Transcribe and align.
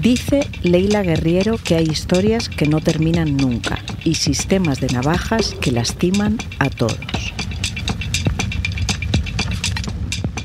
Dice 0.00 0.48
Leila 0.62 1.02
Guerriero 1.02 1.58
que 1.58 1.74
hay 1.74 1.84
historias 1.84 2.48
que 2.48 2.66
no 2.66 2.80
terminan 2.80 3.36
nunca 3.36 3.84
y 4.02 4.14
sistemas 4.14 4.80
de 4.80 4.86
navajas 4.86 5.54
que 5.60 5.72
lastiman 5.72 6.38
a 6.58 6.70
todos. 6.70 6.96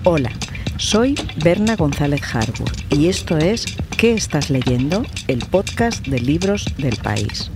Hola, 0.04 0.32
soy 0.76 1.16
Berna 1.42 1.78
González 1.78 2.22
Harbour 2.34 2.70
y 2.90 3.08
esto 3.08 3.38
es 3.38 3.66
¿Qué 3.96 4.14
estás 4.14 4.50
leyendo? 4.50 5.06
El 5.30 5.40
podcast 5.40 6.06
de 6.06 6.20
libros 6.20 6.66
del 6.78 6.98
país. 6.98 7.50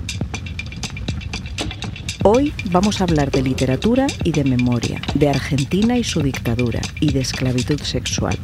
Hoy 2.23 2.53
vamos 2.69 2.99
a 2.99 3.05
hablar 3.05 3.31
de 3.31 3.41
literatura 3.41 4.05
y 4.25 4.33
de 4.33 4.43
memoria, 4.43 5.01
de 5.15 5.29
Argentina 5.29 5.97
y 5.97 6.03
su 6.03 6.21
dictadura 6.21 6.81
y 6.99 7.13
de 7.13 7.21
esclavitud 7.21 7.79
sexual. 7.79 8.37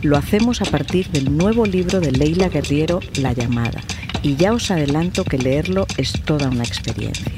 Lo 0.00 0.16
hacemos 0.16 0.62
a 0.62 0.64
partir 0.64 1.08
del 1.10 1.36
nuevo 1.36 1.66
libro 1.66 2.00
de 2.00 2.10
Leila 2.10 2.48
Guerriero, 2.48 3.00
La 3.20 3.34
llamada, 3.34 3.82
y 4.22 4.36
ya 4.36 4.54
os 4.54 4.70
adelanto 4.70 5.24
que 5.24 5.36
leerlo 5.36 5.86
es 5.98 6.12
toda 6.24 6.48
una 6.48 6.64
experiencia. 6.64 7.32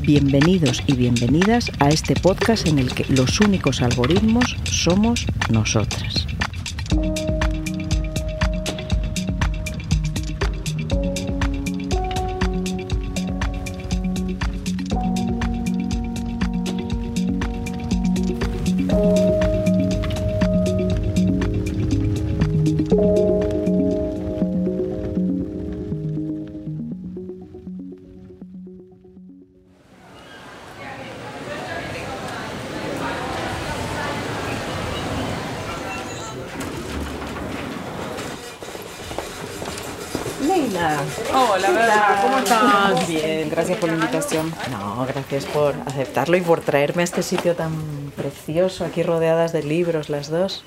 Bienvenidos 0.00 0.82
y 0.88 0.94
bienvenidas 0.94 1.70
a 1.78 1.90
este 1.90 2.14
podcast 2.16 2.66
en 2.66 2.80
el 2.80 2.92
que 2.92 3.04
los 3.08 3.40
únicos 3.40 3.82
algoritmos 3.82 4.56
somos 4.64 5.26
nosotras. 5.48 6.26
Leila. 40.46 41.00
Hola, 41.34 42.20
¿cómo 42.22 42.38
estás? 42.38 43.08
Bien, 43.08 43.48
gracias 43.50 43.78
por 43.78 43.88
la 43.90 43.96
invitación. 43.96 44.52
No, 44.70 45.06
gracias 45.06 45.44
por 45.46 45.74
aceptarlo 45.86 46.36
y 46.36 46.40
por 46.40 46.60
traerme 46.60 47.02
a 47.02 47.04
este 47.04 47.22
sitio 47.22 47.54
tan 47.54 48.12
precioso, 48.16 48.84
aquí 48.84 49.02
rodeadas 49.02 49.52
de 49.52 49.62
libros 49.62 50.08
las 50.08 50.30
dos. 50.30 50.64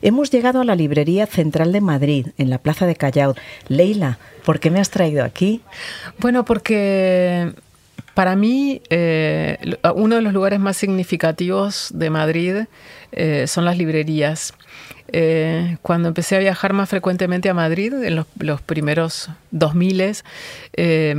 Hemos 0.00 0.30
llegado 0.30 0.60
a 0.60 0.64
la 0.64 0.76
librería 0.76 1.26
central 1.26 1.72
de 1.72 1.80
Madrid, 1.80 2.28
en 2.38 2.50
la 2.50 2.58
Plaza 2.58 2.86
de 2.86 2.94
Callao. 2.94 3.34
Leila, 3.66 4.18
¿por 4.44 4.60
qué 4.60 4.70
me 4.70 4.80
has 4.80 4.90
traído 4.90 5.24
aquí? 5.24 5.60
Bueno, 6.18 6.44
porque 6.44 7.52
para 8.18 8.34
mí 8.34 8.82
eh, 8.90 9.76
uno 9.94 10.16
de 10.16 10.22
los 10.22 10.32
lugares 10.32 10.58
más 10.58 10.76
significativos 10.76 11.92
de 11.94 12.10
Madrid 12.10 12.56
eh, 13.12 13.46
son 13.46 13.64
las 13.64 13.78
librerías. 13.78 14.54
Eh, 15.12 15.76
cuando 15.82 16.08
empecé 16.08 16.34
a 16.34 16.40
viajar 16.40 16.72
más 16.72 16.88
frecuentemente 16.88 17.48
a 17.48 17.54
Madrid, 17.54 17.94
en 17.94 18.16
los, 18.16 18.60
primeros 18.62 19.30
2000, 19.52 20.16
eh, 20.72 21.14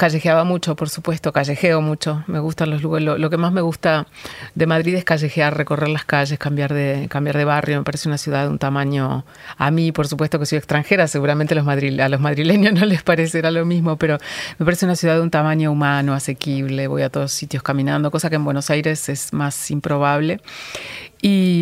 callejeaba 0.00 0.44
mucho, 0.44 0.76
por 0.76 0.88
supuesto, 0.88 1.30
callejeo 1.30 1.82
mucho. 1.82 2.24
Me 2.26 2.38
gustan 2.38 2.70
los 2.70 2.80
lugares. 2.82 3.20
Lo, 3.20 3.28
que 3.28 3.36
más 3.36 3.52
me 3.52 3.60
gusta 3.60 4.06
de 4.54 4.66
Madrid 4.66 4.94
es 4.94 5.04
callejear, 5.04 5.54
recorrer 5.54 5.90
las 5.90 6.06
calles, 6.06 6.38
cambiar 6.38 6.72
de, 6.72 7.06
cambiar 7.10 7.36
de 7.36 7.44
barrio. 7.44 7.76
Me 7.76 7.84
parece 7.84 8.08
una 8.08 8.16
ciudad 8.16 8.44
de 8.44 8.48
un 8.48 8.58
tamaño. 8.58 9.26
A 9.58 9.70
mí, 9.70 9.92
por 9.92 10.08
supuesto, 10.08 10.38
que 10.38 10.46
soy 10.46 10.56
extranjera, 10.56 11.06
seguramente 11.06 11.52
a 11.52 12.08
los, 12.08 12.20
madrileños 12.20 12.72
no 12.80 12.86
les 12.86 13.02
parecerá 13.02 13.50
lo 13.50 13.66
mismo, 13.66 13.98
pero 13.98 14.16
me 14.58 14.64
parece 14.64 14.86
una 14.86 14.96
ciudad 14.96 15.16
de 15.16 15.20
un 15.20 15.30
tamaño 15.30 15.70
humano, 15.70 16.14
asequible. 16.14 16.86
Voy 16.86 17.02
a 17.02 17.10
todos 17.10 17.30
sitios 17.32 17.62
caminando, 17.62 18.10
cosa 18.10 18.30
que 18.30 18.36
en 18.36 18.44
Buenos 18.44 18.70
Aires 18.70 19.10
es 19.10 19.34
más 19.34 19.70
improbable. 19.70 20.40
Y, 21.20 21.60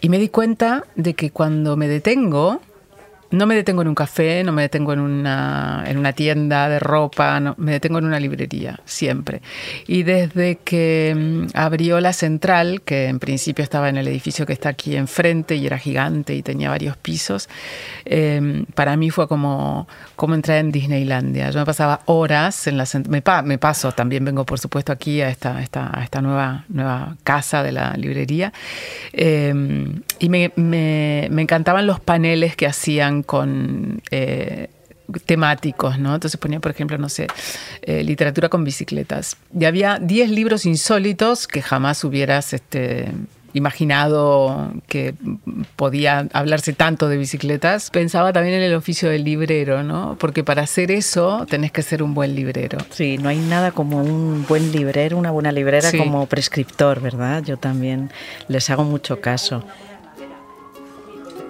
y 0.00 0.08
me 0.08 0.18
di 0.18 0.30
cuenta 0.30 0.84
de 0.96 1.12
que 1.12 1.30
cuando 1.30 1.76
me 1.76 1.88
detengo, 1.88 2.62
no 3.30 3.46
me 3.46 3.54
detengo 3.54 3.82
en 3.82 3.88
un 3.88 3.94
café, 3.94 4.42
no 4.42 4.52
me 4.52 4.62
detengo 4.62 4.92
en 4.92 5.00
una, 5.00 5.84
en 5.86 5.98
una 5.98 6.12
tienda 6.12 6.68
de 6.68 6.78
ropa, 6.78 7.38
no, 7.40 7.54
me 7.58 7.72
detengo 7.72 7.98
en 7.98 8.06
una 8.06 8.18
librería, 8.18 8.80
siempre. 8.86 9.42
Y 9.86 10.02
desde 10.02 10.56
que 10.56 11.14
mm, 11.16 11.46
abrió 11.54 12.00
la 12.00 12.12
central, 12.12 12.80
que 12.82 13.06
en 13.06 13.18
principio 13.18 13.62
estaba 13.62 13.88
en 13.90 13.98
el 13.98 14.08
edificio 14.08 14.46
que 14.46 14.54
está 14.54 14.70
aquí 14.70 14.96
enfrente 14.96 15.56
y 15.56 15.66
era 15.66 15.78
gigante 15.78 16.34
y 16.34 16.42
tenía 16.42 16.70
varios 16.70 16.96
pisos, 16.96 17.48
eh, 18.06 18.64
para 18.74 18.96
mí 18.96 19.10
fue 19.10 19.28
como, 19.28 19.88
como 20.16 20.34
entrar 20.34 20.58
en 20.58 20.72
Disneylandia. 20.72 21.50
Yo 21.50 21.58
me 21.58 21.66
pasaba 21.66 22.00
horas 22.06 22.66
en 22.66 22.78
la 22.78 22.86
me, 23.08 23.22
me 23.44 23.58
paso, 23.58 23.92
también 23.92 24.24
vengo 24.24 24.46
por 24.46 24.58
supuesto 24.58 24.92
aquí 24.92 25.20
a 25.20 25.28
esta, 25.28 25.60
esta, 25.62 26.00
esta 26.02 26.22
nueva, 26.22 26.64
nueva 26.68 27.16
casa 27.24 27.62
de 27.62 27.72
la 27.72 27.92
librería, 27.94 28.52
eh, 29.12 29.52
y 30.18 30.28
me, 30.30 30.52
me, 30.56 31.28
me 31.30 31.42
encantaban 31.42 31.86
los 31.86 32.00
paneles 32.00 32.56
que 32.56 32.66
hacían 32.66 33.17
con 33.22 34.02
eh, 34.10 34.68
temáticos, 35.26 35.98
¿no? 35.98 36.14
Entonces 36.14 36.38
ponía, 36.38 36.60
por 36.60 36.70
ejemplo, 36.70 36.98
no 36.98 37.08
sé, 37.08 37.26
eh, 37.82 38.02
literatura 38.02 38.48
con 38.48 38.64
bicicletas. 38.64 39.36
Y 39.58 39.64
había 39.64 39.98
10 39.98 40.30
libros 40.30 40.66
insólitos 40.66 41.46
que 41.48 41.62
jamás 41.62 42.04
hubieras 42.04 42.52
este, 42.52 43.12
imaginado 43.54 44.72
que 44.86 45.14
podía 45.76 46.28
hablarse 46.32 46.72
tanto 46.72 47.08
de 47.08 47.16
bicicletas. 47.16 47.90
Pensaba 47.90 48.32
también 48.32 48.56
en 48.56 48.62
el 48.62 48.74
oficio 48.74 49.08
del 49.08 49.24
librero, 49.24 49.82
¿no? 49.82 50.16
Porque 50.18 50.44
para 50.44 50.62
hacer 50.62 50.90
eso 50.90 51.46
tenés 51.48 51.72
que 51.72 51.82
ser 51.82 52.02
un 52.02 52.14
buen 52.14 52.34
librero. 52.34 52.78
Sí, 52.90 53.18
no 53.18 53.28
hay 53.28 53.38
nada 53.38 53.72
como 53.72 54.02
un 54.02 54.44
buen 54.46 54.72
librero, 54.72 55.16
una 55.16 55.30
buena 55.30 55.52
librera 55.52 55.90
sí. 55.90 55.98
como 55.98 56.26
prescriptor, 56.26 57.00
¿verdad? 57.00 57.42
Yo 57.42 57.56
también 57.56 58.10
les 58.48 58.68
hago 58.70 58.84
mucho 58.84 59.20
caso. 59.20 59.64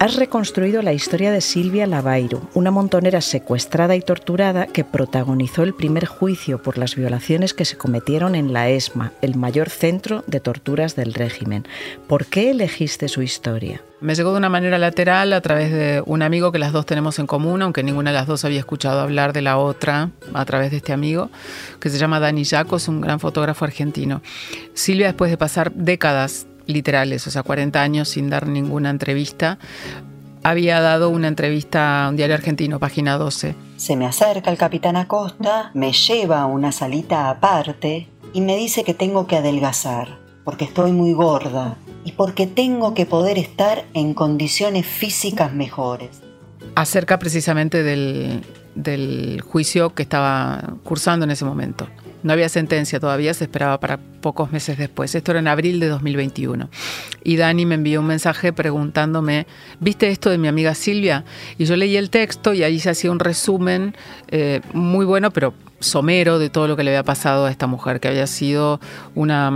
Has 0.01 0.15
reconstruido 0.15 0.81
la 0.81 0.93
historia 0.93 1.33
de 1.33 1.41
Silvia 1.41 1.85
Lavairo, 1.89 2.49
una 2.55 2.71
montonera 2.71 3.21
secuestrada 3.21 3.97
y 3.97 4.01
torturada 4.01 4.67
que 4.69 4.85
protagonizó 4.85 5.65
el 5.65 5.75
primer 5.75 6.07
juicio 6.07 6.63
por 6.63 6.79
las 6.79 6.95
violaciones 6.95 7.53
que 7.53 7.65
se 7.65 7.77
cometieron 7.77 8.37
en 8.37 8.53
la 8.53 8.69
ESMA, 8.69 9.13
el 9.23 9.35
mayor 9.35 9.71
centro 9.71 10.23
de 10.29 10.39
torturas 10.39 10.95
del 10.95 11.15
régimen. 11.15 11.67
¿Por 12.07 12.27
qué 12.27 12.51
elegiste 12.51 13.09
su 13.09 13.23
historia? 13.23 13.83
Me 14.01 14.15
llegó 14.15 14.31
de 14.31 14.39
una 14.39 14.49
manera 14.49 14.79
lateral 14.79 15.33
a 15.33 15.41
través 15.41 15.73
de 15.73 16.01
un 16.07 16.23
amigo 16.23 16.53
que 16.53 16.61
las 16.61 16.73
dos 16.73 16.87
tenemos 16.87 17.19
en 17.19 17.27
común, 17.27 17.61
aunque 17.63 17.83
ninguna 17.83 18.13
de 18.13 18.19
las 18.19 18.29
dos 18.29 18.45
había 18.45 18.61
escuchado 18.61 19.01
hablar 19.01 19.33
de 19.33 19.43
la 19.43 19.59
otra 19.59 20.11
a 20.33 20.45
través 20.45 20.71
de 20.71 20.77
este 20.77 20.93
amigo, 20.93 21.29
que 21.81 21.91
se 21.91 21.99
llama 21.99 22.21
Dani 22.21 22.45
Jaco, 22.45 22.77
es 22.77 22.87
un 22.87 23.01
gran 23.01 23.19
fotógrafo 23.19 23.65
argentino. 23.65 24.23
Silvia, 24.75 25.09
después 25.09 25.33
de 25.33 25.37
pasar 25.37 25.73
décadas 25.73 26.47
literales, 26.69 27.27
o 27.27 27.31
sea, 27.31 27.43
40 27.43 27.83
años 27.83 28.09
sin 28.09 28.31
dar 28.31 28.47
ninguna 28.47 28.91
entrevista. 28.91 29.59
Había 30.45 30.81
dado 30.81 31.11
una 31.11 31.27
entrevista 31.27 32.07
a 32.07 32.09
un 32.11 32.17
diario 32.17 32.37
argentino, 32.37 32.79
página 32.79 33.19
12. 33.19 33.57
Se 33.77 33.97
me 33.97 34.07
acerca 34.07 34.51
el 34.51 34.57
capitán 34.57 34.97
Acosta, 34.97 35.73
me 35.75 35.93
lleva 35.93 36.43
a 36.43 36.47
una 36.47 36.71
salita 36.71 37.29
aparte 37.31 38.09
y 38.33 38.41
me 38.41 38.57
dice 38.57 38.85
que 38.85 38.95
tengo 38.95 39.27
que 39.27 39.37
adelgazar, 39.37 40.19
porque 40.45 40.65
estoy 40.65 40.93
muy 40.93 41.13
gorda 41.13 41.77
y 42.05 42.13
porque 42.13 42.47
tengo 42.47 42.95
que 42.95 43.07
poder 43.07 43.39
estar 43.39 43.85
en 43.95 44.15
condiciones 44.15 44.87
físicas 44.87 45.53
mejores. 45.53 46.23
Acerca 46.77 47.19
precisamente 47.19 47.83
del, 47.83 48.43
del 48.75 49.41
juicio 49.41 49.95
que 49.95 50.03
estaba 50.03 50.75
cursando 50.85 51.25
en 51.25 51.33
ese 51.33 51.45
momento. 51.45 51.89
No 52.23 52.33
había 52.33 52.49
sentencia 52.49 52.99
todavía, 52.99 53.33
se 53.35 53.45
esperaba 53.45 53.79
para 53.79 53.99
pocos 54.21 54.51
meses 54.51 54.77
después. 54.79 55.15
Esto 55.15 55.33
era 55.33 55.41
en 55.41 55.49
abril 55.49 55.81
de 55.81 55.89
2021. 55.89 56.69
Y 57.23 57.37
Dani 57.37 57.67
me 57.67 57.77
envió 57.77 58.01
un 58.01 58.07
mensaje 58.07 58.53
preguntándome, 58.53 59.47
¿viste 59.81 60.09
esto 60.11 60.31
de 60.31 60.39
mi 60.39 60.49
amiga 60.49 60.75
Silvia? 60.75 61.25
Y 61.59 61.65
yo 61.65 61.77
leí 61.77 61.97
el 61.97 62.11
texto 62.11 62.55
y 62.55 62.63
ahí 62.63 62.81
se 62.81 62.91
hacía 62.91 63.11
un 63.13 63.21
resumen 63.21 63.97
eh, 64.29 64.61
muy 64.73 65.07
bueno, 65.07 65.31
pero 65.31 65.55
somero 65.81 66.41
de 66.41 66.51
todo 66.51 66.67
lo 66.67 66.77
que 66.77 66.83
le 66.83 66.91
había 66.91 67.05
pasado 67.05 67.47
a 67.47 67.51
esta 67.51 67.69
mujer, 67.69 68.01
que 68.01 68.09
había 68.09 68.27
sido 68.27 68.81
una, 69.15 69.49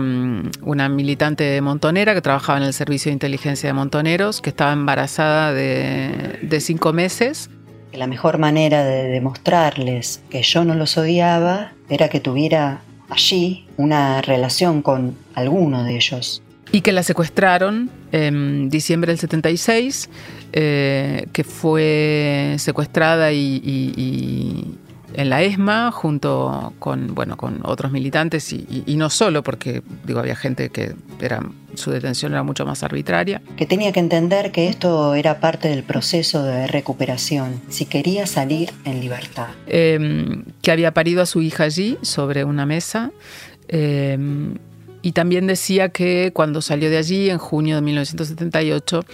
una 0.62 0.88
militante 0.88 1.42
de 1.42 1.60
Montonera, 1.60 2.14
que 2.14 2.22
trabajaba 2.22 2.58
en 2.58 2.64
el 2.64 2.72
Servicio 2.72 3.10
de 3.10 3.14
Inteligencia 3.14 3.68
de 3.68 3.72
Montoneros, 3.72 4.40
que 4.40 4.50
estaba 4.50 4.72
embarazada 4.72 5.52
de 5.52 6.58
cinco 6.60 6.92
meses 6.92 7.50
la 7.92 8.06
mejor 8.06 8.38
manera 8.38 8.84
de 8.84 9.04
demostrarles 9.04 10.22
que 10.30 10.42
yo 10.42 10.64
no 10.64 10.74
los 10.74 10.96
odiaba 10.96 11.72
era 11.88 12.08
que 12.08 12.20
tuviera 12.20 12.82
allí 13.10 13.66
una 13.76 14.22
relación 14.22 14.82
con 14.82 15.16
alguno 15.34 15.84
de 15.84 15.96
ellos. 15.96 16.42
Y 16.72 16.80
que 16.80 16.92
la 16.92 17.02
secuestraron 17.02 17.90
en 18.12 18.70
diciembre 18.70 19.12
del 19.12 19.18
76, 19.18 20.08
eh, 20.54 21.26
que 21.32 21.44
fue 21.44 22.54
secuestrada 22.58 23.32
y, 23.32 24.78
en 25.14 25.30
la 25.30 25.42
ESMA 25.42 25.90
junto 25.92 26.72
con, 26.78 27.14
bueno, 27.14 27.36
con 27.36 27.60
otros 27.64 27.92
militantes 27.92 28.52
y, 28.52 28.84
y, 28.86 28.96
no 28.96 29.10
solo, 29.10 29.42
porque 29.42 29.82
digo, 30.04 30.20
había 30.20 30.36
gente 30.36 30.70
que 30.70 30.94
era 31.20 31.42
su 31.74 31.90
detención 31.90 32.32
era 32.32 32.42
mucho 32.42 32.66
más 32.66 32.82
arbitraria. 32.82 33.42
Que 33.56 33.66
tenía 33.66 33.92
que 33.92 34.00
entender 34.00 34.52
que 34.52 34.68
esto 34.68 35.14
era 35.14 35.40
parte 35.40 35.68
del 35.68 35.82
proceso 35.82 36.42
de 36.42 36.66
recuperación, 36.66 37.60
si 37.68 37.86
quería 37.86 38.26
salir 38.26 38.70
en 38.84 39.00
libertad. 39.00 39.48
Em, 39.66 40.44
que 40.60 40.70
había 40.70 40.92
parido 40.92 41.22
a 41.22 41.26
su 41.26 41.40
hija 41.42 41.64
allí, 41.64 41.98
sobre 42.02 42.44
una 42.44 42.66
mesa. 42.66 43.10
Em, 43.68 44.58
y 45.02 45.12
también 45.12 45.46
decía 45.46 45.88
que 45.88 46.30
cuando 46.32 46.62
salió 46.62 46.90
de 46.90 46.98
allí, 46.98 47.30
en 47.30 47.38
junio 47.38 47.76
de 47.76 47.82
1978, 47.82 49.04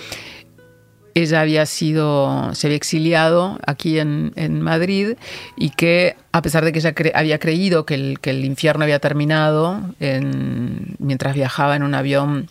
ella 1.14 1.40
había 1.40 1.66
sido, 1.66 2.54
se 2.54 2.66
había 2.66 2.76
exiliado 2.76 3.58
aquí 3.66 3.98
en, 3.98 4.32
Madrid 4.60 5.14
y 5.56 5.70
que 5.70 6.16
a 6.32 6.42
pesar 6.42 6.64
de 6.64 6.72
que 6.72 6.78
ella 6.78 6.94
había 7.14 7.38
creído 7.38 7.86
que 7.86 7.94
el, 7.94 8.20
que 8.20 8.30
el, 8.30 8.44
infierno 8.44 8.84
había 8.84 8.98
terminado 8.98 9.80
mientras 10.98 11.34
viajaba 11.34 11.76
en 11.76 11.82
un 11.82 11.94
avión 11.94 12.48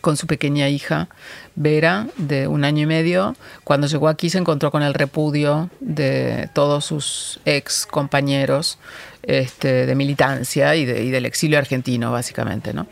con 0.00 0.16
su 0.16 0.26
pequeña 0.26 0.68
hija, 0.68 1.08
Vera, 1.54 2.06
de 2.16 2.48
un 2.48 2.64
año 2.64 2.82
y 2.82 2.86
medio, 2.86 3.34
cuando 3.64 3.86
llegó 3.86 4.08
aquí 4.08 4.30
se 4.30 4.38
encontró 4.38 4.70
con 4.70 4.82
el 4.82 4.94
repudio 4.94 5.70
de 5.80 6.50
todos 6.52 6.84
sus 6.84 7.40
ex 7.44 7.86
compañeros 7.86 8.78
este, 9.22 9.86
de 9.86 9.94
militancia 9.94 10.76
y, 10.76 10.82
y 10.82 11.10
del 11.10 11.24
exilio 11.24 11.58
argentino, 11.58 12.12
básicamente, 12.12 12.74
¿no? 12.74 12.86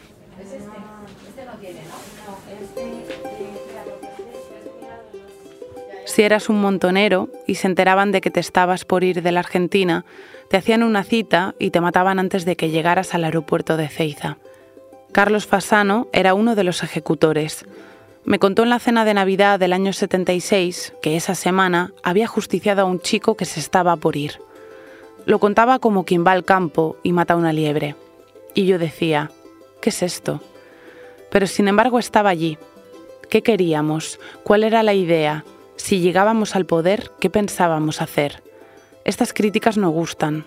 Si 6.14 6.22
eras 6.22 6.48
un 6.48 6.60
montonero 6.60 7.28
y 7.44 7.56
se 7.56 7.66
enteraban 7.66 8.12
de 8.12 8.20
que 8.20 8.30
te 8.30 8.38
estabas 8.38 8.84
por 8.84 9.02
ir 9.02 9.20
de 9.20 9.32
la 9.32 9.40
Argentina, 9.40 10.04
te 10.48 10.56
hacían 10.56 10.84
una 10.84 11.02
cita 11.02 11.56
y 11.58 11.70
te 11.70 11.80
mataban 11.80 12.20
antes 12.20 12.44
de 12.44 12.54
que 12.54 12.70
llegaras 12.70 13.14
al 13.14 13.24
aeropuerto 13.24 13.76
de 13.76 13.88
Ceiza. 13.88 14.38
Carlos 15.10 15.48
Fasano 15.48 16.06
era 16.12 16.34
uno 16.34 16.54
de 16.54 16.62
los 16.62 16.84
ejecutores. 16.84 17.66
Me 18.24 18.38
contó 18.38 18.62
en 18.62 18.70
la 18.70 18.78
cena 18.78 19.04
de 19.04 19.12
Navidad 19.12 19.58
del 19.58 19.72
año 19.72 19.92
76 19.92 20.94
que 21.02 21.16
esa 21.16 21.34
semana 21.34 21.92
había 22.04 22.28
justiciado 22.28 22.82
a 22.82 22.84
un 22.84 23.00
chico 23.00 23.36
que 23.36 23.44
se 23.44 23.58
estaba 23.58 23.96
por 23.96 24.14
ir. 24.14 24.38
Lo 25.26 25.40
contaba 25.40 25.80
como 25.80 26.04
quien 26.04 26.24
va 26.24 26.30
al 26.30 26.44
campo 26.44 26.96
y 27.02 27.10
mata 27.10 27.34
una 27.34 27.52
liebre. 27.52 27.96
Y 28.54 28.66
yo 28.66 28.78
decía, 28.78 29.32
¿qué 29.82 29.90
es 29.90 30.00
esto? 30.00 30.40
Pero 31.32 31.48
sin 31.48 31.66
embargo 31.66 31.98
estaba 31.98 32.30
allí. 32.30 32.56
¿Qué 33.30 33.42
queríamos? 33.42 34.20
¿Cuál 34.44 34.62
era 34.62 34.84
la 34.84 34.94
idea? 34.94 35.44
Si 35.76 36.00
llegábamos 36.00 36.56
al 36.56 36.66
poder, 36.66 37.10
¿qué 37.20 37.30
pensábamos 37.30 38.00
hacer? 38.00 38.42
Estas 39.04 39.32
críticas 39.32 39.76
no 39.76 39.90
gustan. 39.90 40.44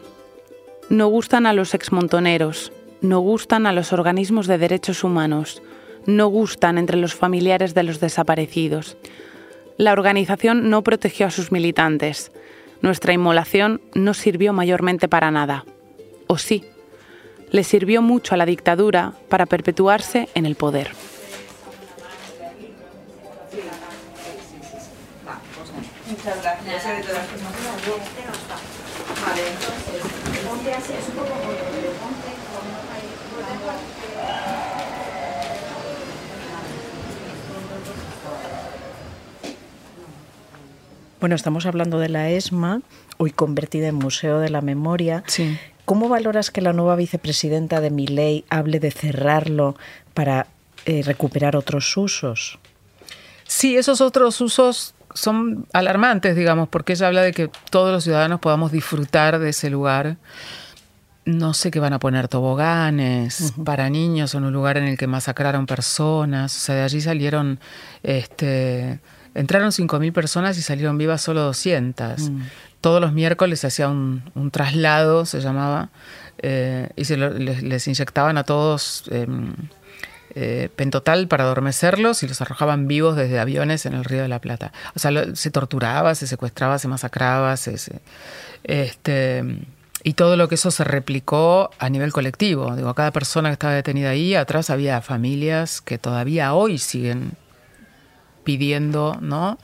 No 0.90 1.08
gustan 1.08 1.46
a 1.46 1.54
los 1.54 1.74
exmontoneros, 1.74 2.72
no 3.02 3.20
gustan 3.20 3.66
a 3.66 3.74
los 3.74 3.94
organismos 3.94 4.48
de 4.48 4.58
derechos 4.58 5.04
humanos, 5.04 5.62
no 6.06 6.28
gustan 6.28 6.78
entre 6.78 6.98
los 6.98 7.14
familiares 7.14 7.74
de 7.74 7.84
los 7.84 8.00
desaparecidos. 8.00 8.98
La 9.78 9.92
organización 9.92 10.70
no 10.70 10.82
protegió 10.82 11.28
a 11.28 11.32
sus 11.32 11.52
militantes. 11.52 12.32
Nuestra 12.82 13.14
inmolación 13.14 13.82
no 13.94 14.14
sirvió 14.14 14.54
mayormente 14.54 15.08
para 15.08 15.30
nada. 15.30 15.66
¿O 16.28 16.38
sí? 16.38 16.64
Le 17.52 17.64
sirvió 17.64 18.02
mucho 18.02 18.34
a 18.34 18.38
la 18.38 18.46
dictadura 18.46 19.14
para 19.30 19.46
perpetuarse 19.46 20.30
en 20.34 20.46
el 20.46 20.56
poder. 20.56 20.92
Bueno, 41.20 41.36
estamos 41.36 41.66
hablando 41.66 41.98
de 41.98 42.10
la 42.10 42.30
ESMA, 42.30 42.82
hoy 43.18 43.32
convertida 43.32 43.88
en 43.88 43.96
Museo 43.96 44.40
de 44.40 44.50
la 44.50 44.62
Memoria. 44.62 45.24
Sí. 45.26 45.58
¿Cómo 45.86 46.10
valoras 46.10 46.52
que 46.52 46.62
la 46.62 46.74
nueva 46.74 46.96
vicepresidenta 46.96 47.82
de 47.82 47.90
ley 47.90 48.46
hable 48.50 48.80
de 48.80 48.92
cerrarlo 48.92 49.76
para 50.14 50.46
eh, 50.86 51.02
recuperar 51.04 51.56
otros 51.56 51.98
usos? 51.98 52.60
Sí, 53.48 53.78
esos 53.78 54.00
otros 54.00 54.42
usos 54.42 54.94
son 55.14 55.66
alarmantes, 55.74 56.36
digamos, 56.36 56.70
porque 56.70 56.94
ella 56.94 57.08
habla 57.08 57.24
de 57.24 57.32
que 57.32 57.50
todos 57.72 57.92
los 57.92 58.04
ciudadanos 58.04 58.40
podamos 58.40 58.72
disfrutar 58.72 59.40
de 59.40 59.50
ese 59.50 59.72
lugar. 59.72 60.18
No 61.26 61.56
sé 61.56 61.72
qué 61.72 61.80
van 61.80 61.94
a 61.94 62.00
poner 62.00 62.28
toboganes 62.28 63.54
para 63.66 63.90
niños 63.90 64.36
en 64.36 64.44
un 64.44 64.54
lugar 64.54 64.78
en 64.78 64.84
el 64.84 64.98
que 64.98 65.08
masacraron 65.08 65.66
personas. 65.66 66.56
O 66.56 66.60
sea, 66.60 66.76
de 66.76 66.84
allí 66.84 67.02
salieron, 67.02 67.60
este, 68.04 69.00
entraron 69.38 69.70
5.000 69.70 70.12
personas 70.12 70.58
y 70.58 70.62
salieron 70.62 70.98
vivas 70.98 71.22
solo 71.22 71.42
200. 71.42 72.30
Mm. 72.30 72.42
Todos 72.82 73.00
los 73.00 73.14
miércoles 73.14 73.60
se 73.60 73.68
hacía 73.68 73.88
un, 73.88 74.50
traslado, 74.52 75.26
se 75.26 75.42
llamaba, 75.42 75.90
eh, 76.40 76.90
y 76.96 77.06
se 77.06 77.18
les, 77.18 77.88
inyectaban 77.88 78.38
a 78.38 78.44
todos 78.44 79.04
em, 79.12 79.54
eh, 80.36 80.70
pentotal 80.76 81.28
para 81.28 81.44
adormecerlos 81.46 82.24
y 82.24 82.28
los 82.28 82.42
arrojaban 82.42 82.88
vivos 82.88 83.16
desde 83.16 83.40
aviones 83.40 83.86
en 83.86 83.94
el 83.94 84.04
Río 84.04 84.24
de 84.24 84.28
la 84.28 84.40
Plata. 84.40 84.74
O 84.96 85.00
sea, 85.00 85.12
se 85.36 85.52
torturaba, 85.52 86.16
se 86.16 86.28
secuestraba, 86.28 86.80
se 86.80 86.88
masacraba, 86.88 87.56
este, 88.64 89.44
y 90.04 90.14
todo 90.14 90.36
lo 90.36 90.48
que 90.48 90.56
eso 90.56 90.72
se 90.72 90.84
replicó 90.84 91.70
a 91.78 91.90
nivel 91.90 92.12
colectivo. 92.12 92.76
Digo, 92.76 92.94
cada 92.96 93.12
persona 93.12 93.50
que 93.50 93.54
estaba 93.54 93.74
detenida 93.74 94.10
ahí, 94.10 94.36
atrás 94.36 94.70
había 94.70 95.02
familias 95.02 95.82
que 95.82 95.98
todavía 95.98 96.54
hoy 96.54 96.78
siguen 96.78 97.34
pidiendo 98.48 99.18
¿no? 99.20 99.58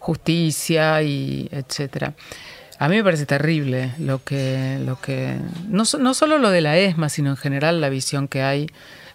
justicia 0.00 1.00
y 1.02 1.48
etcétera. 1.52 2.14
A 2.80 2.88
mí 2.88 2.96
me 2.96 3.04
parece 3.04 3.26
terrible 3.26 3.92
lo 4.00 4.24
que, 4.24 4.80
lo 4.84 5.00
que 5.00 5.36
no, 5.68 5.84
no 6.00 6.14
solo 6.14 6.38
lo 6.38 6.50
de 6.50 6.60
la 6.60 6.76
ESMA, 6.76 7.08
sino 7.08 7.30
en 7.30 7.36
general 7.36 7.80
la 7.80 7.90
visión 7.90 8.26
que 8.26 8.42
hay 8.42 8.66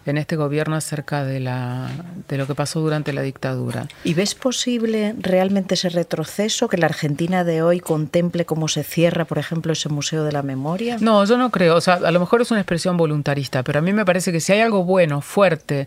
en 0.06 0.16
este 0.16 0.36
gobierno 0.36 0.76
acerca 0.76 1.22
de, 1.24 1.38
la, 1.38 1.90
de 2.26 2.38
lo 2.38 2.46
que 2.46 2.54
pasó 2.54 2.80
durante 2.80 3.12
la 3.12 3.20
dictadura. 3.20 3.86
¿Y 4.02 4.14
ves 4.14 4.34
posible 4.34 5.14
realmente 5.18 5.74
ese 5.74 5.90
retroceso, 5.90 6.68
que 6.68 6.78
la 6.78 6.86
Argentina 6.86 7.44
de 7.44 7.60
hoy 7.60 7.80
contemple 7.80 8.46
cómo 8.46 8.68
se 8.68 8.82
cierra, 8.82 9.26
por 9.26 9.36
ejemplo, 9.36 9.74
ese 9.74 9.90
Museo 9.90 10.24
de 10.24 10.32
la 10.32 10.42
Memoria? 10.42 10.96
No, 10.98 11.22
yo 11.26 11.36
no 11.36 11.50
creo. 11.50 11.76
O 11.76 11.82
sea, 11.82 11.94
a 11.94 12.10
lo 12.10 12.20
mejor 12.20 12.40
es 12.40 12.50
una 12.50 12.60
expresión 12.60 12.96
voluntarista, 12.96 13.62
pero 13.62 13.80
a 13.80 13.82
mí 13.82 13.92
me 13.92 14.06
parece 14.06 14.32
que 14.32 14.40
si 14.40 14.54
hay 14.54 14.60
algo 14.60 14.84
bueno, 14.84 15.20
fuerte 15.20 15.86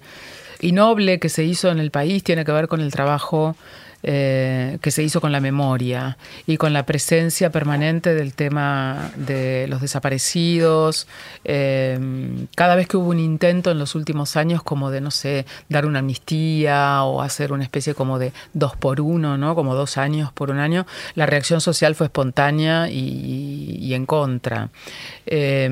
y 0.63 0.71
noble 0.71 1.19
que 1.19 1.29
se 1.29 1.43
hizo 1.43 1.69
en 1.69 1.79
el 1.79 1.91
país, 1.91 2.23
tiene 2.23 2.45
que 2.45 2.51
ver 2.53 2.67
con 2.67 2.79
el 2.79 2.91
trabajo 2.91 3.55
eh, 4.05 4.79
que 4.81 4.91
se 4.91 5.01
hizo 5.01 5.21
con 5.21 5.31
la 5.31 5.39
memoria 5.39 6.17
y 6.45 6.57
con 6.57 6.73
la 6.73 6.85
presencia 6.85 7.51
permanente 7.51 8.13
del 8.13 8.33
tema 8.33 9.11
de 9.15 9.65
los 9.69 9.79
desaparecidos. 9.79 11.07
Eh, 11.45 11.97
cada 12.53 12.75
vez 12.75 12.89
que 12.89 12.97
hubo 12.97 13.09
un 13.09 13.19
intento 13.19 13.71
en 13.71 13.79
los 13.79 13.95
últimos 13.95 14.35
años 14.35 14.61
como 14.61 14.91
de, 14.91 14.99
no 14.99 15.09
sé, 15.09 15.45
dar 15.69 15.85
una 15.85 15.99
amnistía 15.99 17.03
o 17.03 17.21
hacer 17.21 17.53
una 17.53 17.63
especie 17.63 17.93
como 17.93 18.19
de 18.19 18.33
dos 18.53 18.75
por 18.75 18.99
uno, 18.99 19.37
¿no? 19.37 19.55
Como 19.55 19.73
dos 19.73 19.97
años 19.97 20.33
por 20.33 20.49
un 20.51 20.59
año, 20.59 20.85
la 21.15 21.25
reacción 21.25 21.61
social 21.61 21.95
fue 21.95 22.07
espontánea 22.07 22.89
y, 22.89 23.93
en 23.93 24.05
contra. 24.05 24.69
Eh, 25.25 25.69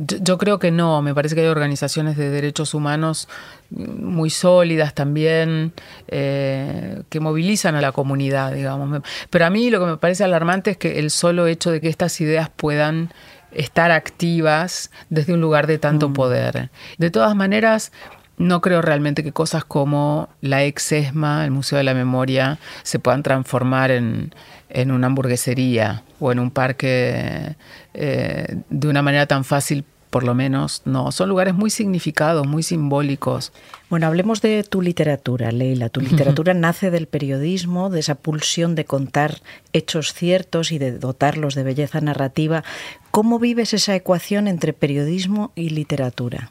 yo, 0.00 0.38
creo 0.38 0.58
que 0.58 0.70
no, 0.70 1.02
me 1.02 1.14
parece 1.14 1.34
que 1.34 1.42
hay 1.42 1.48
organizaciones 1.48 2.16
de 2.16 2.30
derechos 2.30 2.72
humanos 2.72 3.28
muy 3.68 4.30
sólidas 4.30 4.94
también, 4.94 5.72
eh, 6.08 7.02
que 7.10 7.20
movilizan 7.20 7.74
a 7.74 7.82
la 7.82 7.92
comunidad, 7.92 8.52
digamos. 8.52 9.02
Pero 9.28 9.44
a 9.44 9.50
mí 9.50 9.68
lo 9.68 9.78
que 9.80 9.86
me 9.86 9.96
parece 9.98 10.24
alarmante 10.24 10.72
es 10.72 10.76
que 10.78 10.98
el 10.98 11.10
solo 11.10 11.46
hecho 11.46 11.70
de 11.70 11.82
que 11.82 11.88
estas 11.88 12.18
ideas 12.20 12.48
puedan 12.48 13.12
estar 13.52 13.90
activas 13.90 14.90
desde 15.10 15.34
un 15.34 15.40
lugar 15.40 15.66
de 15.66 15.78
tanto 15.78 16.08
mm. 16.08 16.12
poder. 16.14 16.70
De 16.98 17.10
todas 17.10 17.36
maneras, 17.36 17.92
no 18.40 18.62
creo 18.62 18.80
realmente 18.80 19.22
que 19.22 19.32
cosas 19.32 19.64
como 19.64 20.30
la 20.40 20.64
ex 20.64 20.92
ESMA, 20.92 21.44
el 21.44 21.50
Museo 21.50 21.76
de 21.76 21.84
la 21.84 21.92
Memoria, 21.92 22.58
se 22.82 22.98
puedan 22.98 23.22
transformar 23.22 23.90
en, 23.90 24.34
en 24.70 24.90
una 24.90 25.08
hamburguesería 25.08 26.02
o 26.18 26.32
en 26.32 26.38
un 26.38 26.50
parque 26.50 27.54
eh, 27.92 28.56
de 28.70 28.88
una 28.88 29.02
manera 29.02 29.26
tan 29.26 29.44
fácil 29.44 29.84
por 30.08 30.24
lo 30.24 30.34
menos 30.34 30.82
no, 30.86 31.12
son 31.12 31.28
lugares 31.28 31.54
muy 31.54 31.70
significados, 31.70 32.44
muy 32.44 32.64
simbólicos. 32.64 33.52
Bueno, 33.90 34.08
hablemos 34.08 34.42
de 34.42 34.64
tu 34.64 34.82
literatura, 34.82 35.52
Leila. 35.52 35.88
Tu 35.88 36.00
literatura 36.00 36.52
nace 36.54 36.90
del 36.90 37.06
periodismo, 37.06 37.90
de 37.90 38.00
esa 38.00 38.16
pulsión 38.16 38.74
de 38.74 38.86
contar 38.86 39.40
hechos 39.72 40.12
ciertos 40.12 40.72
y 40.72 40.78
de 40.78 40.98
dotarlos 40.98 41.54
de 41.54 41.62
belleza 41.62 42.00
narrativa. 42.00 42.64
¿Cómo 43.12 43.38
vives 43.38 43.72
esa 43.72 43.94
ecuación 43.94 44.48
entre 44.48 44.72
periodismo 44.72 45.52
y 45.54 45.70
literatura? 45.70 46.50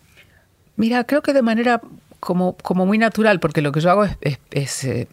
Mira, 0.80 1.04
creo 1.04 1.22
que 1.22 1.34
de 1.34 1.42
manera 1.42 1.82
como, 2.22 2.56
como 2.56 2.86
muy 2.86 2.98
natural, 2.98 3.42
porque 3.42 3.62
lo 3.62 3.74
que 3.74 3.82
yo 3.82 3.92
hago 3.92 4.06
es, 4.22 4.84
eh, 4.86 5.08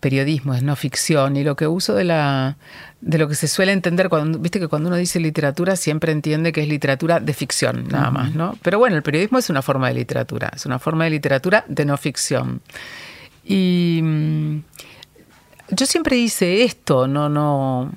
periodismo, 0.00 0.54
es 0.54 0.62
no 0.62 0.74
ficción, 0.74 1.36
y 1.36 1.44
lo 1.44 1.54
que 1.54 1.66
uso 1.66 1.94
de 1.94 2.04
la 2.04 2.56
de 3.02 3.18
lo 3.18 3.28
que 3.28 3.34
se 3.34 3.46
suele 3.46 3.72
entender 3.72 4.08
cuando 4.08 4.38
viste 4.38 4.58
que 4.58 4.68
cuando 4.68 4.88
uno 4.88 4.96
dice 4.96 5.20
literatura 5.20 5.76
siempre 5.76 6.12
entiende 6.12 6.52
que 6.52 6.62
es 6.62 6.68
literatura 6.68 7.18
de 7.18 7.34
ficción 7.34 7.88
nada 7.88 8.12
más 8.12 8.32
no 8.32 8.56
pero 8.62 8.78
bueno 8.78 8.94
el 8.94 9.02
periodismo 9.02 9.38
es 9.38 9.50
una 9.50 9.60
forma 9.60 9.88
de 9.88 9.94
literatura 9.94 10.52
es 10.54 10.66
una 10.66 10.78
forma 10.78 11.04
de 11.04 11.10
literatura 11.10 11.64
de 11.68 11.84
no 11.84 11.96
ficción. 11.96 12.62
Y 13.44 14.00
mm, 14.00 14.58
yo 15.70 15.86
siempre 15.86 16.16
hice 16.16 16.62
esto 16.62 17.06
no 17.06 17.28
no 17.28 17.90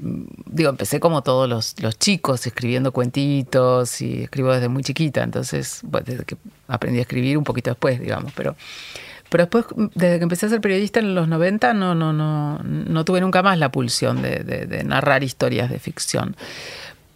digo, 0.00 0.70
empecé 0.70 1.00
como 1.00 1.22
todos 1.22 1.48
los, 1.48 1.74
chicos 1.98 2.46
escribiendo 2.46 2.92
cuentitos 2.92 4.00
y 4.00 4.22
escribo 4.22 4.52
desde 4.52 4.68
muy 4.68 4.82
chiquita, 4.82 5.22
entonces, 5.22 5.80
desde 6.04 6.24
que 6.24 6.36
aprendí 6.68 6.98
a 6.98 7.02
escribir 7.02 7.36
un 7.36 7.44
poquito 7.44 7.70
después, 7.70 8.00
digamos, 8.00 8.32
pero, 8.34 8.56
pero 9.28 9.44
después, 9.44 9.66
desde 9.94 10.18
que 10.18 10.22
empecé 10.22 10.46
a 10.46 10.48
ser 10.48 10.60
periodista 10.60 11.00
en 11.00 11.14
los 11.14 11.28
90, 11.28 11.74
no, 11.74 11.94
no, 11.94 12.12
no, 12.12 12.58
no 12.62 13.04
tuve 13.04 13.20
nunca 13.20 13.42
más 13.42 13.58
la 13.58 13.70
pulsión 13.70 14.22
de, 14.22 14.82
narrar 14.84 15.22
historias 15.22 15.70
de 15.70 15.78
ficción. 15.78 16.36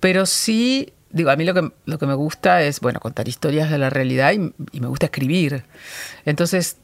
Pero 0.01 0.27
sí, 0.27 0.93
digo, 1.11 1.31
a 1.31 1.37
mí 1.37 1.45
lo 1.45 1.55
que, 1.55 1.73
lo 1.87 1.99
que 1.99 2.07
me 2.07 2.15
gusta 2.15 2.63
es, 2.63 2.81
bueno, 2.81 3.01
contar 3.01 3.29
historias 3.29 3.71
de 3.71 3.79
la 3.79 3.89
realidad 3.89 4.33
y, 4.33 4.53
y 4.73 4.81
me 4.81 4.89
gusta 4.89 5.07
escribir. 5.07 5.65
Entonces, 6.27 6.77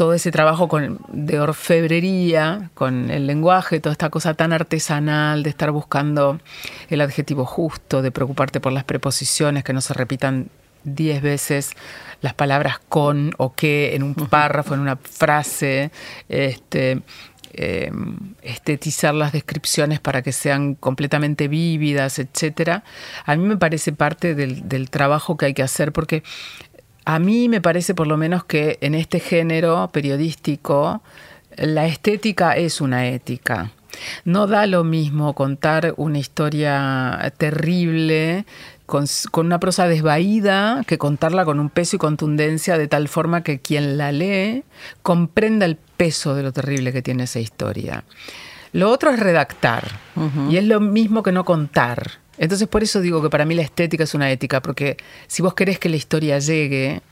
todo 0.00 0.14
ese 0.14 0.30
trabajo 0.30 0.66
con, 0.66 0.98
de 1.12 1.40
orfebrería, 1.40 2.70
con 2.72 3.10
el 3.10 3.26
lenguaje, 3.26 3.80
toda 3.80 3.92
esta 3.92 4.08
cosa 4.08 4.32
tan 4.32 4.50
artesanal 4.50 5.42
de 5.42 5.50
estar 5.50 5.72
buscando 5.72 6.40
el 6.88 7.02
adjetivo 7.02 7.44
justo, 7.44 8.00
de 8.00 8.10
preocuparte 8.10 8.60
por 8.60 8.72
las 8.72 8.84
preposiciones, 8.84 9.62
que 9.62 9.74
no 9.74 9.82
se 9.82 9.92
repitan 9.92 10.48
diez 10.84 11.20
veces 11.20 11.72
las 12.22 12.32
palabras 12.32 12.80
con 12.88 13.34
o 13.36 13.52
que 13.52 13.94
en 13.94 14.02
un 14.02 14.14
párrafo, 14.14 14.72
en 14.72 14.80
una 14.80 14.96
frase, 14.96 15.90
este, 16.30 17.02
em, 17.52 18.16
estetizar 18.40 19.12
las 19.12 19.32
descripciones 19.32 20.00
para 20.00 20.22
que 20.22 20.32
sean 20.32 20.76
completamente 20.76 21.46
vívidas, 21.46 22.18
etcétera, 22.18 22.84
a 23.26 23.36
mí 23.36 23.44
me 23.44 23.58
parece 23.58 23.92
parte 23.92 24.34
del, 24.34 24.66
del, 24.66 24.88
trabajo 24.88 25.36
que 25.36 25.44
hay 25.44 25.52
que 25.52 25.62
hacer 25.62 25.92
porque 25.92 26.22
a 27.12 27.18
mí 27.18 27.48
me 27.48 27.60
parece 27.60 27.92
por 27.92 28.06
lo 28.06 28.16
menos 28.16 28.44
que 28.44 28.78
en 28.82 28.94
este 28.94 29.18
género 29.18 29.90
periodístico 29.92 31.02
la 31.56 31.86
estética 31.86 32.52
es 32.52 32.80
una 32.80 33.08
ética. 33.08 33.72
No 34.24 34.46
da 34.46 34.64
lo 34.66 34.84
mismo 34.84 35.34
contar 35.34 35.92
una 35.96 36.20
historia 36.20 37.32
terrible 37.36 38.46
con, 38.86 39.06
una 39.34 39.58
prosa 39.58 39.88
desvaída 39.88 40.84
que 40.86 40.98
contarla 40.98 41.44
con 41.44 41.58
un 41.58 41.68
peso 41.68 41.96
y 41.96 41.98
contundencia 41.98 42.78
de 42.78 42.86
tal 42.86 43.08
forma 43.08 43.42
que 43.42 43.58
quien 43.58 43.98
la 43.98 44.12
lee 44.12 44.62
comprenda 45.02 45.66
el 45.66 45.78
peso 45.96 46.36
de 46.36 46.44
lo 46.44 46.52
terrible 46.52 46.92
que 46.92 47.02
tiene 47.02 47.24
esa 47.24 47.40
historia. 47.40 48.04
Lo 48.72 48.88
otro 48.88 49.10
es 49.10 49.18
redactar 49.18 49.98
y 50.48 50.58
es 50.58 50.64
lo 50.64 50.78
mismo 50.78 51.24
que 51.24 51.32
no 51.32 51.44
contar. 51.44 52.20
Entonces 52.40 52.66
por 52.68 52.82
eso 52.82 53.02
digo 53.02 53.20
que 53.20 53.28
para 53.28 53.44
mí 53.44 53.54
la 53.54 53.60
estética 53.60 54.04
es 54.04 54.14
una 54.14 54.30
ética, 54.30 54.62
porque 54.62 54.96
si 55.26 55.42
vos 55.42 55.52
querés 55.52 55.78
que 55.78 55.90
la 55.90 55.96
historia 55.96 56.38
llegue, 56.38 57.02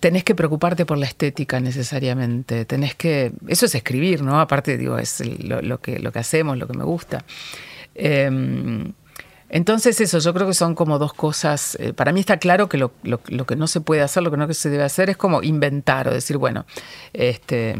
tenés 0.00 0.24
que 0.24 0.34
preocuparte 0.34 0.86
por 0.86 0.96
la 0.96 1.04
estética 1.04 1.60
necesariamente. 1.60 2.64
Tenés 2.64 2.94
que. 2.94 3.32
Eso 3.46 3.66
es 3.66 3.74
escribir, 3.74 4.22
¿no? 4.22 4.40
Aparte, 4.40 4.78
digo, 4.78 4.96
es 4.96 5.22
lo, 5.44 5.78
que, 5.82 5.98
lo 5.98 6.10
que 6.10 6.18
hacemos, 6.18 6.56
lo 6.56 6.66
que 6.66 6.76
me 6.76 6.84
gusta. 6.84 7.22
Em, 7.94 8.94
entonces, 9.50 10.00
eso, 10.00 10.20
yo 10.20 10.32
creo 10.32 10.46
que 10.46 10.54
son 10.54 10.74
como 10.74 10.98
dos 10.98 11.12
cosas. 11.12 11.76
Eh, 11.78 11.92
para 11.92 12.12
mí 12.12 12.20
está 12.20 12.38
claro 12.38 12.70
que 12.70 12.78
lo, 12.78 12.92
lo, 13.02 13.46
que 13.46 13.56
no 13.56 13.66
se 13.66 13.82
puede 13.82 14.00
hacer, 14.00 14.22
lo 14.22 14.30
que 14.30 14.38
no 14.38 14.50
se 14.54 14.70
debe 14.70 14.84
hacer 14.84 15.10
es 15.10 15.18
como 15.18 15.42
inventar 15.42 16.08
o 16.08 16.14
decir, 16.14 16.38
bueno, 16.38 16.64
este, 17.12 17.78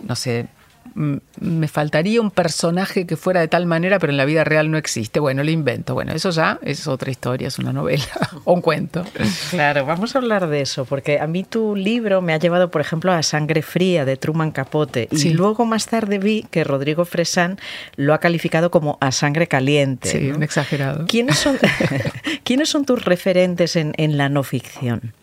no 0.00 0.14
sé, 0.14 0.48
me 0.94 1.68
faltaría 1.68 2.20
un 2.20 2.30
personaje 2.30 3.06
que 3.06 3.16
fuera 3.16 3.40
de 3.40 3.48
tal 3.48 3.66
manera, 3.66 3.98
pero 3.98 4.12
en 4.12 4.16
la 4.16 4.24
vida 4.24 4.44
real 4.44 4.70
no 4.70 4.78
existe. 4.78 5.20
Bueno, 5.20 5.42
lo 5.44 5.50
invento. 5.50 5.94
Bueno, 5.94 6.12
eso 6.12 6.30
ya 6.30 6.58
es 6.62 6.86
otra 6.86 7.10
historia, 7.10 7.48
es 7.48 7.58
una 7.58 7.72
novela 7.72 8.04
o 8.44 8.54
un 8.54 8.60
cuento. 8.60 9.04
Claro, 9.50 9.86
vamos 9.86 10.14
a 10.14 10.18
hablar 10.18 10.48
de 10.48 10.60
eso, 10.60 10.84
porque 10.84 11.20
a 11.20 11.26
mí 11.26 11.44
tu 11.44 11.76
libro 11.76 12.22
me 12.22 12.32
ha 12.32 12.38
llevado, 12.38 12.70
por 12.70 12.80
ejemplo, 12.80 13.12
a 13.12 13.22
Sangre 13.22 13.62
Fría 13.62 14.04
de 14.04 14.16
Truman 14.16 14.50
Capote. 14.50 15.08
Y 15.10 15.30
luego 15.30 15.64
más 15.64 15.86
tarde 15.86 16.18
vi 16.18 16.46
que 16.50 16.64
Rodrigo 16.64 17.04
Fresán 17.04 17.58
lo 17.96 18.14
ha 18.14 18.18
calificado 18.18 18.70
como 18.70 18.98
a 19.00 19.12
sangre 19.12 19.46
caliente. 19.46 20.10
Sí, 20.10 20.30
un 20.30 20.42
exagerado. 20.42 21.06
¿Quiénes 21.06 21.38
son, 21.38 21.58
¿quiénes 22.44 22.68
son 22.68 22.84
tus 22.84 23.04
referentes 23.04 23.76
en, 23.76 23.94
en 23.96 24.16
la 24.16 24.28
no 24.28 24.42
ficción? 24.42 25.14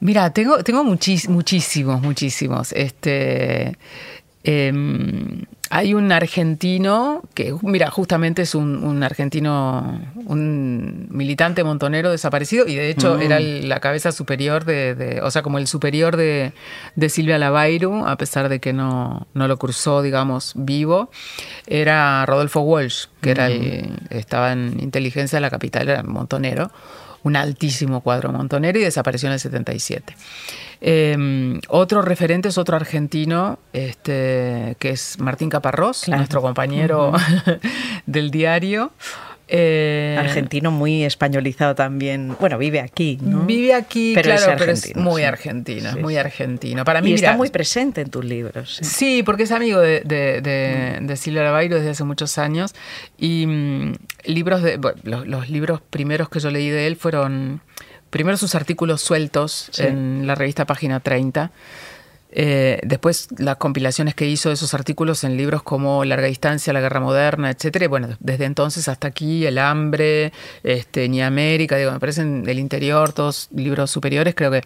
Mira, 0.00 0.32
tengo, 0.32 0.62
tengo 0.62 0.84
muchísimos, 0.84 2.00
muchísimos. 2.00 2.72
Este. 2.72 3.76
Em, 4.44 5.44
hay 5.70 5.92
un 5.92 6.12
argentino 6.12 7.22
que, 7.34 7.54
mira, 7.62 7.90
justamente 7.90 8.42
es 8.42 8.54
un, 8.54 9.02
argentino, 9.02 10.00
un 10.24 11.08
militante 11.10 11.62
montonero 11.62 12.10
desaparecido 12.10 12.66
y 12.66 12.74
de 12.74 12.88
hecho 12.88 13.18
era 13.18 13.38
mm. 13.38 13.66
la 13.66 13.80
cabeza 13.80 14.12
superior 14.12 14.64
de, 14.64 15.20
o 15.22 15.30
sea, 15.30 15.42
como 15.42 15.58
el 15.58 15.66
superior 15.66 16.16
de, 16.16 16.52
Silvia 17.08 17.38
Lavairu, 17.38 18.06
a 18.06 18.16
pesar 18.16 18.48
de 18.48 18.60
que 18.60 18.72
no, 18.72 19.26
lo 19.34 19.56
cruzó, 19.58 20.00
digamos, 20.00 20.52
vivo, 20.56 21.10
era 21.66 22.24
Rodolfo 22.24 22.60
Walsh, 22.60 23.06
que 23.20 23.30
era 23.30 23.50
mm. 23.50 24.08
estaba 24.10 24.52
en 24.52 24.78
inteligencia 24.80 25.36
de 25.36 25.40
la 25.42 25.50
capital, 25.50 25.88
era 25.88 26.02
montonero, 26.02 26.70
un 27.28 27.36
altísimo 27.36 28.00
cuadro 28.00 28.32
montonero 28.32 28.78
y 28.78 28.82
desapareció 28.82 29.28
en 29.28 29.34
el 29.34 29.40
77. 29.40 30.16
Em, 30.80 31.60
otro 31.68 32.02
referente 32.02 32.48
es 32.48 32.58
otro 32.58 32.76
argentino, 32.76 33.58
este, 33.72 34.76
que 34.78 34.90
es 34.90 35.18
Martín 35.18 35.50
Caparrós, 35.50 36.08
nuestro 36.08 36.40
compañero 36.40 37.12
del 38.06 38.30
diario. 38.30 38.92
Eh, 39.50 40.14
argentino 40.18 40.70
muy 40.70 41.04
españolizado 41.04 41.74
también. 41.74 42.36
Bueno, 42.38 42.58
vive 42.58 42.80
aquí, 42.80 43.18
¿no? 43.22 43.46
Vive 43.46 43.72
aquí, 43.72 44.12
pero 44.14 44.34
claro, 44.36 44.64
es 44.64 44.94
muy 44.94 45.22
argentino, 45.22 45.96
muy 45.96 46.18
argentino. 46.18 46.84
Para 46.84 47.00
mí, 47.00 47.10
y 47.10 47.14
está 47.14 47.34
muy 47.34 47.48
presente 47.48 48.02
en 48.02 48.10
tus 48.10 48.24
libros. 48.26 48.78
Sí, 48.82 49.22
porque 49.22 49.44
es 49.44 49.50
amigo 49.50 49.80
de, 49.80 50.00
de, 50.02 51.16
Silvia 51.16 51.44
Lavairo 51.44 51.76
desde 51.76 51.90
hace 51.90 52.04
muchos 52.04 52.36
años. 52.36 52.74
Y 53.16 53.46
mm, 53.46 53.94
libros 54.24 54.62
de, 54.62 54.78
los, 55.04 55.48
libros 55.48 55.80
primeros 55.80 56.28
que 56.28 56.40
yo 56.40 56.50
leí 56.50 56.68
de 56.68 56.86
él 56.86 56.96
fueron 56.96 57.62
primero 58.10 58.36
sus 58.36 58.54
artículos 58.54 59.00
sueltos 59.00 59.70
en 59.78 60.26
la 60.26 60.34
revista 60.34 60.66
Página 60.66 61.00
30 61.00 61.52
eh, 62.30 62.80
después 62.82 63.28
las 63.38 63.56
compilaciones 63.56 64.14
que 64.14 64.26
hizo 64.26 64.50
de 64.50 64.54
esos 64.54 64.74
artículos 64.74 65.24
en 65.24 65.36
libros 65.36 65.62
como 65.62 66.04
Larga 66.04 66.26
Distancia, 66.26 66.72
La 66.72 66.80
Guerra 66.80 67.00
Moderna, 67.00 67.50
etcétera. 67.50 67.88
bueno, 67.88 68.08
desde 68.20 68.44
entonces 68.44 68.88
hasta 68.88 69.08
aquí, 69.08 69.46
El 69.46 69.58
Hambre, 69.58 70.32
este, 70.62 71.08
Ni 71.08 71.22
América, 71.22 71.76
digo, 71.76 71.90
me 71.90 72.00
parecen 72.00 72.42
del 72.42 72.58
interior, 72.58 73.12
todos 73.12 73.48
libros 73.54 73.90
superiores. 73.90 74.34
Creo 74.34 74.50
que 74.50 74.62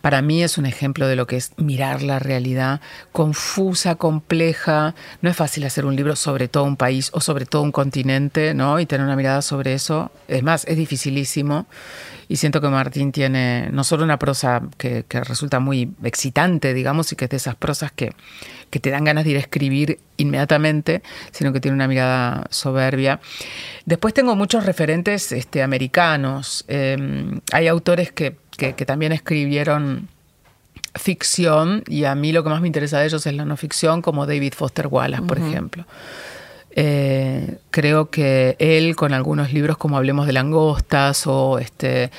para 0.00 0.22
mí 0.22 0.42
es 0.42 0.56
un 0.56 0.64
ejemplo 0.64 1.06
de 1.06 1.16
lo 1.16 1.26
que 1.26 1.36
es 1.36 1.52
mirar 1.58 2.02
la 2.02 2.18
realidad 2.18 2.80
confusa, 3.12 3.96
compleja. 3.96 4.94
No 5.20 5.28
es 5.28 5.36
fácil 5.36 5.64
hacer 5.64 5.84
un 5.84 5.96
libro 5.96 6.16
sobre 6.16 6.48
todo 6.48 6.64
un 6.64 6.76
país 6.76 7.10
o 7.12 7.20
sobre 7.20 7.44
todo 7.44 7.62
un 7.62 7.72
continente, 7.72 8.54
¿no? 8.54 8.80
Y 8.80 8.86
tener 8.86 9.04
una 9.04 9.16
mirada 9.16 9.42
sobre 9.42 9.74
eso. 9.74 10.10
Es 10.28 10.42
más, 10.42 10.64
es 10.66 10.76
dificilísimo. 10.76 11.66
Y 12.32 12.36
siento 12.36 12.62
que 12.62 12.68
Martín 12.68 13.12
tiene 13.12 13.68
no 13.72 13.84
solo 13.84 14.04
una 14.04 14.18
prosa 14.18 14.62
que, 14.78 15.04
resulta 15.10 15.60
muy 15.60 15.92
excitante, 16.02 16.72
digamos, 16.72 17.12
y 17.12 17.16
que 17.16 17.26
es 17.26 17.30
de 17.30 17.36
esas 17.36 17.56
prosas 17.56 17.92
que, 17.92 18.14
que 18.70 18.80
te 18.80 18.88
dan 18.88 19.04
ganas 19.04 19.24
de 19.24 19.32
ir 19.32 19.36
a 19.36 19.40
escribir 19.40 19.98
inmediatamente, 20.16 21.02
sino 21.30 21.52
que 21.52 21.60
tiene 21.60 21.74
una 21.74 21.88
mirada 21.88 22.46
soberbia. 22.48 23.20
Después 23.84 24.14
tengo 24.14 24.34
muchos 24.34 24.64
referentes 24.64 25.30
este, 25.30 25.62
americanos. 25.62 26.64
Em, 26.68 27.42
hay 27.52 27.68
autores 27.68 28.12
que, 28.12 28.36
que, 28.56 28.72
también 28.86 29.12
escribieron 29.12 30.08
ficción 30.94 31.84
y 31.86 32.04
a 32.04 32.14
mí 32.14 32.32
lo 32.32 32.42
que 32.44 32.48
más 32.48 32.62
me 32.62 32.66
interesa 32.66 32.98
de 32.98 33.08
ellos 33.08 33.26
es 33.26 33.34
la 33.34 33.44
no 33.44 33.58
ficción, 33.58 34.00
como 34.00 34.24
David 34.24 34.54
Foster 34.56 34.86
Wallace, 34.86 35.24
por 35.24 35.36
ejemplo. 35.36 35.84
Eh, 36.74 37.58
creo 37.70 38.08
que 38.08 38.56
él 38.58 38.96
con 38.96 39.12
algunos 39.12 39.52
libros 39.52 39.76
como 39.76 39.98
Hablemos 39.98 40.26
de 40.26 40.32
langostas 40.32 41.26
o 41.26 41.58
este 41.58 42.10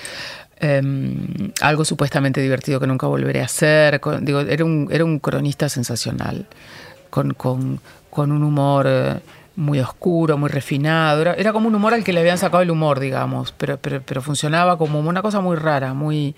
em, 0.60 1.52
algo 1.62 1.84
supuestamente 1.86 2.40
divertido 2.40 2.80
que 2.80 2.88
nunca 2.88 3.08
volveré 3.08 3.42
a 3.42 3.46
hacer, 3.46 4.00
digo, 4.22 4.42
era 4.42 4.64
un, 4.64 4.90
era 4.92 5.04
un 5.04 5.20
cronista 5.20 5.70
sensacional, 5.70 6.48
con, 7.10 7.34
con, 7.34 7.80
con 8.10 8.32
un 8.32 8.44
humor 8.44 8.86
eh, 8.88 9.20
muy 9.56 9.80
oscuro, 9.80 10.38
muy 10.38 10.50
refinado, 10.50 11.22
era, 11.22 11.54
como 11.54 11.68
un 11.68 11.76
humor 11.76 11.94
al 11.94 12.04
que 12.04 12.14
le 12.14 12.20
habían 12.20 12.38
sacado 12.38 12.64
el 12.64 12.72
humor, 12.72 13.00
digamos, 13.00 13.52
pero, 13.52 13.78
pero, 13.78 14.02
pero 14.04 14.22
funcionaba 14.22 14.78
como 14.78 15.00
una 15.00 15.22
cosa 15.22 15.42
muy 15.42 15.56
rara, 15.56 15.94
muy 15.94 16.36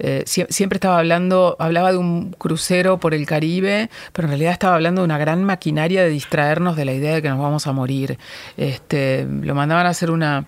eh, 0.00 0.22
siempre 0.26 0.76
estaba 0.76 0.98
hablando, 0.98 1.56
hablaba 1.58 1.90
de 1.90 1.98
un 1.98 2.32
crucero 2.32 2.98
por 2.98 3.14
el 3.14 3.26
Caribe, 3.26 3.90
pero 4.12 4.26
en 4.26 4.30
realidad 4.30 4.52
estaba 4.52 4.76
hablando 4.76 5.00
de 5.00 5.06
una 5.06 5.18
gran 5.18 5.42
maquinaria 5.44 6.02
de 6.02 6.08
distraernos 6.08 6.76
de 6.76 6.84
la 6.84 6.92
idea 6.92 7.14
de 7.14 7.22
que 7.22 7.28
nos 7.28 7.38
vamos 7.38 7.66
a 7.66 7.72
morir. 7.72 8.18
Este, 8.56 9.26
lo 9.26 9.54
mandaban 9.54 9.86
a 9.86 9.90
hacer 9.90 10.10
una, 10.10 10.46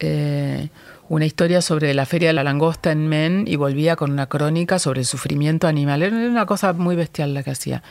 eh, 0.00 0.68
una 1.08 1.24
historia 1.24 1.62
sobre 1.62 1.94
la 1.94 2.04
feria 2.04 2.28
de 2.28 2.34
la 2.34 2.42
langosta 2.42 2.90
en 2.90 3.06
Men 3.08 3.44
y 3.46 3.56
volvía 3.56 3.94
con 3.94 4.10
una 4.10 4.26
crónica 4.26 4.78
sobre 4.78 5.00
el 5.00 5.06
sufrimiento 5.06 5.68
animal. 5.68 6.02
Era 6.02 6.16
una 6.16 6.46
cosa 6.46 6.72
muy 6.72 6.96
bestial 6.96 7.32
la 7.32 7.42
que 7.44 7.52
hacía. 7.52 7.82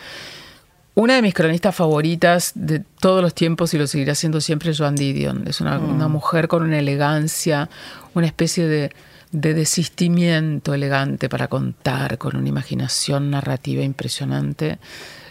Una 0.96 1.16
de 1.16 1.24
mis 1.24 1.34
cronistas 1.34 1.76
favoritas 1.76 2.52
de 2.54 2.80
todos 3.00 3.22
los 3.24 3.34
tiempos 3.34 3.74
y 3.74 3.80
lo 3.80 3.88
seguirá 3.88 4.14
siendo 4.14 4.42
siempre 4.42 4.72
es 4.72 4.78
Joan 4.78 4.96
Didion. 4.96 5.48
Es 5.48 5.60
una, 5.60 5.80
una 5.80 6.08
mm. 6.08 6.12
mujer 6.12 6.48
con 6.48 6.62
una 6.62 6.78
elegancia, 6.78 7.70
una 8.14 8.28
especie 8.28 8.68
de, 8.68 8.92
de 9.32 9.56
desistimiento 9.56 10.76
elegante 10.76 11.30
para 11.30 11.48
contar, 11.48 12.20
con 12.20 12.36
una 12.36 12.48
imaginación 12.48 13.32
narrativa 13.32 13.82
impresionante. 13.82 14.78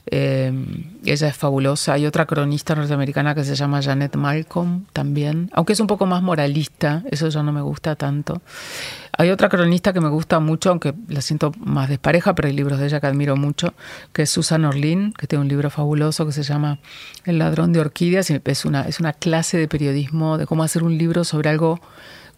Eh, 0.06 0.52
ella 1.04 1.28
es 1.28 1.36
fabulosa. 1.36 1.92
Hay 1.94 2.06
otra 2.06 2.26
cronista 2.26 2.74
norteamericana 2.74 3.34
que 3.34 3.44
se 3.44 3.54
llama 3.54 3.82
Janet 3.82 4.16
Malcolm 4.16 4.84
también, 4.92 5.50
aunque 5.52 5.74
es 5.74 5.80
un 5.80 5.86
poco 5.86 6.06
más 6.06 6.22
moralista, 6.22 7.02
eso 7.10 7.28
ya 7.28 7.42
no 7.42 7.52
me 7.52 7.62
gusta 7.62 7.94
tanto. 7.96 8.42
Hay 9.16 9.30
otra 9.30 9.48
cronista 9.48 9.92
que 9.92 10.00
me 10.00 10.08
gusta 10.08 10.40
mucho, 10.40 10.70
aunque 10.70 10.94
la 11.08 11.20
siento 11.20 11.52
más 11.58 11.88
despareja, 11.88 12.34
pero 12.34 12.48
hay 12.48 12.54
libros 12.54 12.78
de 12.78 12.86
ella 12.86 13.00
que 13.00 13.06
admiro 13.06 13.36
mucho, 13.36 13.74
que 14.12 14.22
es 14.22 14.30
Susan 14.30 14.64
Orlin, 14.64 15.12
que 15.12 15.26
tiene 15.26 15.42
un 15.42 15.48
libro 15.48 15.70
fabuloso 15.70 16.26
que 16.26 16.32
se 16.32 16.42
llama 16.42 16.78
El 17.24 17.38
ladrón 17.38 17.72
de 17.72 17.80
orquídeas. 17.80 18.30
Es 18.30 18.64
una, 18.64 18.82
es 18.82 19.00
una 19.00 19.12
clase 19.12 19.58
de 19.58 19.68
periodismo, 19.68 20.38
de 20.38 20.46
cómo 20.46 20.62
hacer 20.62 20.82
un 20.82 20.96
libro 20.96 21.24
sobre 21.24 21.50
algo 21.50 21.80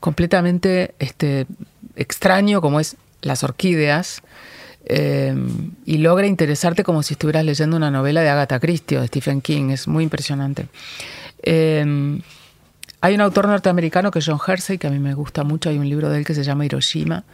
completamente 0.00 0.94
este, 0.98 1.46
extraño 1.96 2.60
como 2.60 2.80
es 2.80 2.96
las 3.22 3.42
orquídeas 3.42 4.22
eh, 4.86 5.34
y 5.84 5.98
logra 5.98 6.26
interesarte 6.26 6.84
como 6.84 7.02
si 7.02 7.14
estuvieras 7.14 7.44
leyendo 7.44 7.76
una 7.76 7.90
novela 7.90 8.22
de 8.22 8.28
Agatha 8.28 8.60
Christie 8.60 8.98
o 8.98 9.00
de 9.00 9.08
Stephen 9.08 9.40
King. 9.40 9.70
Es 9.70 9.88
muy 9.88 10.04
impresionante. 10.04 10.66
Eh, 11.42 12.20
hay 13.04 13.14
un 13.14 13.20
autor 13.20 13.48
norteamericano 13.48 14.10
que 14.10 14.20
es 14.20 14.24
John 14.24 14.38
Hersey, 14.46 14.78
que 14.78 14.86
a 14.86 14.90
mí 14.90 14.98
me 14.98 15.12
gusta 15.12 15.44
mucho. 15.44 15.68
Hay 15.68 15.76
un 15.76 15.86
libro 15.86 16.08
de 16.08 16.16
él 16.16 16.24
que 16.24 16.32
se 16.32 16.42
llama 16.42 16.64
Hiroshima, 16.64 17.24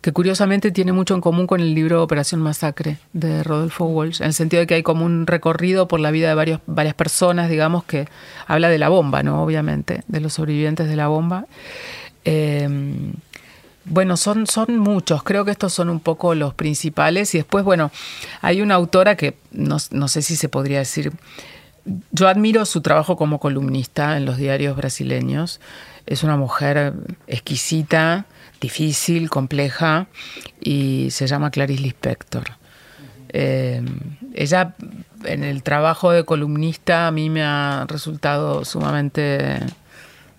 que 0.00 0.12
curiosamente 0.12 0.70
tiene 0.70 0.92
mucho 0.92 1.12
en 1.16 1.20
común 1.20 1.48
con 1.48 1.60
el 1.60 1.74
libro 1.74 2.04
Operación 2.04 2.40
Masacre 2.40 2.98
de 3.14 3.42
Rodolfo 3.42 3.86
Walsh, 3.86 4.20
en 4.20 4.28
el 4.28 4.32
sentido 4.32 4.60
de 4.60 4.68
que 4.68 4.74
hay 4.74 4.84
como 4.84 5.04
un 5.04 5.26
recorrido 5.26 5.88
por 5.88 5.98
la 5.98 6.12
vida 6.12 6.28
de 6.28 6.36
varios, 6.36 6.60
varias 6.66 6.94
personas, 6.94 7.50
digamos, 7.50 7.82
que 7.82 8.06
habla 8.46 8.68
de 8.68 8.78
la 8.78 8.90
bomba, 8.90 9.24
¿no? 9.24 9.42
Obviamente, 9.42 10.04
de 10.06 10.20
los 10.20 10.34
sobrevivientes 10.34 10.86
de 10.86 10.94
la 10.94 11.08
bomba. 11.08 11.46
Em, 12.24 12.87
bueno, 13.88 14.16
son, 14.16 14.46
son 14.46 14.78
muchos, 14.78 15.22
creo 15.22 15.44
que 15.44 15.50
estos 15.50 15.72
son 15.72 15.88
un 15.88 16.00
poco 16.00 16.34
los 16.34 16.54
principales. 16.54 17.34
Y 17.34 17.38
después, 17.38 17.64
bueno, 17.64 17.90
hay 18.40 18.60
una 18.60 18.74
autora 18.74 19.16
que 19.16 19.36
no, 19.50 19.78
sé 19.78 20.22
si 20.22 20.36
se 20.36 20.48
podría 20.48 20.78
decir, 20.78 21.12
yo 22.10 22.28
admiro 22.28 22.64
su 22.64 22.80
trabajo 22.82 23.16
como 23.16 23.40
columnista 23.40 24.16
en 24.16 24.24
los 24.24 24.36
diarios 24.36 24.76
brasileños. 24.76 25.60
Es 26.06 26.22
una 26.22 26.36
mujer 26.36 26.94
exquisita, 27.26 28.26
difícil, 28.60 29.30
compleja, 29.30 30.06
y 30.60 31.08
se 31.10 31.26
llama 31.26 31.50
Clarice 31.50 31.82
Lispector. 31.82 32.44
Em, 33.30 34.16
ella 34.34 34.74
en 35.24 35.44
el 35.44 35.62
trabajo 35.62 36.12
de 36.12 36.24
columnista 36.24 37.06
a 37.06 37.10
mí 37.10 37.28
me 37.28 37.42
ha 37.42 37.84
resultado 37.86 38.64
sumamente 38.64 39.58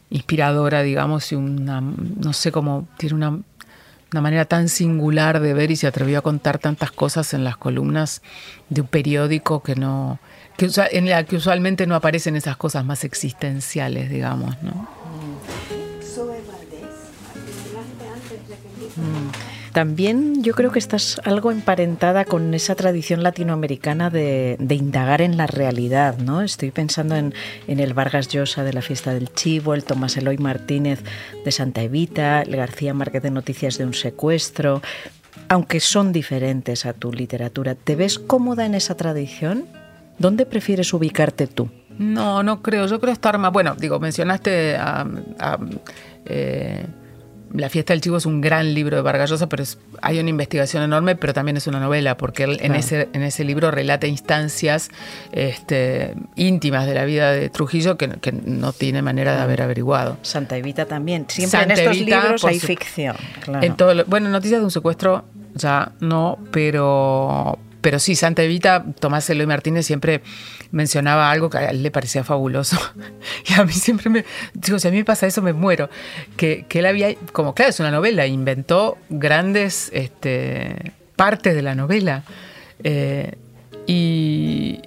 inspiradora, 0.10 0.82
digamos, 0.82 1.32
y 1.32 1.36
una, 1.36 1.82
no 1.82 2.34
sé 2.34 2.52
cómo, 2.52 2.88
tiene 2.98 3.16
una, 3.16 3.40
una 4.12 4.22
manera 4.22 4.46
tan 4.46 4.70
singular 4.70 5.40
de 5.40 5.54
ver 5.54 5.72
y 5.72 5.76
se 5.76 5.88
atrevió 5.88 6.20
a 6.20 6.22
contar 6.22 6.58
tantas 6.58 6.92
cosas 6.92 7.34
en 7.34 7.44
las 7.44 7.58
columnas 7.58 8.22
de 8.70 8.82
un 8.82 8.88
periódico 8.88 9.62
que 9.62 9.76
no, 9.76 10.20
que, 10.58 10.70
en 10.92 11.10
la 11.10 11.24
que 11.24 11.36
usualmente 11.36 11.86
no 11.86 11.96
aparecen 11.96 12.36
esas 12.36 12.58
cosas 12.58 12.84
más 12.86 13.04
existenciales, 13.04 14.10
digamos, 14.10 14.62
¿no? 14.64 14.90
También 19.80 20.44
yo 20.44 20.56
creo 20.56 20.74
que 20.74 20.80
estás 20.80 21.22
algo 21.24 21.54
emparentada 21.54 22.26
con 22.26 22.54
esa 22.54 22.76
tradición 22.76 23.24
latinoamericana 23.24 24.10
de, 24.10 24.58
indagar 24.72 25.22
en 25.22 25.38
la 25.38 25.48
realidad, 25.48 26.18
¿no? 26.18 26.42
Estoy 26.42 26.72
pensando 26.72 27.16
en, 27.16 27.34
el 27.66 27.94
Vargas 27.94 28.28
Llosa 28.28 28.66
de 28.66 28.74
la 28.74 28.82
fiesta 28.82 29.14
del 29.14 29.34
Chivo, 29.34 29.74
el 29.74 29.86
Tomás 29.86 30.18
Eloy 30.18 30.38
Martínez 30.38 31.02
de 31.46 31.52
Santa 31.54 31.82
Evita, 31.82 32.42
el 32.42 32.58
García 32.58 32.94
Márquez 32.94 33.24
de 33.24 33.32
Noticias 33.32 33.78
de 33.78 33.86
un 33.86 33.94
secuestro. 33.94 34.82
Aunque 35.48 35.80
son 35.80 36.12
diferentes 36.12 36.86
a 36.86 36.92
tu 36.92 37.14
literatura, 37.14 37.74
¿te 37.76 37.96
ves 37.96 38.20
cómoda 38.20 38.66
en 38.66 38.76
esa 38.76 38.98
tradición? 38.98 39.64
¿Dónde 40.18 40.46
prefieres 40.46 40.94
ubicarte 40.94 41.48
tú? 41.48 41.70
No, 41.98 42.44
no 42.44 42.62
creo. 42.62 42.86
Yo 42.86 43.00
creo 43.00 43.14
estar 43.14 43.38
más. 43.38 43.54
Bueno, 43.54 43.76
digo, 43.80 43.98
mencionaste 43.98 44.76
a. 44.76 45.08
Eh, 46.26 46.86
la 47.54 47.70
fiesta 47.70 47.94
del 47.94 48.02
chivo 48.02 48.18
es 48.18 48.26
un 48.26 48.42
gran 48.42 48.74
libro 48.74 48.96
de 48.96 49.02
Vargas 49.02 49.30
Llosa, 49.30 49.50
pero 49.50 49.64
hay 50.02 50.20
una 50.20 50.30
investigación 50.30 50.84
enorme, 50.84 51.16
pero 51.16 51.34
también 51.34 51.58
es 51.58 51.68
una 51.68 51.80
novela, 51.80 52.18
porque 52.18 52.44
él 52.44 52.58
en, 52.62 52.76
ese, 52.76 53.10
en 53.14 53.24
ese 53.24 53.44
libro 53.44 53.72
relata 53.72 54.08
instancias 54.08 54.90
este, 55.32 56.16
íntimas 56.36 56.86
de 56.86 56.94
la 56.94 57.06
vida 57.06 57.32
de 57.32 57.50
Trujillo 57.50 57.98
que, 57.98 58.10
no 58.44 58.74
tiene 58.74 59.02
manera 59.02 59.36
de 59.36 59.42
haber 59.42 59.62
averiguado. 59.62 60.18
Santa 60.22 60.58
Evita 60.58 60.86
también. 60.86 61.26
Siempre 61.28 61.64
en 61.64 61.72
estos 61.72 61.98
libros 61.98 62.44
hay 62.46 62.60
ficción. 62.60 63.16
En 63.62 63.76
todo 63.76 64.06
bueno, 64.06 64.30
noticias 64.30 64.60
de 64.60 64.66
un 64.66 64.72
secuestro 64.72 65.26
ya 65.56 65.92
no, 66.00 66.38
pero, 66.52 67.58
pero 67.82 68.00
sí, 68.00 68.16
Santa 68.16 68.44
Evita, 68.44 68.86
Tomás 69.00 69.30
Eloy 69.30 69.46
Martínez 69.46 69.86
siempre 69.86 70.22
mencionaba 70.72 71.32
algo 71.32 71.50
que 71.50 71.58
a 71.58 71.70
él 71.70 71.84
le 71.84 71.92
parecía 71.92 72.24
fabuloso. 72.24 72.78
Y 73.50 73.54
a 73.60 73.64
mí 73.64 73.74
siempre 73.74 74.10
me. 74.10 74.26
Digo, 74.54 74.80
si 74.80 74.88
a 74.88 74.92
mí 74.92 74.98
me 74.98 75.06
pasa 75.06 75.26
eso, 75.26 75.42
me 75.42 75.54
muero. 75.54 75.90
Que, 76.38 76.66
él 76.70 76.86
había. 76.86 77.16
Como, 77.32 77.56
claro, 77.56 77.70
es 77.70 77.80
una 77.80 77.92
novela, 77.92 78.28
inventó 78.28 78.98
grandes 79.10 79.90
este, 79.94 80.94
partes 81.16 81.56
de 81.56 81.62
la 81.62 81.76
novela. 81.76 82.24
Eh, 82.84 83.34
y, 83.88 84.82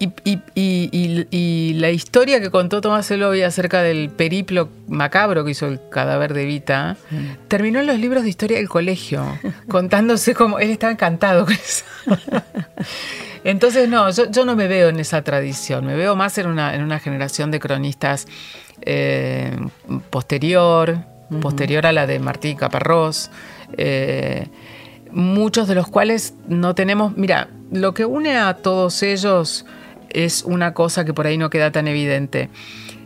y, 0.00 1.72
la 1.74 1.90
historia 1.90 2.40
que 2.40 2.50
contó 2.50 2.80
Tomás 2.80 3.10
Eloy 3.10 3.42
acerca 3.42 3.82
del 3.82 4.10
periplo 4.10 4.68
macabro 4.88 5.44
que 5.44 5.52
hizo 5.52 5.66
el 5.66 5.80
cadáver 5.90 6.34
de 6.34 6.44
Vita 6.44 6.96
mm. 7.10 7.48
terminó 7.48 7.80
en 7.80 7.86
los 7.86 7.98
libros 7.98 8.22
de 8.22 8.28
historia 8.28 8.58
del 8.58 8.68
colegio, 8.68 9.24
contándose 9.68 10.34
como 10.34 10.58
él 10.58 10.70
estaba 10.70 10.92
encantado 10.92 11.44
con 11.44 11.54
eso. 11.54 11.84
Entonces, 13.44 13.88
no, 13.88 14.10
yo, 14.10 14.44
no 14.44 14.56
me 14.56 14.68
veo 14.68 14.88
en 14.88 15.00
esa 15.00 15.22
tradición, 15.22 15.86
me 15.86 15.94
veo 15.94 16.16
más 16.16 16.38
en 16.38 16.48
una, 16.48 16.74
en 16.74 16.82
una 16.82 16.98
generación 16.98 17.50
de 17.50 17.60
cronistas 17.60 18.26
eh, 18.82 19.56
posterior, 20.10 20.98
posterior 21.40 21.86
a 21.86 21.92
la 21.92 22.06
de 22.06 22.18
Martí 22.18 22.54
Caparrós, 22.54 23.30
eh, 23.76 24.48
muchos 25.12 25.68
de 25.68 25.74
los 25.74 25.88
cuales 25.88 26.34
no 26.48 26.74
tenemos, 26.74 27.16
mira, 27.16 27.48
lo 27.70 27.94
que 27.94 28.04
une 28.04 28.36
a 28.38 28.54
todos 28.54 29.02
ellos 29.02 29.66
es 30.10 30.42
una 30.42 30.74
cosa 30.74 31.04
que 31.04 31.14
por 31.14 31.26
ahí 31.26 31.38
no 31.38 31.50
queda 31.50 31.72
tan 31.72 31.88
evidente 31.88 32.48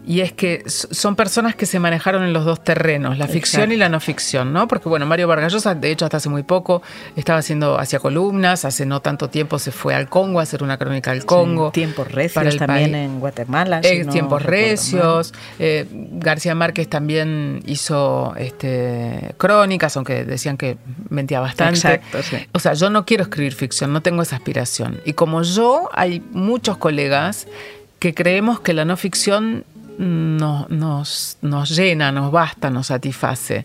y 0.05 0.21
es 0.21 0.33
que 0.33 0.65
son 0.67 1.15
personas 1.15 1.55
que 1.55 1.65
se 1.65 1.79
manejaron 1.79 2.25
en 2.25 2.33
los 2.33 2.45
dos 2.45 2.65
terrenos, 2.65 3.19
la 3.19 3.29
ficción 3.29 3.71
y 3.71 3.77
la 3.77 3.88
no 3.88 4.01
ficción, 4.01 4.53
¿no? 4.53 4.67
Porque 4.67 4.88
bueno, 4.88 5.07
Mario 5.07 5.29
Vargas 5.29 5.53
Llosa, 5.53 5.75
de 5.75 5.91
hecho 5.91 6.05
hasta 6.05 6.17
hace 6.17 6.29
muy 6.29 6.43
poco, 6.43 6.83
estaba 7.15 7.38
haciendo, 7.38 7.79
hacía 7.79 8.01
columnas, 8.01 8.65
hace 8.65 8.85
no 8.85 9.01
tanto 9.01 9.29
tiempo 9.29 9.61
se 9.61 9.71
fue 9.71 9.95
al 9.95 10.09
Congo 10.09 10.41
a 10.41 10.43
hacer 10.43 10.62
una 10.62 10.77
crónica 10.77 11.12
del 11.12 11.25
Congo. 11.25 11.71
tiempos 11.71 12.11
recios 12.11 12.57
también 12.57 12.95
en 12.95 13.21
Guatemala. 13.21 13.81
Eh, 13.85 14.05
tiempos 14.07 14.43
recios. 14.43 15.33
Eh, 15.59 15.87
García 15.91 16.55
Márquez 16.55 16.88
también 16.88 17.62
hizo 17.67 18.35
este, 18.37 19.35
crónicas, 19.38 19.97
aunque 19.97 20.25
decían 20.25 20.57
que 20.57 20.79
mentía 21.11 21.38
bastante. 21.41 21.77
Exacto, 21.77 22.19
O 22.53 22.59
sea, 22.59 22.75
yo 22.75 22.91
no 22.91 23.05
quiero 23.05 23.23
escribir 23.23 23.55
ficción, 23.55 23.93
no 23.93 24.03
tengo 24.03 24.23
esa 24.23 24.37
aspiración. 24.37 25.01
Y 25.05 25.12
como 25.12 25.43
yo, 25.43 25.88
hay 25.93 26.23
muchos 26.33 26.77
colegas 26.77 27.47
que 28.03 28.15
creemos 28.15 28.59
que 28.59 28.73
la 28.73 28.85
no 28.85 28.97
ficción 28.97 29.65
nos, 29.98 30.68
nos, 30.70 31.38
nos 31.42 31.76
llena, 31.76 32.12
nos 32.12 32.33
basta, 32.33 32.70
nos 32.70 32.88
satisface. 32.88 33.64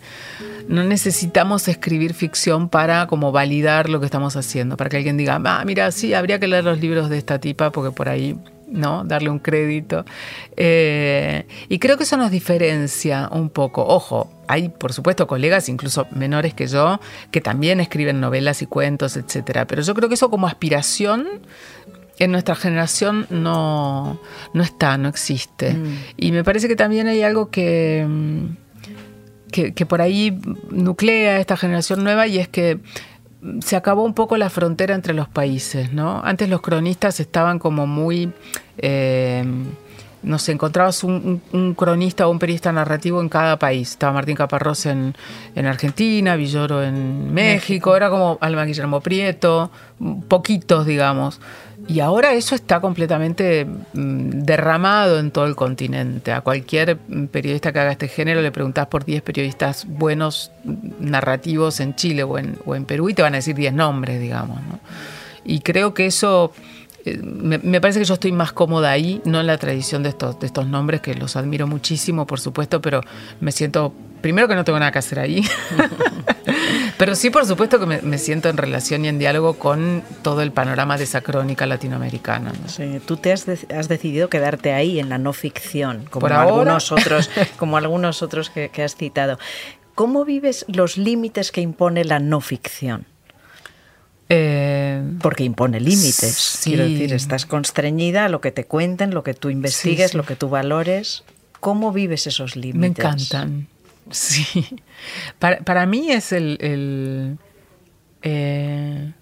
No 0.67 0.83
necesitamos 0.83 1.67
escribir 1.67 2.13
ficción 2.13 2.69
para 2.69 3.07
como 3.07 3.31
validar 3.31 3.89
lo 3.89 3.99
que 3.99 4.05
estamos 4.05 4.35
haciendo, 4.35 4.77
para 4.77 4.89
que 4.89 4.97
alguien 4.97 5.17
diga, 5.17 5.41
ah, 5.43 5.63
mira, 5.65 5.91
sí, 5.91 6.13
habría 6.13 6.39
que 6.39 6.47
leer 6.47 6.63
los 6.63 6.79
libros 6.79 7.09
de 7.09 7.17
esta 7.17 7.39
tipa 7.39 7.71
porque 7.71 7.91
por 7.91 8.09
ahí 8.09 8.37
¿no? 8.67 9.03
Darle 9.05 9.29
un 9.29 9.39
crédito. 9.39 10.05
Eh, 10.55 11.47
y 11.69 11.79
creo 11.79 11.97
que 11.97 12.03
eso 12.03 12.17
nos 12.17 12.31
diferencia 12.31 13.29
un 13.31 13.49
poco. 13.49 13.85
Ojo, 13.85 14.29
hay 14.47 14.69
por 14.69 14.93
supuesto 14.93 15.25
colegas, 15.25 15.69
incluso 15.69 16.07
menores 16.11 16.53
que 16.53 16.67
yo, 16.67 16.99
que 17.31 17.41
también 17.41 17.79
escriben 17.79 18.19
novelas 18.19 18.61
y 18.61 18.65
cuentos, 18.65 19.17
etc. 19.17 19.65
Pero 19.67 19.81
yo 19.81 19.93
creo 19.93 20.09
que 20.09 20.15
eso 20.15 20.29
como 20.29 20.47
aspiración 20.47 21.25
en 22.19 22.32
nuestra 22.32 22.56
generación 22.56 23.27
no, 23.30 24.19
no 24.53 24.63
está, 24.63 24.97
no 24.97 25.10
existe. 25.10 25.73
Mm. 25.73 25.97
Y 26.17 26.32
me 26.32 26.43
parece 26.43 26.67
que 26.67 26.75
también 26.75 27.08
hay 27.08 27.21
algo 27.21 27.49
que, 27.49 28.06
mm, 28.08 28.45
que, 29.51 29.86
por 29.86 30.01
ahí 30.01 30.39
nuclea 30.69 31.39
esta 31.39 31.58
generación 31.58 32.03
nueva 32.03 32.27
y 32.27 32.38
es 32.38 32.47
que 32.47 32.80
se 33.62 33.75
acabó 33.75 34.03
un 34.03 34.13
poco 34.13 34.38
la 34.38 34.49
frontera 34.49 34.95
entre 34.95 35.13
los 35.13 35.30
países, 35.30 35.93
¿no? 35.93 36.21
Antes 36.23 36.49
los 36.49 36.62
cronistas 36.62 37.19
estaban 37.19 37.60
como 37.60 37.88
muy... 37.88 38.32
Eh, 38.77 39.43
nos 40.23 40.49
encontrabas 40.49 41.03
un, 41.03 41.41
cronista 41.77 42.27
o 42.27 42.32
un 42.32 42.39
periodista 42.39 42.71
narrativo 42.71 43.21
en 43.21 43.30
cada 43.30 43.58
país. 43.58 43.91
Estaba 43.91 44.13
Martín 44.13 44.36
Caparrós 44.36 44.86
en, 44.86 45.15
Argentina, 45.56 46.36
Villoro 46.36 46.84
en 46.84 47.34
México, 47.34 47.95
era 47.95 48.10
como 48.10 48.38
Alma 48.41 48.65
Guillermo 48.65 48.99
Prieto, 49.01 49.71
poquitos, 50.27 50.86
digamos. 50.86 51.39
Y 51.88 52.02
ahora 52.02 52.34
eso 52.34 52.54
está 52.54 52.82
completamente 52.82 53.65
mm, 53.65 54.41
derramado 54.41 55.19
en 55.19 55.32
todo 55.32 55.45
el 55.45 55.56
continente. 55.56 56.34
A 56.34 56.41
cualquier 56.41 56.97
periodista 57.32 57.71
que 57.71 57.80
haga 57.80 57.91
este 57.91 58.10
género 58.10 58.41
le 58.41 58.52
preguntás 58.52 58.88
por 58.88 59.06
10 59.06 59.21
periodistas 59.21 59.86
buenos 59.88 60.52
narrativos 61.00 61.80
en 61.80 61.95
Chile 61.95 62.23
o 62.23 62.38
en, 62.38 62.86
Perú 62.86 63.10
y 63.10 63.13
te 63.13 63.21
van 63.21 63.34
a 63.34 63.38
decir 63.38 63.56
10 63.56 63.73
nombres, 63.73 64.19
digamos. 64.19 64.60
Y 65.45 65.62
creo 65.62 65.93
que 65.93 66.08
eso 66.08 66.52
eh, 67.06 67.17
me, 67.21 67.80
parece 67.80 68.00
que 68.00 68.06
yo 68.06 68.15
estoy 68.15 68.34
más 68.34 68.52
cómoda 68.52 68.91
ahí, 68.91 69.21
no 69.23 69.39
en 69.39 69.47
la 69.47 69.58
tradición 69.58 70.04
de 70.04 70.10
estos, 70.10 70.39
de 70.41 70.47
estos 70.47 70.67
nombres, 70.67 71.00
que 71.00 71.15
los 71.15 71.38
admiro 71.38 71.67
muchísimo, 71.67 72.28
por 72.28 72.41
supuesto, 72.41 72.82
pero 72.82 73.02
me 73.39 73.54
siento, 73.54 73.93
primero 74.21 74.47
que 74.47 74.56
no 74.56 74.63
tengo 74.63 74.80
nada 74.80 74.91
que 74.91 74.99
hacer 74.99 75.19
ahí, 75.19 75.43
pero 76.97 77.15
sí, 77.15 77.30
por 77.30 77.45
supuesto, 77.45 77.80
que 77.80 77.86
me, 77.86 78.17
siento 78.17 78.49
en 78.49 78.58
relación 78.58 79.06
y 79.06 79.08
en 79.08 79.19
diálogo 79.19 79.53
con 79.53 80.03
todo 80.21 80.41
el 80.41 80.51
panorama 80.51 80.97
de 80.97 81.06
esa 81.06 81.21
crónica 81.21 81.65
latinoamericana. 81.65 82.53
Sí, 82.67 83.01
tú 83.06 83.17
te 83.17 83.32
has, 83.32 83.45
decidido 83.45 84.30
quedarte 84.30 84.73
ahí, 84.73 84.99
en 84.99 85.10
la 85.10 85.17
no 85.17 85.34
ficción, 85.34 86.06
como 86.10 86.27
algunos 86.27 86.91
otros, 86.91 87.30
como 87.58 87.77
algunos 87.77 88.21
otros 88.21 88.49
que, 88.49 88.69
que 88.69 88.84
has 88.84 88.95
citado. 88.95 89.39
¿Cómo 89.95 90.25
vives 90.25 90.65
los 90.67 90.97
límites 90.97 91.51
que 91.51 91.62
impone 91.62 92.06
la 92.06 92.19
no 92.19 92.39
ficción? 92.39 93.06
Eh, 94.30 95.01
Porque 95.21 95.43
impone 95.43 95.80
límites. 95.80 96.62
Quiero 96.63 96.84
decir, 96.84 97.13
estás 97.13 97.45
constreñida 97.45 98.25
a 98.25 98.30
lo 98.30 98.41
que 98.41 98.51
te 98.51 98.65
cuenten, 98.65 99.13
lo 99.13 99.23
que 99.23 99.34
tú 99.34 99.49
investigues, 99.49 100.13
lo 100.13 100.23
que 100.23 100.36
tú 100.36 100.49
valores. 100.49 101.23
¿Cómo 101.60 101.91
vives 101.91 102.27
esos 102.27 102.56
límites? 102.56 102.80
Me 102.80 102.88
encantan. 102.88 103.67
Sí. 104.11 104.65
Para, 105.39 105.85
mí 105.85 106.11
es 106.11 106.31
el. 106.31 107.37
Eh, 108.23 109.13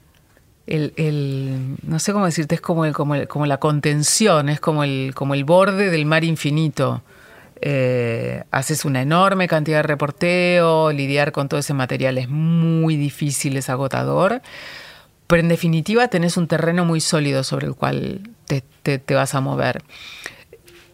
el, 0.67 0.93
el, 0.97 1.75
no 1.83 1.99
sé 1.99 2.11
cómo 2.13 2.25
decirte, 2.25 2.55
es 2.55 2.61
como, 2.61 2.85
el, 2.85 2.93
como, 2.93 3.27
como 3.27 3.45
la 3.45 3.59
contención, 3.59 4.49
es 4.49 4.59
como 4.59 4.83
el, 4.83 5.11
como 5.13 5.33
el 5.33 5.43
borde 5.43 5.89
del 5.91 6.05
mar 6.05 6.23
infinito. 6.23 7.03
Eh, 7.61 8.43
haces 8.51 8.83
una 8.83 9.01
enorme 9.01 9.47
cantidad 9.47 9.77
de 9.77 9.83
reporteo, 9.83 10.91
lidiar 10.91 11.31
con 11.31 11.47
todo 11.47 11.59
ese 11.59 11.73
material 11.73 12.17
es 12.17 12.27
muy 12.29 12.97
difícil, 12.97 13.55
es 13.57 13.69
agotador, 13.69 14.41
pero 15.27 15.39
en 15.39 15.47
definitiva 15.47 16.07
tenés 16.09 16.37
un 16.37 16.47
terreno 16.47 16.83
muy 16.83 16.99
sólido 16.99 17.43
sobre 17.43 17.67
el 17.67 17.75
cual 17.75 18.29
te, 18.45 19.01
vas 19.13 19.35
a 19.35 19.41
mover. 19.41 19.83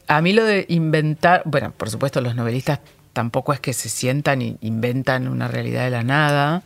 A 0.08 0.22
mí 0.22 0.34
lo 0.34 0.44
de 0.44 0.66
inventar, 0.70 1.42
bueno, 1.46 1.74
por 1.76 1.90
supuesto 1.90 2.22
los 2.22 2.36
novelistas 2.36 2.80
tampoco 3.14 3.54
es 3.54 3.60
que 3.60 3.74
se 3.74 3.90
sientan 3.90 4.42
y 4.42 4.58
inventan 4.62 5.28
una 5.28 5.48
realidad 5.48 5.86
de 5.86 5.92
la 5.92 6.04
nada, 6.04 6.64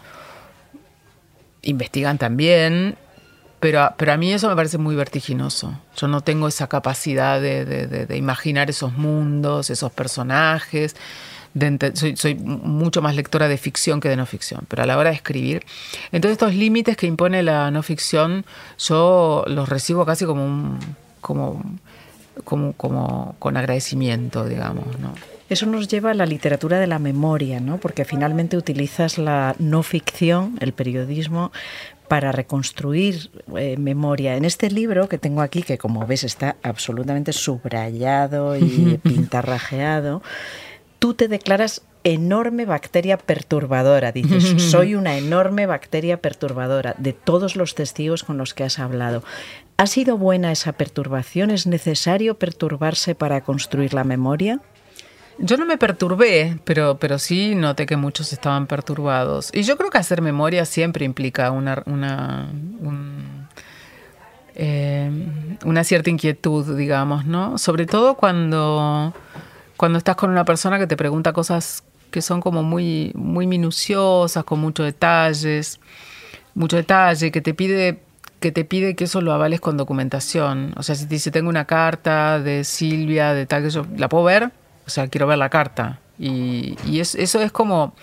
investigan 1.61 2.17
también, 2.17 2.97
pero, 3.59 3.93
pero 3.97 4.13
a 4.13 4.17
mí 4.17 4.31
eso 4.31 4.47
me 4.47 4.55
parece 4.55 4.77
muy 4.77 4.95
vertiginoso. 4.95 5.79
Yo 5.97 6.07
no 6.07 6.21
tengo 6.21 6.47
esa 6.47 6.67
capacidad 6.67 7.41
de 7.41 8.15
imaginar 8.15 8.69
esos 8.69 8.93
mundos, 8.93 9.69
esos 9.69 9.91
personajes 9.91 10.95
soy, 12.15 12.35
mucho 12.35 13.01
más 13.01 13.15
lectora 13.15 13.47
de 13.47 13.57
ficción 13.57 14.01
que 14.01 14.09
de 14.09 14.17
no 14.17 14.25
ficción, 14.25 14.65
pero 14.67 14.83
a 14.83 14.85
la 14.85 14.97
hora 14.97 15.09
de 15.11 15.15
escribir, 15.15 15.65
entonces 16.11 16.33
estos 16.33 16.53
límites 16.53 16.97
que 16.97 17.07
impone 17.07 17.43
la 17.43 17.71
no 17.71 17.81
ficción, 17.81 18.45
yo 18.77 19.45
los 19.47 19.69
recibo 19.69 20.05
casi 20.05 20.25
como 20.25 20.45
un, 20.45 20.79
como, 21.21 21.63
como, 22.43 22.73
como 22.73 23.35
con 23.39 23.55
agradecimiento, 23.55 24.45
digamos, 24.45 24.99
¿no? 24.99 25.13
Eso 25.49 25.67
nos 25.67 25.87
lleva 25.87 26.11
a 26.11 26.15
la 26.15 26.25
literatura 26.25 26.79
de 26.79 26.87
la 26.87 26.97
memoria, 26.97 27.59
¿no? 27.59 27.77
Porque 27.77 28.03
finalmente 28.03 28.57
utilizas 28.57 29.17
la 29.17 29.55
no 29.59 29.83
ficción, 29.83 30.57
el 30.59 30.73
periodismo, 30.73 31.51
para 32.07 32.31
reconstruir 32.31 33.29
eh, 33.55 33.77
memoria. 33.77 34.35
En 34.35 34.45
este 34.45 34.71
libro 34.71 35.07
que 35.09 35.17
tengo 35.17 35.41
aquí, 35.41 35.61
que 35.61 35.77
como 35.77 36.05
ves 36.07 36.23
está 36.23 36.55
absolutamente 36.63 37.33
subrayado 37.33 38.57
y 38.57 38.99
pintarrajeado, 39.03 40.21
tú 40.99 41.13
te 41.13 41.27
declaras 41.27 41.83
enorme 42.03 42.65
bacteria 42.65 43.17
perturbadora. 43.17 44.11
Dices, 44.11 44.61
soy 44.71 44.95
una 44.95 45.17
enorme 45.17 45.65
bacteria 45.65 46.21
perturbadora 46.21 46.95
de 46.97 47.13
todos 47.13 47.55
los 47.55 47.75
testigos 47.75 48.23
con 48.23 48.37
los 48.37 48.53
que 48.53 48.63
has 48.63 48.79
hablado. 48.79 49.23
¿Ha 49.77 49.87
sido 49.87 50.17
buena 50.17 50.51
esa 50.51 50.71
perturbación? 50.71 51.51
¿Es 51.51 51.67
necesario 51.67 52.39
perturbarse 52.39 53.13
para 53.13 53.41
construir 53.41 53.93
la 53.93 54.05
memoria? 54.05 54.61
Yo 55.37 55.57
no 55.57 55.65
me 55.65 55.77
perturbé, 55.77 56.59
pero, 56.63 56.97
pero 56.97 57.19
sí 57.19 57.55
noté 57.55 57.85
que 57.85 57.97
muchos 57.97 58.31
estaban 58.31 58.67
perturbados. 58.67 59.49
Y 59.53 59.63
yo 59.63 59.77
creo 59.77 59.89
que 59.89 59.97
hacer 59.97 60.21
memoria 60.21 60.65
siempre 60.65 61.03
implica 61.05 61.51
una, 61.51 61.83
una, 61.85 62.47
eh, 64.55 65.11
una 65.65 65.83
cierta 65.83 66.09
inquietud, 66.09 66.77
digamos, 66.77 67.25
¿no? 67.25 67.57
Sobre 67.57 67.85
todo 67.85 68.15
cuando 68.15 69.13
cuando 69.77 69.97
estás 69.97 70.15
con 70.15 70.29
una 70.29 70.45
persona 70.45 70.79
que 70.79 70.87
te 70.87 70.95
pregunta 70.95 71.33
cosas 71.33 71.83
que 72.11 72.21
son 72.21 72.39
como 72.39 72.63
muy, 72.63 73.11
muy 73.13 73.45
minuciosas, 73.45 74.43
con 74.45 74.59
muchos 74.59 74.85
detalles, 74.85 75.79
mucho 76.53 76.77
detalle, 76.77 77.31
que 77.31 77.41
te 77.41 77.53
pide 77.53 77.99
que 78.39 78.51
te 78.51 78.63
pide 78.63 78.95
que 78.95 79.05
eso 79.05 79.21
lo 79.21 79.33
avales 79.33 79.59
con 79.59 79.75
documentación. 79.75 80.73
O 80.77 80.83
sea, 80.83 80.95
si 80.95 81.05
te 81.07 81.15
dice, 81.15 81.31
tengo 81.31 81.49
una 81.49 81.65
carta 81.65 82.39
de 82.39 82.63
Silvia, 82.63 83.33
de 83.33 83.45
tal 83.47 83.63
que 83.63 83.69
yo, 83.71 83.85
¿la 83.97 84.07
puedo 84.07 84.23
ver? 84.25 84.51
O 84.85 84.89
sea, 84.89 85.07
quiero 85.07 85.27
ver 85.27 85.37
la 85.37 85.49
carta. 85.49 85.99
Y, 86.17 86.77
eso 86.99 87.41
es 87.41 87.51
como, 87.51 87.93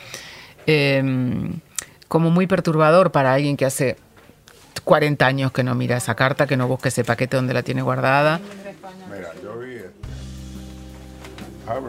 em, 0.66 1.61
como 2.09 2.31
muy 2.31 2.47
perturbador 2.47 3.12
para 3.12 3.33
alguien 3.33 3.57
que 3.57 3.64
hace 3.64 3.97
40 4.85 5.27
años 5.27 5.53
que 5.53 5.62
no 5.62 5.75
mira 5.75 5.97
esa 5.97 6.14
carta, 6.14 6.47
que 6.47 6.57
no 6.57 6.68
busca 6.68 6.88
ese 6.88 7.05
paquete 7.05 7.37
donde 7.37 7.55
la 7.55 7.62
tiene 7.62 7.83
guardada. 7.83 8.40
Mira, 9.11 9.33
yo 9.42 9.59
vi 9.59 9.79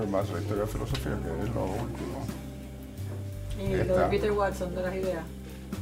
más 0.08 0.30
la 0.30 0.40
historia 0.40 0.64
de 0.64 0.70
filosofía, 0.70 1.12
que 1.12 1.44
es 1.44 1.54
lo 1.54 1.66
último. 1.66 2.26
¿Y 3.60 3.88
lo 3.88 3.98
de 3.98 4.06
Peter 4.06 4.32
Watson, 4.32 4.76
de 4.76 4.82
las 4.82 4.96
ideas? 4.96 5.24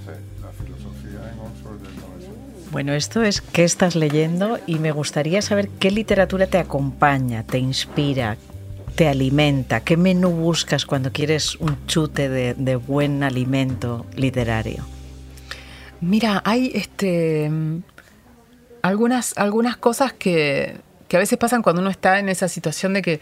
Sí, 0.06 0.12
la 0.42 0.50
filosofía 0.52 1.32
en 1.32 1.40
Oxford 1.40 1.80
del 1.80 2.72
Bueno, 2.72 2.94
esto 2.94 3.22
es 3.24 3.42
qué 3.42 3.64
estás 3.64 3.96
leyendo 3.96 4.60
y 4.66 4.80
me 4.80 4.92
gustaría 4.92 5.42
saber 5.42 5.68
qué 5.68 5.92
literatura 5.92 6.48
te 6.48 6.58
acompaña, 6.58 7.44
te 7.44 7.60
inspira, 7.60 8.38
te 8.96 9.08
alimenta, 9.08 9.82
qué 9.82 9.98
menú 9.98 10.30
buscas 10.30 10.86
cuando 10.86 11.12
quieres 11.12 11.56
un 11.56 11.86
chute 11.88 12.30
de, 12.30 12.54
de 12.54 12.76
buen 12.76 13.24
alimento 13.24 14.06
literario. 14.16 14.86
Mira, 16.02 16.42
hay 16.46 16.72
este 16.74 17.52
algunas, 18.82 19.38
algunas 19.38 19.78
cosas 19.78 20.14
que, 20.14 20.78
que 21.08 21.18
a 21.18 21.20
veces 21.20 21.38
pasan 21.38 21.62
cuando 21.62 21.82
uno 21.82 21.90
está 21.90 22.20
en 22.20 22.30
esa 22.30 22.48
situación 22.48 22.94
de 22.94 23.02
que 23.02 23.20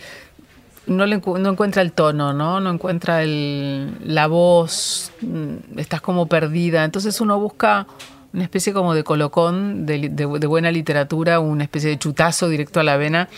no, 0.87 1.05
no 1.05 1.49
encuentra 1.49 1.81
el 1.81 1.91
tono, 1.91 2.33
¿no? 2.33 2.59
No 2.59 2.71
encuentra 2.71 3.21
el, 3.21 3.95
la 4.03 4.27
voz, 4.27 5.11
mm, 5.21 5.77
estás 5.77 6.01
como 6.01 6.27
perdida. 6.27 6.83
Entonces 6.83 7.21
uno 7.21 7.39
busca 7.39 7.85
una 8.33 8.43
especie 8.43 8.73
como 8.73 8.93
de 8.93 9.03
colocón 9.03 9.85
de, 9.85 10.25
buena 10.25 10.71
literatura, 10.71 11.39
una 11.39 11.63
especie 11.63 11.89
de 11.89 11.99
chutazo 11.99 12.47
directo 12.49 12.79
a 12.79 12.83
la 12.83 12.97
vena. 12.97 13.29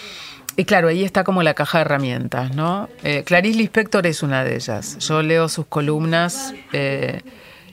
Y 0.57 0.65
claro, 0.65 0.89
ahí 0.89 1.03
está 1.03 1.23
como 1.23 1.43
la 1.43 1.53
caja 1.53 1.79
de 1.79 1.81
herramientas, 1.83 2.55
¿no? 2.55 2.89
Eh, 3.03 3.23
Clarice 3.25 3.57
Lispector 3.57 4.05
es 4.05 4.21
una 4.21 4.43
de 4.43 4.55
ellas. 4.55 4.97
Yo 4.99 5.21
leo 5.21 5.47
sus 5.49 5.65
columnas 5.65 6.53
eh, 6.73 7.21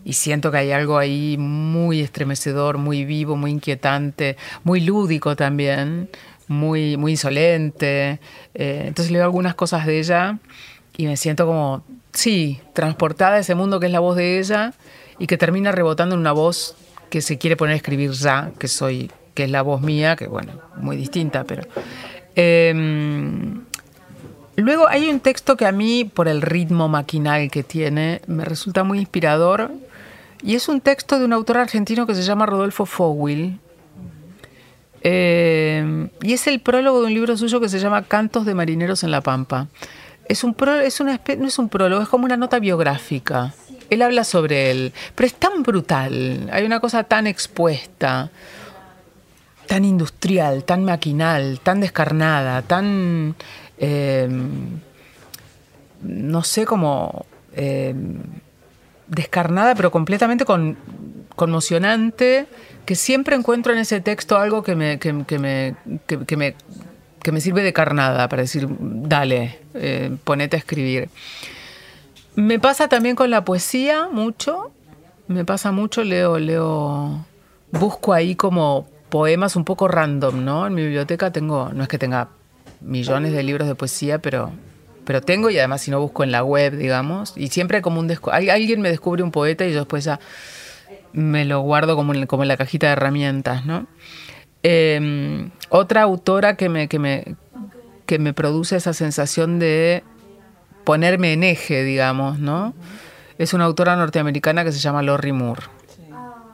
y 0.04 0.12
siento 0.12 0.50
que 0.50 0.58
hay 0.58 0.70
algo 0.70 0.96
ahí 0.96 1.36
muy 1.38 2.00
estremecedor, 2.00 2.78
muy 2.78 3.04
vivo, 3.04 3.36
muy 3.36 3.50
inquietante, 3.50 4.36
muy 4.64 4.80
lúdico 4.80 5.34
también 5.36 6.08
muy, 6.48 6.96
muy 6.96 7.12
insolente. 7.12 8.20
Eh, 8.54 8.84
entonces 8.86 9.12
leo 9.12 9.22
algunas 9.22 9.54
cosas 9.54 9.86
de 9.86 9.98
ella 9.98 10.38
y 10.96 11.06
me 11.06 11.16
siento 11.16 11.46
como, 11.46 11.84
sí, 12.12 12.60
transportada 12.72 13.36
a 13.36 13.38
ese 13.38 13.54
mundo 13.54 13.78
que 13.78 13.86
es 13.86 13.92
la 13.92 14.00
voz 14.00 14.16
de 14.16 14.38
ella 14.38 14.74
y 15.18 15.26
que 15.26 15.36
termina 15.36 15.70
rebotando 15.70 16.14
en 16.14 16.20
una 16.20 16.32
voz 16.32 16.74
que 17.10 17.20
se 17.20 17.38
quiere 17.38 17.56
poner 17.56 17.74
a 17.74 17.76
escribir 17.76 18.10
ya, 18.12 18.50
que 18.58 18.68
soy, 18.68 19.10
que 19.34 19.44
es 19.44 19.50
la 19.50 19.62
voz 19.62 19.80
mía, 19.80 20.16
que 20.16 20.26
bueno, 20.26 20.52
muy 20.76 20.96
distinta, 20.96 21.44
pero. 21.44 21.62
Em, 22.40 23.64
luego 24.54 24.86
hay 24.88 25.10
un 25.10 25.18
texto 25.18 25.56
que 25.56 25.66
a 25.66 25.72
mí, 25.72 26.04
por 26.04 26.28
el 26.28 26.40
ritmo 26.40 26.88
maquinal 26.88 27.50
que 27.50 27.64
tiene, 27.64 28.22
me 28.28 28.44
resulta 28.44 28.84
muy 28.84 29.00
inspirador. 29.00 29.72
Y 30.42 30.54
es 30.54 30.68
un 30.68 30.80
texto 30.80 31.18
de 31.18 31.24
un 31.24 31.32
autor 31.32 31.58
argentino 31.58 32.06
que 32.06 32.14
se 32.14 32.22
llama 32.22 32.46
Rodolfo 32.46 32.86
Fogwill, 32.86 33.58
eh, 35.02 36.08
y 36.22 36.32
es 36.32 36.46
el 36.46 36.60
prólogo 36.60 37.00
de 37.00 37.06
un 37.06 37.14
libro 37.14 37.36
suyo 37.36 37.60
que 37.60 37.68
se 37.68 37.78
llama 37.78 38.02
Cantos 38.02 38.44
de 38.44 38.54
Marineros 38.54 39.04
en 39.04 39.10
la 39.10 39.20
Pampa. 39.20 39.68
Es 40.26 40.44
un 40.44 40.54
no 40.58 41.46
es 41.46 41.58
un 41.58 41.68
prólogo, 41.68 42.02
es 42.02 42.08
como 42.08 42.24
una 42.24 42.36
nota 42.36 42.58
biográfica. 42.58 43.54
Él 43.90 44.02
habla 44.02 44.24
sobre 44.24 44.70
él, 44.70 44.92
pero 45.14 45.26
es 45.26 45.34
tan 45.34 45.62
brutal, 45.62 46.48
hay 46.52 46.64
una 46.64 46.80
cosa 46.80 47.04
tan 47.04 47.26
expuesta. 47.26 48.30
Tan 49.68 49.84
industrial, 49.84 50.64
tan 50.64 50.84
maquinal, 50.84 51.60
tan 51.60 51.80
descarnada, 51.80 52.62
tan... 52.62 53.36
Em, 53.78 54.80
no 56.02 56.42
sé 56.42 56.64
cómo... 56.64 57.26
Em, 57.52 58.18
descarnada, 59.08 59.74
pero 59.74 59.90
completamente 59.90 60.44
conmocionante, 61.34 62.46
que 62.84 62.94
siempre 62.94 63.36
encuentro 63.36 63.72
en 63.72 63.78
ese 63.78 64.00
texto 64.00 64.36
algo 64.36 64.62
que 64.62 64.74
me, 64.74 64.98
que, 64.98 65.12
me, 65.12 65.24
que, 66.06 66.36
me, 66.36 66.54
que 67.22 67.32
me 67.32 67.40
sirve 67.40 67.62
de 67.62 67.72
carnada 67.72 68.28
para 68.28 68.42
decir, 68.42 68.68
dale, 68.78 69.60
eh, 69.74 70.14
ponete 70.24 70.56
a 70.56 70.58
escribir. 70.58 71.08
Me 72.34 72.58
pasa 72.58 72.88
también 72.88 73.16
con 73.16 73.30
la 73.30 73.44
poesía 73.44 74.08
mucho, 74.12 74.72
me 75.26 75.44
pasa 75.44 75.72
mucho, 75.72 76.04
leo, 76.04 76.38
leo, 76.38 77.24
busco 77.72 78.12
ahí 78.12 78.34
como 78.34 78.86
poemas 79.08 79.56
un 79.56 79.64
poco 79.64 79.88
random, 79.88 80.44
¿no? 80.44 80.66
En 80.66 80.74
mi 80.74 80.82
biblioteca 80.82 81.32
tengo, 81.32 81.70
no 81.72 81.82
es 81.82 81.88
que 81.88 81.98
tenga 81.98 82.28
millones 82.80 83.32
de 83.32 83.42
libros 83.42 83.66
de 83.68 83.74
poesía, 83.74 84.18
pero, 84.18 84.52
pero 85.04 85.20
tengo 85.20 85.50
y 85.50 85.58
además 85.58 85.82
si 85.82 85.90
no 85.90 86.00
busco 86.00 86.24
en 86.24 86.32
la 86.32 86.44
web, 86.44 86.76
digamos, 86.76 87.32
y 87.36 87.48
siempre 87.48 87.82
como 87.82 88.00
un 88.00 88.12
alguien 88.32 88.80
me 88.80 88.90
descubre 88.90 89.22
un 89.22 89.30
poeta 89.30 89.66
y 89.66 89.72
yo 89.72 89.80
después 89.80 90.04
ya 90.04 90.20
me 91.12 91.44
lo 91.44 91.60
guardo 91.60 91.96
como 91.96 92.14
en, 92.14 92.26
como 92.26 92.42
en 92.42 92.48
la 92.48 92.56
cajita 92.56 92.86
de 92.86 92.92
herramientas, 92.92 93.64
¿no? 93.64 93.86
Em, 94.62 95.50
otra 95.68 96.02
autora 96.02 96.56
que 96.56 96.68
me, 96.68 96.88
que, 96.88 96.98
me, 96.98 97.36
que 98.06 98.18
me 98.18 98.32
produce 98.32 98.76
esa 98.76 98.92
sensación 98.92 99.58
de 99.58 100.02
ponerme 100.84 101.32
en 101.32 101.44
eje, 101.44 101.84
digamos, 101.84 102.38
¿no? 102.38 102.74
Es 103.38 103.54
una 103.54 103.64
autora 103.64 103.94
norteamericana 103.96 104.64
que 104.64 104.72
se 104.72 104.80
llama 104.80 105.02
Lori 105.02 105.32
Moore. 105.32 105.62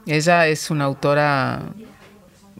Ella 0.06 0.46
es 0.48 0.70
una 0.70 0.84
autora 0.84 1.62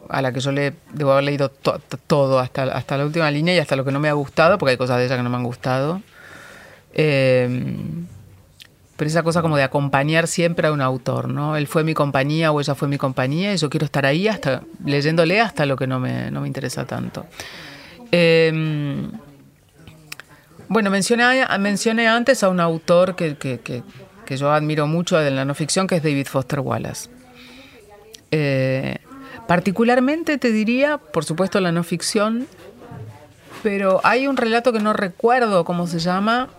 a 0.09 0.21
la 0.21 0.31
que 0.31 0.39
yo 0.39 0.51
le 0.51 0.73
debo 0.93 1.11
haber 1.11 1.25
leído 1.25 1.49
todo, 1.49 2.39
hasta, 2.39 2.63
hasta 2.63 2.97
la 2.97 3.05
última 3.05 3.29
línea 3.31 3.55
y 3.55 3.59
hasta 3.59 3.75
lo 3.75 3.85
que 3.85 3.91
no 3.91 3.99
me 3.99 4.09
ha 4.09 4.13
gustado, 4.13 4.57
porque 4.57 4.71
hay 4.71 4.77
cosas 4.77 4.97
de 4.97 5.05
ella 5.05 5.17
que 5.17 5.23
no 5.23 5.29
me 5.29 5.37
han 5.37 5.43
gustado. 5.43 6.01
Em, 6.93 8.07
pero 8.97 9.09
esa 9.09 9.23
cosa 9.23 9.41
como 9.41 9.57
de 9.57 9.63
acompañar 9.63 10.27
siempre 10.27 10.67
a 10.67 10.71
un 10.71 10.81
autor, 10.81 11.27
¿no? 11.27 11.57
Él 11.57 11.67
fue 11.67 11.83
mi 11.83 11.93
compañía 11.93 12.51
o 12.51 12.61
ella 12.61 12.75
fue 12.75 12.87
mi 12.87 12.97
compañía 12.97 13.53
y 13.53 13.57
yo 13.57 13.69
quiero 13.69 13.85
estar 13.85 14.05
ahí 14.05 14.27
hasta 14.27 14.61
leyéndole 14.85 15.41
hasta 15.41 15.65
lo 15.65 15.75
que 15.75 15.87
no 15.87 15.99
me, 15.99 16.31
no 16.31 16.41
me 16.41 16.47
interesa 16.47 16.85
tanto. 16.85 17.25
Em, 18.11 19.11
bueno, 20.69 20.89
mencioné, 20.89 21.45
mencioné 21.59 22.07
antes 22.07 22.43
a 22.43 22.49
un 22.49 22.59
autor 22.59 23.15
que, 23.15 23.35
que, 23.35 23.59
que, 23.59 23.83
que, 24.25 24.37
yo 24.37 24.51
admiro 24.51 24.87
mucho 24.87 25.17
de 25.17 25.29
la 25.31 25.43
no 25.43 25.53
ficción, 25.53 25.87
que 25.87 25.97
es 25.97 26.03
David 26.03 26.27
Foster 26.27 26.61
Wallace. 26.61 27.09
Eh, 28.31 28.97
particularmente 29.47 30.37
te 30.37 30.51
diría, 30.51 30.97
por 30.97 31.25
supuesto, 31.25 31.59
la 31.59 31.71
no 31.71 31.83
ficción, 31.83 32.47
pero 33.63 33.99
hay 34.03 34.27
un 34.27 34.37
relato 34.37 34.71
que 34.71 34.79
no 34.79 34.93
recuerdo 34.93 35.65
cómo 35.65 35.87
se 35.87 35.99
llama, 35.99 36.49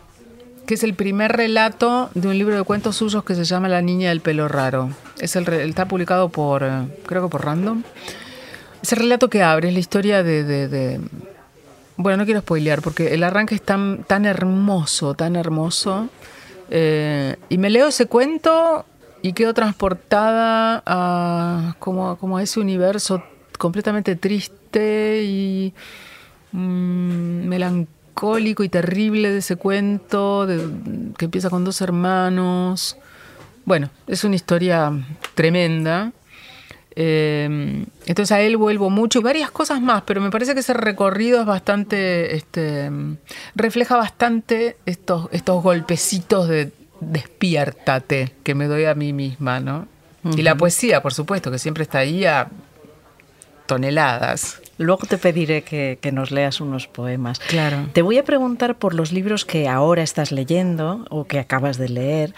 que 0.66 0.74
es 0.74 0.82
el 0.82 0.94
primer 0.94 1.32
relato 1.32 2.10
de 2.14 2.28
un 2.28 2.36
libro 2.36 2.56
de 2.56 2.64
cuentos 2.64 2.96
suyos 2.96 3.24
que 3.24 3.34
se 3.34 3.44
llama 3.44 3.68
La 3.68 3.82
niña 3.82 4.08
del 4.08 4.20
pelo 4.20 4.48
raro. 4.48 4.90
Es 5.20 5.36
el, 5.36 5.48
está 5.48 5.86
publicado 5.86 6.28
por, 6.28 6.64
eh, 6.64 6.86
creo 7.06 7.22
que 7.22 7.28
por 7.28 7.44
Random. 7.44 7.82
Es 8.82 8.92
el 8.92 8.98
relato 8.98 9.30
que 9.30 9.42
abre, 9.42 9.68
es 9.68 9.74
la 9.74 9.80
historia 9.80 10.22
de, 10.22 11.00
Bueno, 11.96 12.18
no 12.18 12.24
quiero 12.24 12.40
spoilear 12.40 12.82
porque 12.82 13.14
el 13.14 13.22
arranque 13.22 13.54
es 13.54 13.62
tan, 13.62 14.04
tan 14.04 14.26
hermoso, 14.26 15.14
tan 15.14 15.36
hermoso. 15.36 16.08
Eh, 16.70 17.36
y 17.48 17.58
me 17.58 17.70
leo 17.70 17.88
ese 17.88 18.06
cuento 18.06 18.84
y 19.22 19.32
quedo 19.32 19.54
transportada 19.54 20.82
a, 20.86 21.74
como, 21.78 22.16
como 22.16 22.36
a 22.36 22.42
ese 22.42 22.60
universo 22.60 23.22
completamente 23.58 24.16
triste 24.16 25.22
y 25.24 25.74
mmm, 26.52 27.46
melancólico 27.48 28.62
y 28.64 28.68
terrible 28.68 29.30
de 29.30 29.38
ese 29.38 29.56
cuento, 29.56 30.46
que 31.18 31.24
empieza 31.24 31.50
con 31.50 31.64
dos 31.64 31.80
hermanos. 31.80 32.96
Bueno, 33.64 33.90
es 34.06 34.24
una 34.24 34.36
historia 34.36 34.92
tremenda. 35.34 36.12
Eh, 36.98 37.84
entonces 38.06 38.32
a 38.32 38.40
él 38.40 38.56
vuelvo 38.56 38.88
mucho 38.88 39.18
y 39.18 39.22
varias 39.22 39.50
cosas 39.50 39.82
más, 39.82 40.02
pero 40.06 40.22
me 40.22 40.30
parece 40.30 40.54
que 40.54 40.60
ese 40.60 40.72
recorrido 40.72 41.40
es 41.40 41.46
bastante, 41.46 42.34
este, 42.34 42.90
refleja 43.54 43.98
bastante 43.98 44.78
estos, 44.86 45.28
estos 45.30 45.62
golpecitos 45.62 46.48
de 46.48 46.72
despiértate 47.00 48.32
que 48.42 48.54
me 48.54 48.66
doy 48.66 48.84
a 48.84 48.94
mí 48.94 49.12
misma, 49.12 49.60
¿no? 49.60 49.88
Y 50.36 50.42
la 50.42 50.56
poesía, 50.56 51.02
por 51.02 51.14
supuesto, 51.14 51.52
que 51.52 51.58
siempre 51.58 51.84
está 51.84 51.98
ahí 51.98 52.24
a 52.24 52.48
toneladas. 53.66 54.60
Luego 54.78 55.06
te 55.06 55.16
pediré 55.16 55.62
que, 55.62 55.98
nos 56.12 56.30
leas 56.30 56.60
unos 56.60 56.86
poemas. 56.86 57.38
Claro. 57.40 57.88
Te 57.92 58.02
voy 58.02 58.18
a 58.18 58.24
preguntar 58.24 58.76
por 58.78 58.94
los 58.94 59.10
libros 59.10 59.44
que 59.44 59.68
ahora 59.68 60.02
estás 60.02 60.32
leyendo 60.32 61.06
o 61.10 61.24
que 61.24 61.38
acabas 61.38 61.78
de 61.78 61.88
leer, 61.88 62.34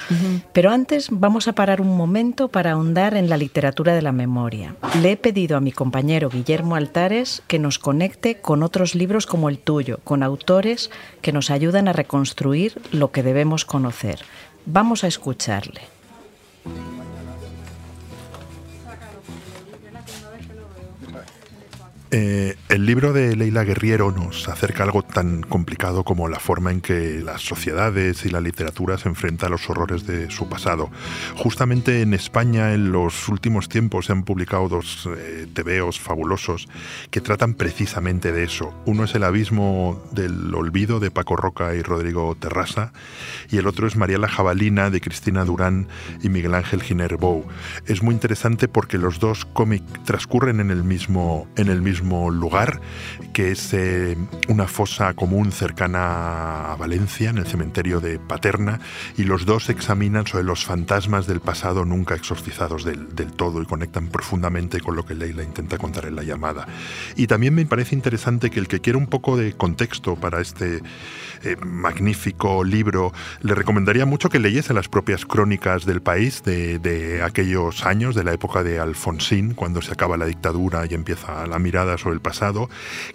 pero 0.53 0.71
antes 0.71 1.09
vamos 1.11 1.49
a 1.49 1.53
parar 1.53 1.81
un 1.81 1.97
momento 1.97 2.49
para 2.49 2.73
ahondar 2.73 3.15
en 3.15 3.29
la 3.29 3.37
literatura 3.37 3.95
de 3.95 4.03
la 4.03 4.13
memoria. 4.13 4.75
Le 5.03 5.13
he 5.13 5.17
pedido 5.17 5.57
a 5.57 5.61
mi 5.61 5.73
compañero 5.73 6.31
Guillermo 6.31 6.77
Altares 6.77 7.43
que 7.47 7.59
nos 7.59 7.79
conecte 7.79 8.37
con 8.37 8.63
otros 8.63 8.95
libros 8.95 9.27
como 9.27 9.49
el 9.49 9.59
tuyo, 9.59 9.99
con 10.05 10.23
autores 10.23 10.91
que 11.21 11.33
nos 11.33 11.51
ayudan 11.51 11.89
a 11.89 11.93
reconstruir 11.93 12.81
lo 12.93 13.11
que 13.11 13.23
debemos 13.23 13.65
conocer. 13.65 14.21
Vamos 14.71 15.03
a 15.03 15.07
escucharle. 15.07 15.81
Eh, 22.11 22.57
el 22.71 22.87
libro 22.87 23.13
de 23.13 23.37
Leila 23.37 23.65
Guerriero 23.65 24.11
nos 24.11 24.49
acerca 24.49 24.83
algo 24.83 25.03
tan 25.03 25.43
complicado 25.43 26.05
como 26.05 26.27
la 26.29 26.39
forma 26.39 26.71
en 26.71 26.81
que 26.81 27.21
las 27.21 27.43
sociedades 27.43 28.25
y 28.25 28.31
la 28.31 28.41
literatura 28.41 28.97
se 28.97 29.11
enfrentan 29.11 29.49
a 29.49 29.51
los 29.51 29.69
horrores 29.69 30.07
de 30.07 30.31
su 30.31 30.49
pasado. 30.49 30.91
Justamente 31.37 32.01
en 32.01 32.15
España 32.15 32.73
en 32.73 32.93
los 32.93 33.29
últimos 33.29 33.69
tiempos 33.69 34.07
se 34.07 34.13
han 34.13 34.23
publicado 34.23 34.71
dos 34.71 35.07
eh, 35.19 35.47
tebeos 35.53 36.01
fabulosos 36.01 36.67
que 37.11 37.21
tratan 37.21 37.53
precisamente 37.53 38.33
de 38.33 38.45
eso. 38.45 38.73
Uno 38.87 39.05
es 39.05 39.15
El 39.15 39.25
abismo 39.25 40.03
del 40.13 40.55
olvido 40.55 41.01
de 41.01 41.11
Paco 41.11 41.37
Roca 41.37 41.75
y 41.75 41.83
Rodrigo 41.83 42.35
Terrasa 42.41 42.93
y 43.51 43.59
el 43.59 43.67
otro 43.67 43.87
es 43.87 43.97
María 43.97 44.17
la 44.17 44.29
Jabalina 44.29 44.89
de 44.89 45.03
Cristina 45.03 45.45
Durán 45.45 45.89
y 46.23 46.31
Miguel 46.31 46.55
Ángel 46.55 46.83
Giner 46.83 47.19
Bou. 47.19 47.45
Es 47.85 48.03
muy 48.03 48.15
interesante 48.15 48.67
porque 48.67 48.97
los 48.97 49.21
dos 49.21 49.45
cómics 49.45 49.85
transcurren 50.05 50.61
en 50.61 50.71
el 50.71 50.85
mismo, 50.85 51.47
en 51.57 51.69
el 51.69 51.83
mismo 51.83 51.98
lugar, 52.03 52.81
que 53.33 53.51
es 53.53 53.73
eh, 53.73 54.17
una 54.49 54.67
fosa 54.67 55.15
común 55.15 55.53
cercana 55.53 56.73
a 56.73 56.77
Valencia, 56.77 57.31
en 57.31 57.39
el 57.39 57.47
cementerio 57.47 58.01
de 58.01 58.19
Paterna, 58.19 58.81
y 59.17 59.25
los 59.25 59.47
dos 59.47 59.69
examinan 59.69 60.27
sobre 60.27 60.45
los 60.45 60.65
fantasmas 60.65 61.27
del 61.27 61.41
pasado 61.41 61.85
nunca 61.85 62.15
exorcizados 62.15 62.85
del, 62.85 63.07
todo 63.37 63.63
y 63.63 63.67
conectan 63.67 64.09
profundamente 64.09 64.81
con 64.81 64.97
lo 64.97 65.05
que 65.05 65.15
Leila 65.15 65.43
intenta 65.43 65.79
contar 65.79 66.07
en 66.07 66.17
la 66.17 66.23
llamada. 66.23 66.67
Y 67.17 67.27
también 67.27 67.55
me 67.55 67.67
parece 67.67 67.95
interesante 67.95 68.51
que 68.51 68.61
el 68.61 68.69
que 68.69 68.81
quiera 68.81 68.99
un 68.99 69.07
poco 69.07 69.37
de 69.37 69.53
contexto 69.53 70.17
para 70.17 70.41
este 70.41 70.83
eh, 71.45 71.57
magnífico 71.65 72.65
libro, 72.65 73.13
le 73.43 73.55
recomendaría 73.55 74.07
mucho 74.07 74.29
que 74.29 74.39
leyese 74.39 74.75
las 74.75 74.89
propias 74.89 75.25
crónicas 75.25 75.85
del 75.85 76.03
país 76.03 76.43
de, 76.43 76.79
de 76.79 77.23
aquellos 77.23 77.87
años, 77.87 78.15
de 78.15 78.25
la 78.25 78.33
época 78.33 78.63
de 78.63 78.81
Alfonsín, 78.81 79.55
cuando 79.55 79.81
se 79.83 79.93
acaba 79.93 80.17
la 80.17 80.27
dictadura 80.27 80.85
y 80.89 80.95
empieza 80.95 81.47
la 81.47 81.59
mirada 81.59 81.88
sobre 81.97 82.15
el 82.15 82.21
pasado, 82.21 82.69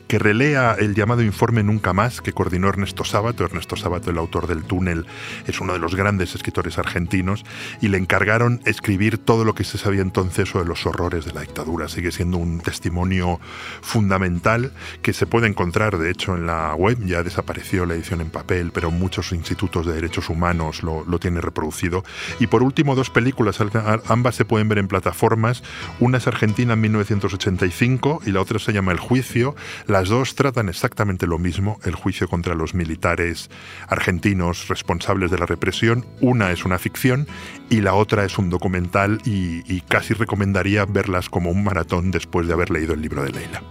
que 0.07 0.17
relea 0.17 0.75
el 0.79 0.95
llamado 0.95 1.21
informe 1.21 1.63
Nunca 1.63 1.93
Más 1.93 2.21
que 2.21 2.33
coordinó 2.33 2.69
Ernesto 2.69 3.03
Sábato. 3.03 3.43
Ernesto 3.43 3.75
Sábato, 3.75 4.09
el 4.09 4.17
autor 4.17 4.47
del 4.47 4.63
túnel, 4.63 5.05
es 5.45 5.59
uno 5.59 5.73
de 5.73 5.79
los 5.79 5.95
grandes 5.95 6.35
escritores 6.35 6.77
argentinos 6.77 7.43
y 7.81 7.89
le 7.89 7.97
encargaron 7.97 8.61
escribir 8.65 9.17
todo 9.17 9.45
lo 9.45 9.53
que 9.53 9.63
se 9.63 9.77
sabía 9.77 10.01
entonces 10.01 10.49
sobre 10.49 10.67
los 10.67 10.85
horrores 10.85 11.25
de 11.25 11.33
la 11.33 11.41
dictadura. 11.41 11.87
Sigue 11.87 12.11
siendo 12.11 12.37
un 12.37 12.61
testimonio 12.61 13.39
fundamental 13.81 14.71
que 15.01 15.13
se 15.13 15.27
puede 15.27 15.47
encontrar, 15.47 15.97
de 15.97 16.09
hecho, 16.09 16.35
en 16.35 16.45
la 16.47 16.73
web. 16.75 16.97
Ya 17.05 17.23
desapareció 17.23 17.85
la 17.85 17.95
edición 17.95 18.21
en 18.21 18.29
papel, 18.29 18.71
pero 18.73 18.91
muchos 18.91 19.31
institutos 19.33 19.85
de 19.85 19.93
derechos 19.93 20.29
humanos 20.29 20.83
lo, 20.83 21.03
lo 21.05 21.19
tienen 21.19 21.41
reproducido. 21.41 22.03
Y 22.39 22.47
por 22.47 22.63
último, 22.63 22.95
dos 22.95 23.09
películas, 23.09 23.59
ambas 24.07 24.35
se 24.35 24.45
pueden 24.45 24.69
ver 24.69 24.77
en 24.77 24.87
plataformas. 24.87 25.63
Una 25.99 26.17
es 26.17 26.27
Argentina 26.27 26.73
en 26.73 26.81
1985 26.81 28.21
y 28.25 28.31
la 28.31 28.41
otra 28.41 28.59
se 28.63 28.73
llama 28.73 28.91
El 28.91 28.99
Juicio. 28.99 29.55
Las 29.87 30.09
dos 30.09 30.35
tratan 30.35 30.69
exactamente 30.69 31.27
lo 31.27 31.39
mismo, 31.39 31.79
el 31.83 31.95
juicio 31.95 32.27
contra 32.27 32.55
los 32.55 32.73
militares 32.73 33.49
argentinos 33.87 34.67
responsables 34.67 35.31
de 35.31 35.37
la 35.37 35.45
represión. 35.45 36.05
Una 36.21 36.51
es 36.51 36.65
una 36.65 36.79
ficción 36.79 37.27
y 37.69 37.81
la 37.81 37.93
otra 37.93 38.25
es 38.25 38.37
un 38.37 38.49
documental 38.49 39.19
y, 39.25 39.63
y 39.71 39.81
casi 39.81 40.13
recomendaría 40.13 40.85
verlas 40.85 41.29
como 41.29 41.51
un 41.51 41.63
maratón 41.63 42.11
después 42.11 42.47
de 42.47 42.53
haber 42.53 42.69
leído 42.69 42.93
el 42.93 43.01
libro 43.01 43.23
de 43.23 43.31
Leila. 43.31 43.61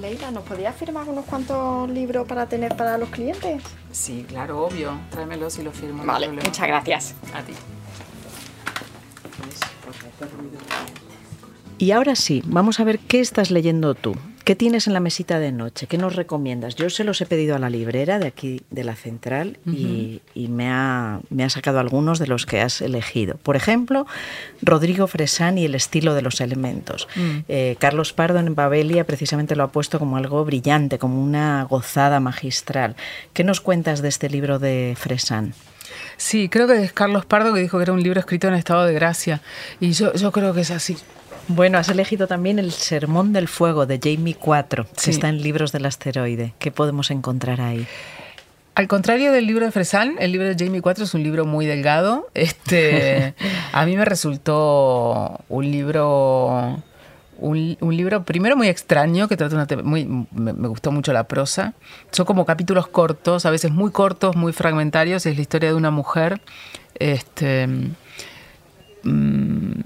Leila, 0.00 0.30
¿nos 0.30 0.44
podías 0.44 0.74
firmar 0.76 1.06
unos 1.08 1.26
cuantos 1.26 1.88
libros 1.90 2.26
para 2.26 2.46
tener 2.46 2.74
para 2.74 2.96
los 2.96 3.10
clientes? 3.10 3.62
Sí, 3.92 4.24
claro, 4.26 4.64
obvio. 4.64 4.98
Tráemelos 5.10 5.58
y 5.58 5.62
los 5.62 5.76
firmo. 5.76 6.04
Vale, 6.04 6.28
muchas 6.28 6.66
gracias. 6.66 7.14
A 7.34 7.42
ti. 7.42 7.52
Y 11.80 11.92
ahora 11.92 12.14
sí, 12.14 12.42
vamos 12.44 12.78
a 12.78 12.84
ver 12.84 12.98
qué 12.98 13.20
estás 13.20 13.50
leyendo 13.50 13.94
tú. 13.94 14.14
¿Qué 14.44 14.54
tienes 14.54 14.86
en 14.86 14.92
la 14.92 15.00
mesita 15.00 15.38
de 15.38 15.50
noche? 15.50 15.86
¿Qué 15.86 15.96
nos 15.96 16.14
recomiendas? 16.14 16.74
Yo 16.74 16.90
se 16.90 17.04
los 17.04 17.22
he 17.22 17.26
pedido 17.26 17.56
a 17.56 17.58
la 17.58 17.70
librera 17.70 18.18
de 18.18 18.26
aquí 18.26 18.60
de 18.70 18.84
la 18.84 18.96
central 18.96 19.56
y, 19.64 20.20
me, 20.34 20.68
ha, 20.68 21.20
me, 21.30 21.42
ha, 21.42 21.48
sacado 21.48 21.80
algunos 21.80 22.18
de 22.18 22.26
los 22.26 22.44
que 22.44 22.60
has 22.60 22.82
elegido. 22.82 23.38
Por 23.38 23.56
ejemplo, 23.56 24.06
Rodrigo 24.60 25.06
Fresán 25.06 25.56
y 25.56 25.64
el 25.64 25.74
estilo 25.74 26.14
de 26.14 26.20
los 26.20 26.42
elementos. 26.42 27.08
Mm. 27.16 27.38
Eh, 27.48 27.76
Carlos 27.78 28.12
Pardo 28.12 28.40
en 28.40 28.54
Babelia 28.54 29.04
precisamente 29.04 29.56
lo 29.56 29.62
ha 29.62 29.72
puesto 29.72 29.98
como 29.98 30.18
algo 30.18 30.44
brillante, 30.44 30.98
como 30.98 31.22
una 31.22 31.64
gozada 31.64 32.20
magistral. 32.20 32.94
¿Qué 33.32 33.42
nos 33.42 33.62
cuentas 33.62 34.02
de 34.02 34.08
este 34.08 34.28
libro 34.28 34.58
de 34.58 34.96
Fresán? 34.98 35.54
Sí, 36.18 36.50
creo 36.50 36.66
que 36.66 36.82
es 36.82 36.92
Carlos 36.92 37.24
Pardo 37.24 37.54
que 37.54 37.60
dijo 37.60 37.78
que 37.78 37.84
era 37.84 37.94
un 37.94 38.02
libro 38.02 38.20
escrito 38.20 38.48
en 38.48 38.54
estado 38.54 38.84
de 38.84 38.92
gracia. 38.92 39.40
Y 39.80 39.92
yo, 39.92 40.12
yo 40.12 40.30
creo 40.30 40.52
que 40.52 40.60
es 40.60 40.70
así. 40.70 40.98
Bueno, 41.52 41.78
has 41.78 41.88
elegido 41.88 42.28
también 42.28 42.60
el 42.60 42.70
Sermón 42.70 43.32
del 43.32 43.48
Fuego 43.48 43.84
de 43.84 43.98
Jamie 44.00 44.36
IV, 44.40 44.86
que 45.02 45.10
está 45.10 45.28
en 45.28 45.42
Libros 45.42 45.72
del 45.72 45.84
Asteroide. 45.84 46.54
¿Qué 46.60 46.70
podemos 46.70 47.10
encontrar 47.10 47.60
ahí? 47.60 47.88
Al 48.76 48.86
contrario 48.86 49.32
del 49.32 49.48
libro 49.48 49.66
de 49.66 49.72
Fresán, 49.72 50.14
el 50.20 50.30
libro 50.30 50.46
de 50.46 50.54
Jamie 50.56 50.80
IV 50.80 51.02
es 51.02 51.12
un 51.12 51.24
libro 51.24 51.46
muy 51.46 51.66
delgado. 51.66 52.28
Este, 52.34 53.34
a 53.72 53.84
mí 53.84 53.96
me 53.96 54.04
resultó 54.04 55.40
un 55.48 55.68
libro, 55.68 56.80
un, 57.38 57.76
libro 57.96 58.22
primero 58.22 58.56
muy 58.56 58.68
extraño 58.68 59.26
que 59.26 59.36
trata 59.36 59.56
una 59.56 59.66
muy, 59.82 60.04
me, 60.30 60.52
gustó 60.52 60.92
mucho 60.92 61.12
la 61.12 61.24
prosa. 61.24 61.74
Son 62.12 62.26
como 62.26 62.46
capítulos 62.46 62.86
cortos, 62.86 63.44
a 63.44 63.50
veces 63.50 63.72
muy 63.72 63.90
cortos, 63.90 64.36
muy 64.36 64.52
fragmentarios. 64.52 65.26
Es 65.26 65.34
la 65.34 65.42
historia 65.42 65.70
de 65.70 65.74
una 65.74 65.90
mujer, 65.90 66.40
este, 66.94 67.66
mm, 69.02 69.80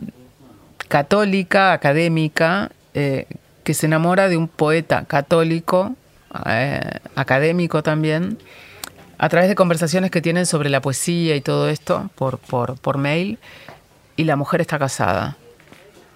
católica, 0.88 1.72
académica, 1.72 2.70
eh, 2.94 3.26
que 3.64 3.74
se 3.74 3.86
enamora 3.86 4.28
de 4.28 4.36
un 4.36 4.48
poeta 4.48 5.04
católico, 5.04 5.94
eh, 6.46 6.80
académico 7.14 7.82
también, 7.82 8.38
a 9.18 9.28
través 9.28 9.48
de 9.48 9.54
conversaciones 9.54 10.10
que 10.10 10.20
tienen 10.20 10.46
sobre 10.46 10.68
la 10.68 10.80
poesía 10.80 11.36
y 11.36 11.40
todo 11.40 11.68
esto 11.68 12.10
por, 12.14 12.38
por, 12.38 12.98
mail, 12.98 13.38
y 14.16 14.24
la 14.24 14.36
mujer 14.36 14.60
está 14.60 14.78
casada. 14.78 15.36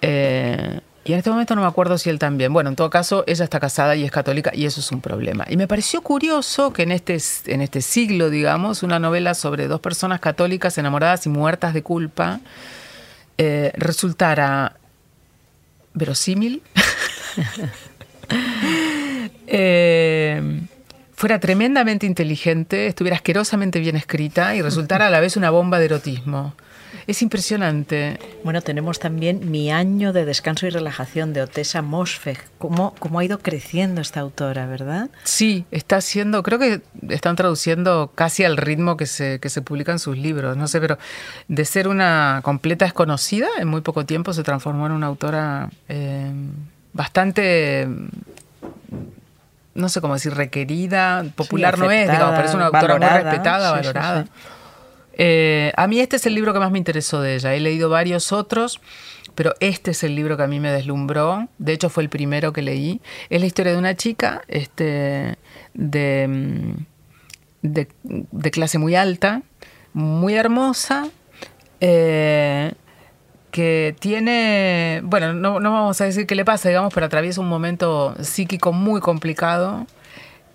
Eh, 0.01 0.79
y 1.05 1.13
en 1.13 1.17
este 1.17 1.31
momento 1.31 1.55
no 1.55 1.61
me 1.61 1.67
acuerdo 1.67 1.97
si 1.97 2.09
él 2.09 2.19
también. 2.19 2.53
Bueno, 2.53 2.69
en 2.69 2.75
todo 2.75 2.89
caso, 2.89 3.23
ella 3.25 3.43
está 3.43 3.59
casada 3.59 3.95
y 3.95 4.03
es 4.03 4.11
católica 4.11 4.51
y 4.53 4.65
eso 4.65 4.79
es 4.79 4.91
un 4.91 5.01
problema. 5.01 5.45
Y 5.49 5.57
me 5.57 5.67
pareció 5.67 6.01
curioso 6.01 6.71
que 6.71 6.83
en 6.83 6.91
este, 6.91 7.17
en 7.47 7.61
este 7.61 7.81
siglo, 7.81 8.29
digamos, 8.29 8.83
una 8.83 8.99
novela 8.99 9.33
sobre 9.33 9.67
dos 9.67 9.79
personas 9.79 10.19
católicas 10.19 10.77
enamoradas 10.77 11.25
y 11.25 11.29
muertas 11.29 11.73
de 11.73 11.81
culpa, 11.81 12.41
eh, 13.41 13.71
resultara 13.77 14.75
verosímil, 15.93 16.61
eh, 19.47 20.59
fuera 21.15 21.39
tremendamente 21.39 22.05
inteligente, 22.05 22.87
estuviera 22.87 23.15
asquerosamente 23.15 23.79
bien 23.79 23.95
escrita 23.95 24.57
y 24.57 24.61
resultara 24.61 25.07
a 25.07 25.09
la 25.09 25.21
vez 25.21 25.37
una 25.37 25.51
bomba 25.51 25.79
de 25.79 25.85
erotismo. 25.85 26.53
Es 27.09 27.23
impresionante. 27.23 28.19
Bueno, 28.43 28.61
tenemos 28.61 28.99
también 28.99 29.49
Mi 29.49 29.71
año 29.71 30.13
de 30.13 30.25
descanso 30.25 30.67
y 30.67 30.69
relajación 30.69 31.33
de 31.33 31.41
Otessa 31.41 31.81
Mosfeg. 31.81 32.37
¿Cómo, 32.59 32.93
¿Cómo 32.99 33.17
ha 33.17 33.25
ido 33.25 33.39
creciendo 33.39 33.99
esta 33.99 34.19
autora, 34.19 34.67
verdad? 34.67 35.09
Sí, 35.23 35.65
está 35.71 35.95
haciendo, 35.95 36.43
creo 36.43 36.59
que 36.59 36.81
están 37.09 37.35
traduciendo 37.35 38.11
casi 38.13 38.43
al 38.43 38.57
ritmo 38.57 38.95
que 38.95 39.07
se, 39.07 39.39
que 39.39 39.49
se 39.49 39.63
publican 39.63 39.97
sus 39.97 40.19
libros. 40.19 40.55
No 40.55 40.67
sé, 40.67 40.79
pero 40.79 40.99
de 41.47 41.65
ser 41.65 41.87
una 41.87 42.41
completa 42.43 42.85
desconocida, 42.85 43.47
en 43.57 43.69
muy 43.69 43.81
poco 43.81 44.05
tiempo 44.05 44.31
se 44.31 44.43
transformó 44.43 44.85
en 44.85 44.91
una 44.91 45.07
autora 45.07 45.71
eh, 45.87 46.31
bastante 46.93 47.87
no 49.73 49.89
sé 49.89 49.99
cómo 49.99 50.13
decir, 50.13 50.35
requerida, 50.35 51.25
popular 51.35 51.79
no 51.79 51.89
es, 51.89 52.11
digamos, 52.11 52.35
pero 52.35 52.47
es 52.49 52.53
una 52.53 52.65
autora 52.67 52.97
muy 52.99 53.07
respetada, 53.07 53.71
valorada. 53.71 54.25
Eh, 55.21 55.73
a 55.75 55.85
mí 55.87 55.99
este 55.99 56.15
es 56.15 56.25
el 56.25 56.33
libro 56.33 56.53
que 56.53 56.59
más 56.59 56.71
me 56.71 56.77
interesó 56.77 57.21
de 57.21 57.35
ella. 57.35 57.53
He 57.53 57.59
leído 57.59 57.89
varios 57.89 58.31
otros, 58.31 58.79
pero 59.35 59.53
este 59.59 59.91
es 59.91 60.01
el 60.05 60.15
libro 60.15 60.37
que 60.37 60.43
a 60.43 60.47
mí 60.47 60.61
me 60.61 60.71
deslumbró. 60.71 61.49
De 61.57 61.73
hecho, 61.73 61.89
fue 61.89 62.03
el 62.03 62.09
primero 62.09 62.53
que 62.53 62.61
leí. 62.61 63.01
Es 63.29 63.41
la 63.41 63.45
historia 63.45 63.73
de 63.73 63.77
una 63.77 63.95
chica 63.95 64.43
este, 64.47 65.37
de, 65.73 66.25
mm, 66.29 66.85
de, 67.63 68.51
clase 68.51 68.77
muy 68.77 68.95
alta, 68.95 69.41
muy 69.91 70.35
hermosa. 70.35 71.09
Eh, 71.81 72.71
que 73.51 73.95
tiene, 73.99 75.01
bueno, 75.03 75.33
no, 75.33 75.59
no, 75.59 75.73
vamos 75.73 75.99
a 75.99 76.05
decir 76.05 76.27
qué 76.27 76.35
le 76.35 76.45
pasa, 76.45 76.69
digamos, 76.69 76.93
pero 76.93 77.07
atraviesa 77.07 77.41
un 77.41 77.49
momento 77.49 78.15
psíquico 78.21 78.71
muy 78.71 79.01
complicado 79.01 79.85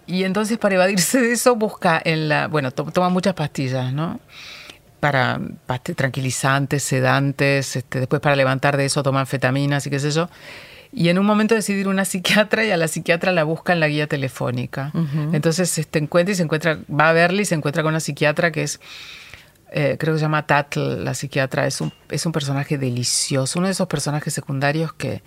y 0.07 0.25
entonces 0.25 0.59
para 0.59 0.75
evadirse 0.75 1.21
de 1.21 1.33
eso 1.33 1.57
busca 1.57 2.01
en 2.05 2.29
la, 2.29 2.49
bueno, 2.49 2.71
toma 2.71 3.09
muchas 3.09 3.35
pastillas, 3.35 3.93
¿no? 3.93 4.21
Para 5.01 5.41
tranquilizantes, 5.97 6.83
sedantes, 6.83 7.77
este, 7.77 8.01
después 8.01 8.21
para 8.21 8.37
levantar 8.37 8.77
de 8.77 8.87
eso 8.87 9.03
toma 9.03 9.21
anfetaminas 9.21 9.87
y 9.87 9.91
qué 9.91 9.99
sé 9.99 10.11
yo. 10.11 10.29
Y 10.93 11.09
en 11.09 11.19
un 11.19 11.27
momento 11.27 11.55
decidir 11.57 11.89
una 11.89 12.05
psiquiatra 12.05 12.65
y 12.65 12.71
a 12.71 12.77
la 12.77 12.87
psiquiatra 12.87 13.33
la 13.33 13.43
busca 13.43 13.73
en 13.73 13.81
la 13.81 13.89
guía 13.89 14.07
telefónica. 14.07 14.93
Entonces 15.33 15.77
este, 15.77 15.99
encuentra 15.99 16.33
y 16.33 16.37
se 16.37 16.45
encuentra, 16.45 16.79
va 16.89 17.09
a 17.09 17.13
verle 17.13 17.43
y 17.43 17.45
se 17.45 17.57
encuentra 17.57 17.83
con 17.83 17.91
una 17.91 18.01
psiquiatra 18.01 18.53
que 18.53 18.63
es, 18.63 18.81
eh, 19.73 19.97
creo 19.99 20.15
que 20.15 20.21
se 20.21 20.25
llama 20.25 20.47
Tatl, 20.47 21.03
la 21.03 21.15
psiquiatra. 21.15 21.67
Es 21.67 21.81
un, 21.81 21.93
es 22.11 22.25
un 22.27 22.33
personaje 22.33 22.79
delicioso, 22.79 23.59
uno 23.59 23.67
de 23.67 23.73
esos 23.73 23.89
personajes 23.89 24.33
secundarios 24.33 24.93
que 24.93 25.23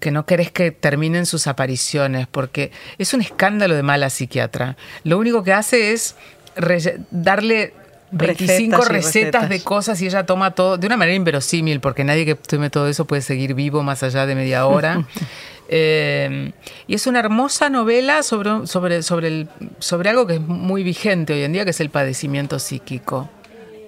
que 0.00 0.10
no 0.10 0.26
querés 0.26 0.50
que 0.50 0.70
terminen 0.70 1.26
sus 1.26 1.46
apariciones, 1.46 2.26
porque 2.26 2.70
es 2.98 3.14
un 3.14 3.20
escándalo 3.20 3.74
de 3.74 3.82
mala 3.82 4.10
psiquiatra. 4.10 4.76
Lo 5.04 5.18
único 5.18 5.42
que 5.42 5.52
hace 5.52 5.92
es 5.92 6.16
darle 7.10 7.74
25 8.12 8.84
recetas, 8.84 9.48
de 9.48 9.60
cosas 9.62 10.00
y 10.00 10.06
ella 10.06 10.24
toma 10.26 10.52
todo 10.52 10.78
de 10.78 10.86
una 10.86 10.96
manera 10.96 11.16
inverosímil, 11.16 11.80
porque 11.80 12.04
nadie 12.04 12.24
que 12.24 12.34
tome 12.34 12.70
todo 12.70 12.88
eso 12.88 13.04
puede 13.04 13.22
seguir 13.22 13.54
vivo 13.54 13.82
más 13.82 14.02
allá 14.02 14.26
de 14.26 14.34
media 14.34 14.66
hora. 14.66 15.04
Eh, 15.68 16.52
y 16.86 16.94
es 16.94 17.08
una 17.08 17.18
hermosa 17.18 17.68
novela 17.70 18.22
sobre, 18.22 18.68
sobre, 18.68 19.02
sobre, 19.02 19.26
el, 19.26 19.48
sobre 19.80 20.10
algo 20.10 20.24
que 20.24 20.34
es 20.34 20.40
muy 20.40 20.84
vigente 20.84 21.32
hoy 21.32 21.42
en 21.42 21.52
día, 21.52 21.64
que 21.64 21.72
es 21.72 21.80
el 21.80 21.90
padecimiento 21.90 22.60
psíquico. 22.60 23.28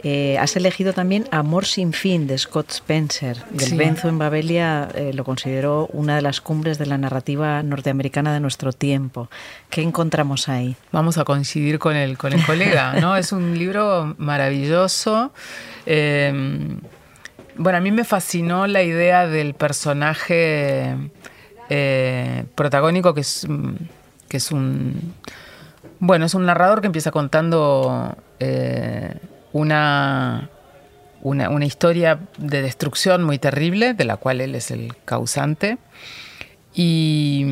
Eh, 0.04 0.38
has 0.38 0.54
elegido 0.56 0.92
también 0.92 1.26
Amor 1.32 1.66
sin 1.66 1.92
fin 1.92 2.26
de 2.26 2.38
Scott 2.38 2.70
Spencer. 2.70 3.36
Del 3.50 3.76
Benzo 3.76 4.08
en 4.08 4.18
Babelia 4.18 4.88
eh, 4.94 5.12
lo 5.12 5.24
consideró 5.24 5.88
una 5.92 6.16
de 6.16 6.22
las 6.22 6.40
cumbres 6.40 6.78
de 6.78 6.86
la 6.86 6.98
narrativa 6.98 7.62
norteamericana 7.62 8.32
de 8.32 8.40
nuestro 8.40 8.72
tiempo. 8.72 9.28
¿Qué 9.70 9.82
encontramos 9.82 10.48
ahí? 10.48 10.76
Vamos 10.92 11.18
a 11.18 11.24
coincidir 11.24 11.78
con 11.78 11.96
el, 11.96 12.16
con 12.16 12.32
el 12.32 12.44
colega, 12.44 12.94
¿no? 13.00 13.16
es 13.16 13.32
un 13.32 13.58
libro 13.58 14.14
maravilloso. 14.18 15.32
Eh, 15.86 16.32
bueno, 17.56 17.78
a 17.78 17.80
mí 17.80 17.90
me 17.90 18.04
fascinó 18.04 18.68
la 18.68 18.82
idea 18.82 19.26
del 19.26 19.54
personaje 19.54 20.94
protagónico 22.54 23.14
que 23.14 23.20
es, 23.20 23.46
que 24.28 24.36
es 24.36 24.52
un... 24.52 25.14
Bueno, 25.98 26.26
es 26.26 26.34
un 26.34 26.46
narrador 26.46 26.80
que 26.80 26.86
empieza 26.86 27.10
contando 27.10 28.16
una, 29.52 30.50
una, 31.22 31.64
historia 31.64 32.20
de 32.36 32.62
destrucción 32.62 33.22
muy 33.24 33.38
terrible, 33.38 33.94
de 33.94 34.04
la 34.04 34.16
cual 34.16 34.40
él 34.40 34.54
es 34.54 34.70
el 34.70 34.94
causante. 35.04 35.78
Y, 36.74 37.44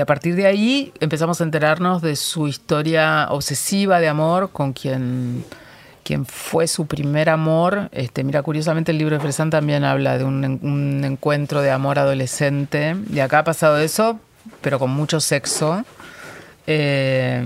a 0.00 0.06
partir 0.06 0.34
de 0.34 0.46
ahí 0.46 0.92
empezamos 1.00 1.40
a 1.40 1.44
enterarnos 1.44 2.00
de 2.00 2.16
su 2.16 2.48
historia 2.48 3.26
obsesiva 3.30 4.00
de 4.00 4.08
amor 4.08 4.50
con 4.50 4.72
quien, 4.72 5.44
quien 6.04 6.24
fue 6.24 6.66
su 6.66 6.86
primer 6.86 7.28
amor. 7.28 7.90
Este, 7.92 8.24
mira, 8.24 8.42
curiosamente 8.42 8.92
el 8.92 8.98
libro 8.98 9.16
de 9.16 9.20
Fresán 9.20 9.50
también 9.50 9.84
habla 9.84 10.16
de 10.16 10.24
un, 10.24 11.04
encuentro 11.04 11.60
de 11.60 11.70
amor 11.70 11.98
adolescente. 11.98 12.96
Y 13.12 13.18
acá 13.20 13.40
ha 13.40 13.44
pasado 13.44 13.78
eso, 13.78 14.18
pero 14.62 14.78
con 14.78 14.90
mucho 14.90 15.20
sexo. 15.20 15.84
Eh, 16.66 17.42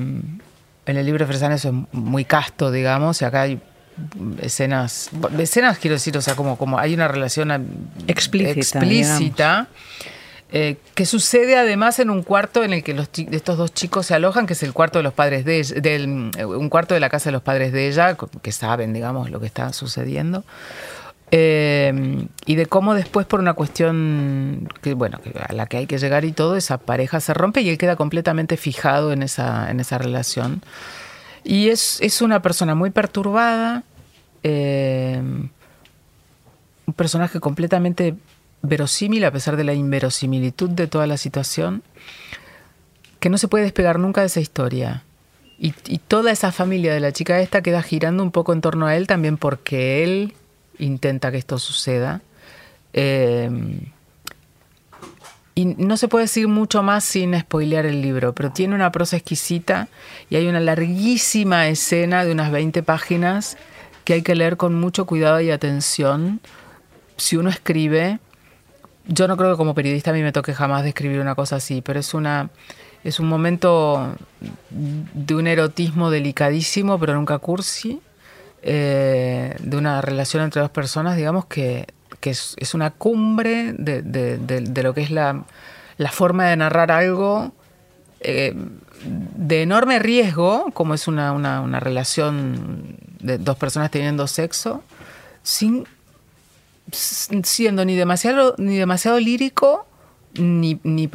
en 0.87 0.96
el 0.96 1.04
libro 1.04 1.24
de 1.24 1.26
Fresán 1.26 1.50
eso 1.50 1.68
es 1.70 1.74
muy 1.92 2.24
casto, 2.24 2.70
digamos, 2.70 3.20
y 3.20 3.24
acá 3.24 3.42
hay 3.42 3.61
escenas, 4.40 5.11
escenas 5.38 5.78
quiero 5.78 5.94
decir, 5.94 6.16
o 6.16 6.20
sea, 6.20 6.35
como, 6.35 6.56
como 6.56 6.78
hay 6.78 6.94
una 6.94 7.09
relación 7.09 7.50
explícita, 8.06 9.68
eh, 10.53 10.76
que 10.94 11.07
sucede 11.07 11.57
además 11.57 11.99
en 11.99 12.09
un 12.09 12.22
cuarto 12.22 12.62
en 12.62 12.72
el 12.72 12.84
que 12.84 12.94
los, 12.94 13.09
estos 13.32 13.59
dos 13.59 13.74
chicos 13.74 14.07
se 14.07 14.14
alojan, 14.14 14.47
que 14.47 14.53
es 14.53 14.62
el 14.62 14.72
cuarto 14.72 14.99
de 15.01 15.03
los 15.03 15.12
padres 15.12 15.44
de 15.44 15.62
del, 15.80 16.30
eh, 16.38 16.44
un 16.44 16.68
cuarto 16.68 16.94
de 16.94 17.01
la 17.01 17.09
casa 17.09 17.30
de 17.30 17.32
los 17.32 17.42
padres 17.42 17.72
de 17.72 17.88
ella, 17.88 18.16
que 18.42 18.53
saben, 18.53 18.92
digamos, 18.92 19.30
lo 19.30 19.40
que 19.40 19.47
está 19.47 19.72
sucediendo. 19.72 20.44
Eh, 21.32 22.28
y 22.44 22.55
de 22.55 22.66
cómo 22.66 22.94
después 22.94 23.26
por 23.26 23.40
una 23.40 23.55
cuestión 23.55 24.68
que 24.80 24.94
bueno 24.94 25.18
a 25.49 25.53
la 25.53 25.66
que 25.66 25.78
hay 25.78 25.86
que 25.88 25.99
llegar 25.99 26.24
y 26.24 26.30
todo 26.30 26.55
esa 26.55 26.78
pareja 26.78 27.18
se 27.18 27.34
rompe 27.34 27.62
y 27.62 27.68
él 27.68 27.78
queda 27.78 27.97
completamente 27.97 28.57
fijado 28.57 29.12
en 29.12 29.24
esa 29.24 29.68
en 29.68 29.80
esa 29.80 29.99
relación 29.99 30.62
y 31.47 31.68
es, 31.68 32.20
una 32.22 32.42
persona 32.42 32.74
muy 32.74 32.90
perturbada, 32.90 33.84
eh, 34.42 35.20
un 36.86 36.94
personaje 36.94 37.38
completamente 37.38 38.16
verosímil 38.62 39.24
a 39.24 39.30
pesar 39.30 39.57
de 39.57 39.62
la 39.62 39.72
inverosimilitud 39.72 40.70
de 40.70 40.88
toda 40.88 41.07
la 41.07 41.16
situación, 41.16 41.84
que 43.20 43.30
no 43.30 43.38
se 43.38 43.47
puede 43.47 43.62
despegar 43.62 44.01
nunca 44.01 44.22
de 44.22 44.26
esa 44.26 44.40
historia. 44.40 45.05
Y, 45.59 45.70
toda 45.99 46.32
esa 46.32 46.51
familia 46.51 46.92
de 46.92 47.01
la 47.01 47.12
chica 47.12 47.40
esta 47.40 47.62
queda 47.62 47.80
girando 47.80 48.22
un 48.24 48.32
poco 48.32 48.53
en 48.53 48.61
torno 48.61 48.86
a 48.88 48.97
él 48.97 49.07
también 49.07 49.38
porque 49.38 50.03
él 50.03 50.34
intenta 50.78 51.30
que 51.30 51.38
esto 51.38 51.59
suceda. 51.59 52.22
Eh, 52.92 53.49
y 55.59 55.64
no 55.64 55.96
se 55.96 56.07
puede 56.07 56.26
decir 56.26 56.48
mucho 56.48 56.82
más 56.82 57.02
sin 57.02 57.36
spoilear 57.38 57.86
el 57.86 58.02
libro, 58.02 58.34
pero 58.34 58.52
tiene 58.52 58.74
una 58.74 58.92
prosa 58.92 59.16
exquisita 59.16 59.88
y 60.28 60.36
hay 60.36 60.48
una 60.48 60.61
larguísima 60.61 61.66
escena 61.68 62.26
de 62.26 62.32
unas 62.32 62.52
20 62.52 62.82
páginas 62.82 63.57
que 64.04 64.12
hay 64.12 64.22
que 64.22 64.34
leer 64.34 64.59
con 64.59 64.74
mucho 64.74 65.07
cuidado 65.07 65.40
y 65.40 65.50
atención. 65.50 66.40
Si 67.16 67.38
uno 67.38 67.48
escribe, 67.48 68.18
yo 69.07 69.26
no 69.28 69.38
creo 69.38 69.52
que 69.52 69.57
como 69.57 69.74
periodista 69.74 70.11
a 70.11 70.14
mí 70.14 70.20
me 70.20 70.30
toque 70.30 70.52
jamás 70.52 70.84
describir 70.84 71.20
una 71.20 71.34
cosa 71.34 71.57
así, 71.57 71.80
pero 71.80 72.00
es 72.00 72.12
una 72.12 72.50
es 73.02 73.18
un 73.18 73.26
momento 73.26 74.14
de 74.68 75.34
un 75.34 75.46
erotismo 75.46 76.11
delicadísimo, 76.11 76.98
pero 76.98 77.14
nunca 77.14 77.38
cursi, 77.38 78.02
eh, 78.61 79.57
de 79.59 79.76
una 79.78 80.02
relación 80.02 80.42
entre 80.42 80.61
dos 80.61 80.70
personas, 80.70 81.16
digamos, 81.16 81.46
que 81.46 81.86
que 82.20 82.30
es, 82.30 82.74
una 82.74 82.90
cumbre 82.90 83.72
de, 83.72 84.82
lo 84.82 84.94
que 84.94 85.02
es 85.02 85.10
la, 85.10 85.44
forma 86.10 86.46
de 86.46 86.56
narrar 86.56 86.90
algo 86.90 87.52
eh, 88.20 88.54
de 89.04 89.62
enorme 89.62 89.98
riesgo, 89.98 90.70
como 90.72 90.94
es 90.94 91.08
una, 91.08 91.80
relación 91.80 92.96
de 93.20 93.38
dos 93.38 93.56
personas 93.56 93.90
teniendo 93.90 94.26
sexo, 94.26 94.82
sin 95.42 95.86
siendo 96.92 97.84
ni 97.84 97.96
demasiado, 97.96 98.54
ni 98.58 98.76
demasiado 98.76 99.18
lírico 99.18 99.86
ni, 100.38 100.80
ni 100.82 101.10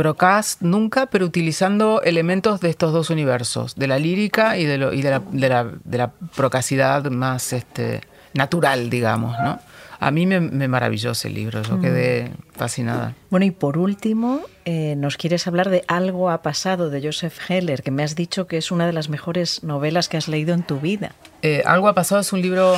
nunca, 0.61 1.05
pero 1.07 1.25
utilizando 1.25 2.01
elementos 2.01 2.59
de 2.59 2.69
estos 2.69 2.93
dos 2.93 3.09
universos, 3.09 3.75
de 3.75 3.87
la 3.87 3.99
lírica 3.99 4.57
y 4.57 4.65
de, 4.65 4.77
lo, 4.77 4.93
y 4.93 5.01
de, 5.01 5.11
la, 5.11 5.19
de, 5.19 5.49
la, 5.49 5.71
de 5.83 5.97
la 5.97 6.11
procacidad 6.11 7.05
más 7.05 7.53
este, 7.53 8.01
natural, 8.33 8.89
digamos, 8.89 9.35
¿no? 9.43 9.59
A 10.01 10.09
mí 10.09 10.25
me, 10.25 10.67
maravilló 10.67 11.11
ese 11.11 11.29
libro, 11.29 11.61
yo 11.61 11.77
mm. 11.77 11.81
quedé 11.81 12.31
fascinada. 12.53 13.13
Bueno, 13.29 13.45
y 13.45 13.51
por 13.51 13.77
último, 13.77 14.41
eh, 14.65 14.95
nos 14.97 15.15
quieres 15.15 15.45
hablar 15.45 15.69
de 15.69 15.83
Algo 15.87 16.31
ha 16.31 16.41
pasado 16.41 16.89
de 16.89 17.03
Joseph 17.03 17.37
Heller, 17.47 17.83
que 17.83 17.91
me 17.91 18.01
has 18.01 18.15
dicho 18.15 18.47
que 18.47 18.57
es 18.57 18.71
una 18.71 18.87
de 18.87 18.93
las 18.93 19.09
mejores 19.09 19.63
novelas 19.63 20.09
que 20.09 20.17
has 20.17 20.27
leído 20.27 20.55
en 20.55 20.63
tu 20.63 20.79
vida. 20.79 21.11
Eh, 21.43 21.61
Algo 21.67 21.87
ha 21.87 21.93
pasado 21.93 22.19
es 22.19 22.33
un 22.33 22.41
libro 22.41 22.75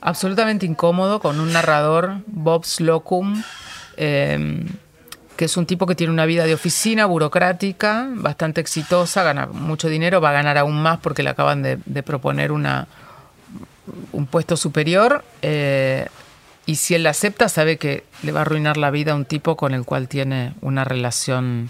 absolutamente 0.00 0.64
incómodo 0.64 1.18
con 1.18 1.40
un 1.40 1.52
narrador, 1.52 2.18
Bob 2.28 2.64
Slocum, 2.64 3.42
em, 3.96 4.68
que 5.36 5.46
es 5.46 5.56
un 5.56 5.66
tipo 5.66 5.86
que 5.86 5.96
tiene 5.96 6.12
una 6.12 6.24
vida 6.24 6.44
de 6.44 6.54
oficina 6.54 7.04
burocrática, 7.06 8.08
bastante 8.14 8.60
exitosa, 8.60 9.24
gana 9.24 9.46
mucho 9.48 9.88
dinero, 9.88 10.20
va 10.20 10.30
a 10.30 10.34
ganar 10.34 10.56
aún 10.56 10.80
más 10.80 11.00
porque 11.00 11.24
le 11.24 11.30
acaban 11.30 11.62
de, 11.62 12.02
proponer 12.04 12.52
una, 12.52 12.86
un 14.12 14.26
puesto 14.26 14.56
superior. 14.56 15.24
Eh, 15.42 16.06
y 16.70 16.76
si 16.76 16.94
él 16.94 17.02
la 17.02 17.10
acepta, 17.10 17.48
sabe 17.48 17.78
que 17.78 18.04
le 18.22 18.30
va 18.30 18.38
a 18.38 18.42
arruinar 18.42 18.76
la 18.76 18.92
vida 18.92 19.10
a 19.10 19.16
un 19.16 19.24
tipo 19.24 19.56
con 19.56 19.74
el 19.74 19.84
cual 19.84 20.06
tiene 20.06 20.54
una 20.60 20.84
relación, 20.84 21.68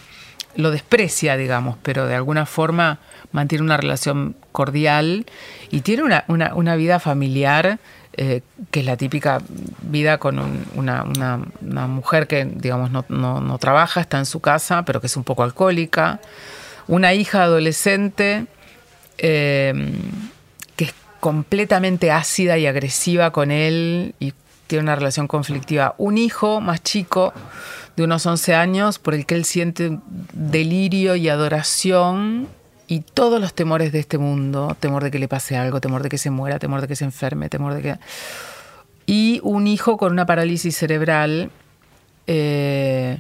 lo 0.57 0.71
desprecia, 0.71 1.39
digamos, 1.39 1.79
pero 1.83 2.07
de 2.07 2.15
alguna 2.15 2.45
forma 2.45 2.99
mantiene 3.33 3.65
una 3.65 3.79
relación 3.79 4.37
cordial 4.53 5.25
y 5.71 5.81
tiene 5.81 6.03
una, 6.03 6.25
una, 6.29 6.77
vida 6.77 7.01
familiar 7.01 7.79
eh, 8.13 8.43
que 8.71 8.81
es 8.81 8.87
la 8.87 8.99
típica 8.99 9.41
vida 9.81 10.19
con 10.19 10.67
una, 10.75 11.05
una, 11.05 11.87
mujer 11.87 12.27
que, 12.27 12.45
digamos, 12.45 12.91
no, 12.91 13.07
no, 13.09 13.59
trabaja, 13.59 14.03
está 14.03 14.19
en 14.19 14.27
su 14.27 14.41
casa, 14.41 14.85
pero 14.85 15.01
que 15.01 15.07
es 15.07 15.17
un 15.17 15.25
poco 15.25 15.45
alcohólica, 15.45 16.21
una 16.89 17.15
hija 17.15 17.45
adolescente 17.45 18.45
eh, 19.17 19.95
que 20.77 20.85
es 20.85 20.95
completamente 21.21 22.11
ácida 22.11 22.59
y 22.59 22.67
agresiva 22.67 23.31
con 23.31 23.51
él 23.51 24.15
y 24.21 24.35
tiene 24.71 24.85
una 24.85 24.95
relación 24.95 25.27
conflictiva. 25.27 25.97
Un 25.99 26.17
hijo 26.17 26.61
más 26.61 26.81
chico, 26.81 27.35
de 27.97 28.05
unos 28.05 28.25
11 28.25 28.55
años, 28.55 29.01
por 29.01 29.15
el 29.15 29.27
que 29.27 29.35
él 29.35 29.45
siente 29.45 29.99
delirio 30.33 31.17
y 31.17 31.29
adoración 31.29 32.47
y 32.87 33.01
todos 33.01 33.41
los 33.41 33.53
temores 33.53 33.91
de 33.91 33.99
este 33.99 34.17
mundo, 34.17 34.77
temor 34.79 35.03
de 35.03 35.11
que 35.11 35.19
le 35.19 35.27
pase 35.27 35.57
algo, 35.57 35.81
temor 35.81 36.05
de 36.05 36.09
que 36.09 36.19
se 36.19 36.31
muera, 36.31 36.61
temor 36.61 36.81
de 36.81 36.87
que 36.87 36.95
se 36.95 37.05
enferme, 37.05 37.49
temor 37.49 37.75
de 37.75 37.83
que... 37.83 37.97
Y 39.07 39.41
un 39.43 39.67
hijo 39.67 39.97
con 39.97 40.13
una 40.13 40.25
parálisis 40.25 40.77
cerebral 40.77 41.51
eh, 42.29 43.19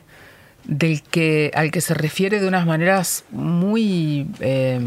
del 0.62 1.02
que, 1.02 1.50
al 1.54 1.72
que 1.72 1.80
se 1.80 1.94
refiere 1.94 2.40
de 2.40 2.46
unas 2.46 2.64
maneras 2.64 3.24
muy, 3.32 4.28
eh, 4.38 4.78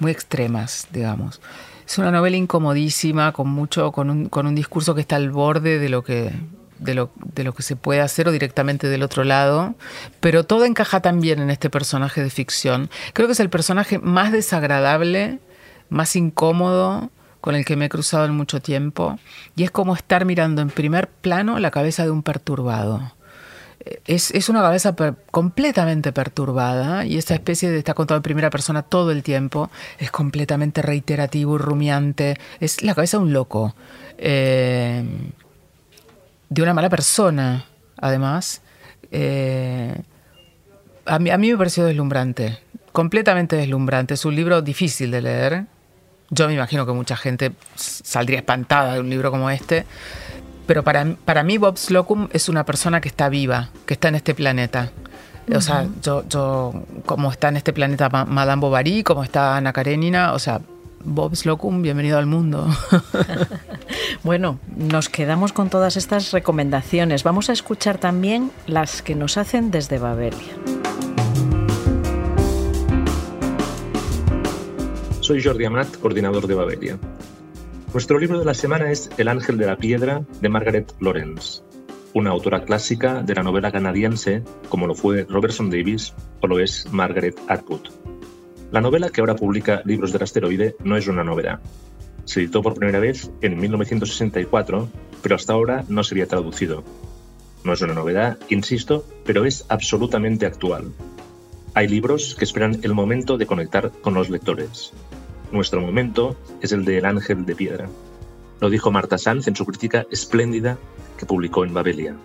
muy 0.00 0.12
extremas, 0.12 0.86
digamos. 0.92 1.40
Es 1.92 1.98
una 1.98 2.10
novela 2.10 2.38
incomodísima, 2.38 3.32
con 3.32 3.50
mucho, 3.50 3.92
con 3.92 4.08
un, 4.08 4.30
con 4.30 4.46
un 4.46 4.54
discurso 4.54 4.94
que 4.94 5.02
está 5.02 5.16
al 5.16 5.30
borde 5.30 5.78
de 5.78 5.90
lo 5.90 6.02
que, 6.02 6.32
de 6.78 6.94
lo, 6.94 7.10
de 7.34 7.44
lo, 7.44 7.52
que 7.52 7.62
se 7.62 7.76
puede 7.76 8.00
hacer 8.00 8.26
o 8.26 8.32
directamente 8.32 8.88
del 8.88 9.02
otro 9.02 9.24
lado, 9.24 9.74
pero 10.18 10.44
todo 10.44 10.64
encaja 10.64 11.00
también 11.02 11.38
en 11.38 11.50
este 11.50 11.68
personaje 11.68 12.22
de 12.22 12.30
ficción. 12.30 12.88
Creo 13.12 13.28
que 13.28 13.34
es 13.34 13.40
el 13.40 13.50
personaje 13.50 13.98
más 13.98 14.32
desagradable, 14.32 15.38
más 15.90 16.16
incómodo 16.16 17.10
con 17.42 17.56
el 17.56 17.66
que 17.66 17.76
me 17.76 17.84
he 17.84 17.90
cruzado 17.90 18.24
en 18.24 18.34
mucho 18.34 18.62
tiempo, 18.62 19.18
y 19.54 19.64
es 19.64 19.70
como 19.70 19.94
estar 19.94 20.24
mirando 20.24 20.62
en 20.62 20.70
primer 20.70 21.08
plano 21.08 21.58
la 21.58 21.70
cabeza 21.70 22.04
de 22.04 22.10
un 22.10 22.22
perturbado 22.22 23.12
es, 24.06 24.48
una 24.48 24.60
cabeza 24.60 24.94
completamente 25.30 26.12
perturbada 26.12 27.04
y 27.04 27.18
esa 27.18 27.34
especie 27.34 27.70
de 27.70 27.78
estar 27.78 27.94
contado 27.94 28.18
en 28.18 28.22
primera 28.22 28.50
persona 28.50 28.82
todo 28.82 29.10
el 29.10 29.22
tiempo 29.22 29.70
es 29.98 30.10
completamente 30.10 30.82
reiterativo 30.82 31.56
y 31.56 31.58
rumiante. 31.58 32.38
Es 32.60 32.82
la 32.82 32.94
cabeza 32.94 33.18
de 33.18 33.24
un 33.24 33.32
loco. 33.32 33.74
Eh, 34.18 35.04
de 36.48 36.62
una 36.62 36.74
mala 36.74 36.90
persona, 36.90 37.64
además. 37.96 38.60
Eh, 39.10 39.94
a, 41.06 41.18
mí, 41.18 41.30
a 41.30 41.38
mí 41.38 41.50
me 41.50 41.56
pareció 41.56 41.84
deslumbrante, 41.84 42.58
completamente 42.92 43.56
deslumbrante. 43.56 44.14
Es 44.14 44.24
un 44.24 44.36
libro 44.36 44.62
difícil 44.62 45.10
de 45.10 45.22
leer. 45.22 45.64
Yo 46.30 46.46
me 46.46 46.54
imagino 46.54 46.86
que 46.86 46.92
mucha 46.92 47.16
gente 47.16 47.52
saldría 47.74 48.38
espantada 48.38 48.94
de 48.94 49.00
un 49.00 49.10
libro 49.10 49.30
como 49.30 49.50
este 49.50 49.84
pero 50.72 50.84
para, 50.84 51.16
para 51.26 51.42
mí 51.42 51.58
Bob 51.58 51.76
Slocum 51.76 52.28
es 52.32 52.48
una 52.48 52.64
persona 52.64 53.02
que 53.02 53.08
está 53.08 53.28
viva, 53.28 53.68
que 53.84 53.92
está 53.92 54.08
en 54.08 54.14
este 54.14 54.34
planeta. 54.34 54.90
O 55.54 55.60
sea, 55.60 55.86
yo, 56.02 56.26
yo, 56.26 56.72
como 57.04 57.30
está 57.30 57.48
en 57.48 57.58
este 57.58 57.74
planeta 57.74 58.08
Madame 58.08 58.62
Bovary, 58.62 59.02
como 59.02 59.22
está 59.22 59.54
Ana 59.58 59.74
Karenina, 59.74 60.32
o 60.32 60.38
sea, 60.38 60.62
Bob 61.04 61.36
Slocum, 61.36 61.82
bienvenido 61.82 62.16
al 62.16 62.24
mundo. 62.24 62.70
bueno, 64.22 64.60
nos 64.74 65.10
quedamos 65.10 65.52
con 65.52 65.68
todas 65.68 65.98
estas 65.98 66.30
recomendaciones. 66.30 67.22
Vamos 67.22 67.50
a 67.50 67.52
escuchar 67.52 67.98
también 67.98 68.50
las 68.66 69.02
que 69.02 69.14
nos 69.14 69.36
hacen 69.36 69.70
desde 69.70 69.98
Babelia. 69.98 70.54
Soy 75.20 75.44
Jordi 75.44 75.66
Amat, 75.66 75.98
coordinador 75.98 76.46
de 76.46 76.54
Babelia. 76.54 76.98
Nuestro 77.92 78.18
libro 78.18 78.38
de 78.38 78.46
la 78.46 78.54
semana 78.54 78.90
es 78.90 79.10
El 79.18 79.28
ángel 79.28 79.58
de 79.58 79.66
la 79.66 79.76
piedra 79.76 80.24
de 80.40 80.48
Margaret 80.48 80.94
Lawrence, 80.98 81.60
una 82.14 82.30
autora 82.30 82.64
clásica 82.64 83.22
de 83.22 83.34
la 83.34 83.42
novela 83.42 83.70
canadiense 83.70 84.42
como 84.70 84.86
lo 84.86 84.94
fue 84.94 85.26
Robertson 85.28 85.68
Davis 85.68 86.14
o 86.40 86.46
lo 86.46 86.58
es 86.58 86.90
Margaret 86.90 87.38
Atwood. 87.48 87.90
La 88.70 88.80
novela 88.80 89.10
que 89.10 89.20
ahora 89.20 89.36
publica 89.36 89.82
Libros 89.84 90.10
del 90.10 90.22
Asteroide 90.22 90.74
no 90.82 90.96
es 90.96 91.06
una 91.06 91.22
novedad. 91.22 91.60
Se 92.24 92.40
editó 92.40 92.62
por 92.62 92.72
primera 92.72 92.98
vez 92.98 93.30
en 93.42 93.60
1964, 93.60 94.88
pero 95.22 95.34
hasta 95.34 95.52
ahora 95.52 95.84
no 95.88 96.02
se 96.02 96.14
había 96.14 96.26
traducido. 96.26 96.84
No 97.62 97.74
es 97.74 97.82
una 97.82 97.92
novedad, 97.92 98.38
insisto, 98.48 99.04
pero 99.26 99.44
es 99.44 99.66
absolutamente 99.68 100.46
actual. 100.46 100.94
Hay 101.74 101.88
libros 101.88 102.36
que 102.36 102.46
esperan 102.46 102.78
el 102.84 102.94
momento 102.94 103.36
de 103.36 103.44
conectar 103.44 103.92
con 104.00 104.14
los 104.14 104.30
lectores, 104.30 104.94
nuestro 105.52 105.80
momento 105.80 106.36
es 106.60 106.72
el 106.72 106.84
de 106.84 106.98
El 106.98 107.04
Ángel 107.04 107.44
de 107.44 107.54
Piedra. 107.54 107.88
Lo 108.60 108.70
dijo 108.70 108.90
Marta 108.90 109.18
Sanz 109.18 109.48
en 109.48 109.56
su 109.56 109.66
crítica 109.66 110.06
espléndida 110.10 110.78
que 111.16 111.26
publicó 111.26 111.64
en 111.64 111.74
Babelia. 111.74 112.16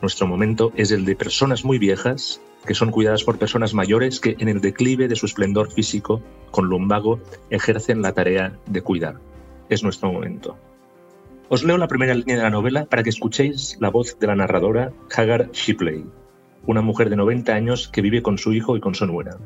Nuestro 0.00 0.26
momento 0.26 0.72
es 0.76 0.90
el 0.90 1.04
de 1.04 1.16
personas 1.16 1.64
muy 1.64 1.78
viejas 1.78 2.40
que 2.66 2.74
son 2.74 2.90
cuidadas 2.90 3.24
por 3.24 3.38
personas 3.38 3.74
mayores 3.74 4.20
que 4.20 4.36
en 4.38 4.48
el 4.48 4.60
declive 4.60 5.08
de 5.08 5.16
su 5.16 5.26
esplendor 5.26 5.70
físico, 5.70 6.20
con 6.50 6.66
lumbago, 6.66 7.20
ejercen 7.48 8.02
la 8.02 8.12
tarea 8.12 8.58
de 8.66 8.82
cuidar. 8.82 9.16
Es 9.68 9.82
nuestro 9.82 10.12
momento. 10.12 10.56
Os 11.48 11.62
leo 11.62 11.78
la 11.78 11.86
primera 11.86 12.14
línea 12.14 12.36
de 12.36 12.42
la 12.42 12.50
novela 12.50 12.86
para 12.86 13.04
que 13.04 13.10
escuchéis 13.10 13.76
la 13.80 13.88
voz 13.88 14.18
de 14.18 14.26
la 14.26 14.34
narradora 14.34 14.92
Hagar 15.16 15.50
Shipley, 15.52 16.04
una 16.66 16.82
mujer 16.82 17.08
de 17.08 17.16
90 17.16 17.54
años 17.54 17.88
que 17.88 18.02
vive 18.02 18.22
con 18.22 18.36
su 18.36 18.52
hijo 18.52 18.76
y 18.76 18.80
con 18.80 18.96
su 18.96 19.06
nuera. 19.06 19.38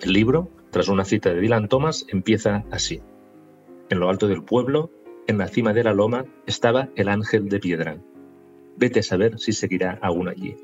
El 0.00 0.12
libro 0.12 0.48
tras 0.70 0.88
una 0.88 1.04
cita 1.04 1.32
de 1.32 1.40
Dylan 1.40 1.68
Thomas, 1.68 2.04
empieza 2.08 2.64
así. 2.70 3.00
En 3.88 4.00
lo 4.00 4.10
alto 4.10 4.28
del 4.28 4.44
pueblo, 4.44 4.90
en 5.26 5.38
la 5.38 5.48
cima 5.48 5.72
de 5.72 5.84
la 5.84 5.94
loma, 5.94 6.26
estaba 6.46 6.90
el 6.96 7.08
ángel 7.08 7.48
de 7.48 7.58
piedra. 7.58 7.98
vete 8.76 9.00
a 9.00 9.02
saber 9.02 9.40
si 9.40 9.52
seguirá 9.52 9.98
aún 10.02 10.28
allí. 10.28 10.54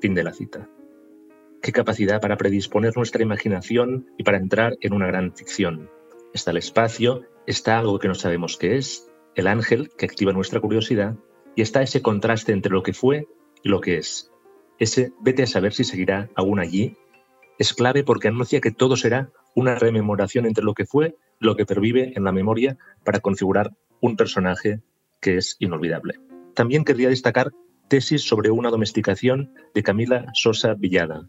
Fin 0.00 0.14
de 0.14 0.22
la 0.22 0.32
cita. 0.32 0.68
Qué 1.60 1.72
capacidad 1.72 2.20
para 2.20 2.36
predisponer 2.36 2.96
nuestra 2.96 3.22
imaginación 3.22 4.06
y 4.16 4.22
para 4.22 4.38
entrar 4.38 4.76
en 4.80 4.92
una 4.92 5.06
gran 5.06 5.34
ficción. 5.34 5.90
Está 6.32 6.52
el 6.52 6.58
espacio, 6.58 7.22
está 7.46 7.78
algo 7.78 7.98
que 7.98 8.08
no 8.08 8.14
sabemos 8.14 8.56
qué 8.56 8.76
es, 8.76 9.10
el 9.34 9.46
ángel 9.48 9.90
que 9.96 10.06
activa 10.06 10.32
nuestra 10.32 10.60
curiosidad, 10.60 11.16
y 11.56 11.62
está 11.62 11.82
ese 11.82 12.00
contraste 12.00 12.52
entre 12.52 12.72
lo 12.72 12.82
que 12.82 12.92
fue 12.92 13.26
y 13.62 13.68
lo 13.68 13.80
que 13.80 13.96
es. 13.98 14.30
Ese 14.78 15.12
vete 15.20 15.42
a 15.42 15.46
saber 15.46 15.72
si 15.72 15.84
seguirá 15.84 16.30
aún 16.34 16.60
allí 16.60 16.96
es 17.62 17.74
clave 17.74 18.02
porque 18.02 18.26
anuncia 18.26 18.60
que 18.60 18.72
todo 18.72 18.96
será 18.96 19.30
una 19.54 19.76
rememoración 19.76 20.46
entre 20.46 20.64
lo 20.64 20.74
que 20.74 20.84
fue 20.84 21.14
lo 21.38 21.54
que 21.54 21.64
pervive 21.64 22.12
en 22.16 22.24
la 22.24 22.32
memoria 22.32 22.76
para 23.04 23.20
configurar 23.20 23.70
un 24.00 24.16
personaje 24.16 24.80
que 25.20 25.36
es 25.36 25.56
inolvidable. 25.60 26.18
También 26.54 26.84
querría 26.84 27.08
destacar 27.08 27.52
Tesis 27.86 28.22
sobre 28.22 28.50
una 28.50 28.70
domesticación 28.70 29.52
de 29.74 29.82
Camila 29.84 30.26
Sosa 30.34 30.74
Villada, 30.74 31.28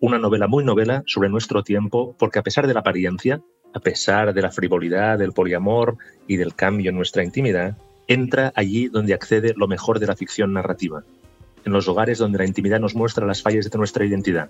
una 0.00 0.18
novela 0.18 0.48
muy 0.48 0.64
novela 0.64 1.02
sobre 1.06 1.28
nuestro 1.28 1.62
tiempo 1.62 2.16
porque 2.18 2.38
a 2.38 2.42
pesar 2.42 2.66
de 2.66 2.72
la 2.72 2.80
apariencia, 2.80 3.42
a 3.74 3.80
pesar 3.80 4.32
de 4.32 4.40
la 4.40 4.50
frivolidad, 4.50 5.18
del 5.18 5.32
poliamor 5.32 5.98
y 6.26 6.36
del 6.36 6.54
cambio 6.54 6.90
en 6.90 6.96
nuestra 6.96 7.24
intimidad, 7.24 7.76
entra 8.06 8.52
allí 8.54 8.88
donde 8.88 9.12
accede 9.12 9.52
lo 9.54 9.68
mejor 9.68 9.98
de 9.98 10.06
la 10.06 10.16
ficción 10.16 10.54
narrativa, 10.54 11.04
en 11.66 11.72
los 11.72 11.88
hogares 11.88 12.18
donde 12.18 12.38
la 12.38 12.46
intimidad 12.46 12.80
nos 12.80 12.94
muestra 12.94 13.26
las 13.26 13.42
fallas 13.42 13.70
de 13.70 13.78
nuestra 13.78 14.06
identidad. 14.06 14.48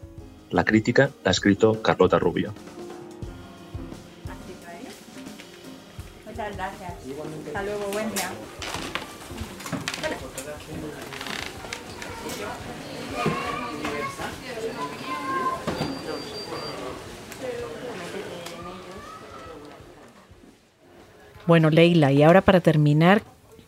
La 0.51 0.65
crítica 0.65 1.11
la 1.25 1.31
ha 1.31 1.33
escrito 1.33 1.83
Carlota 1.83 2.19
Rubio. 2.19 2.53
Muchas 6.27 6.57
gracias. 6.57 6.93
Hasta 7.47 7.63
luego, 7.63 7.85
buen 7.93 8.13
día. 8.15 8.31
Bueno, 21.47 21.69
Leila, 21.71 22.11
y 22.11 22.23
ahora 22.23 22.41
para 22.41 22.61
terminar, 22.61 23.23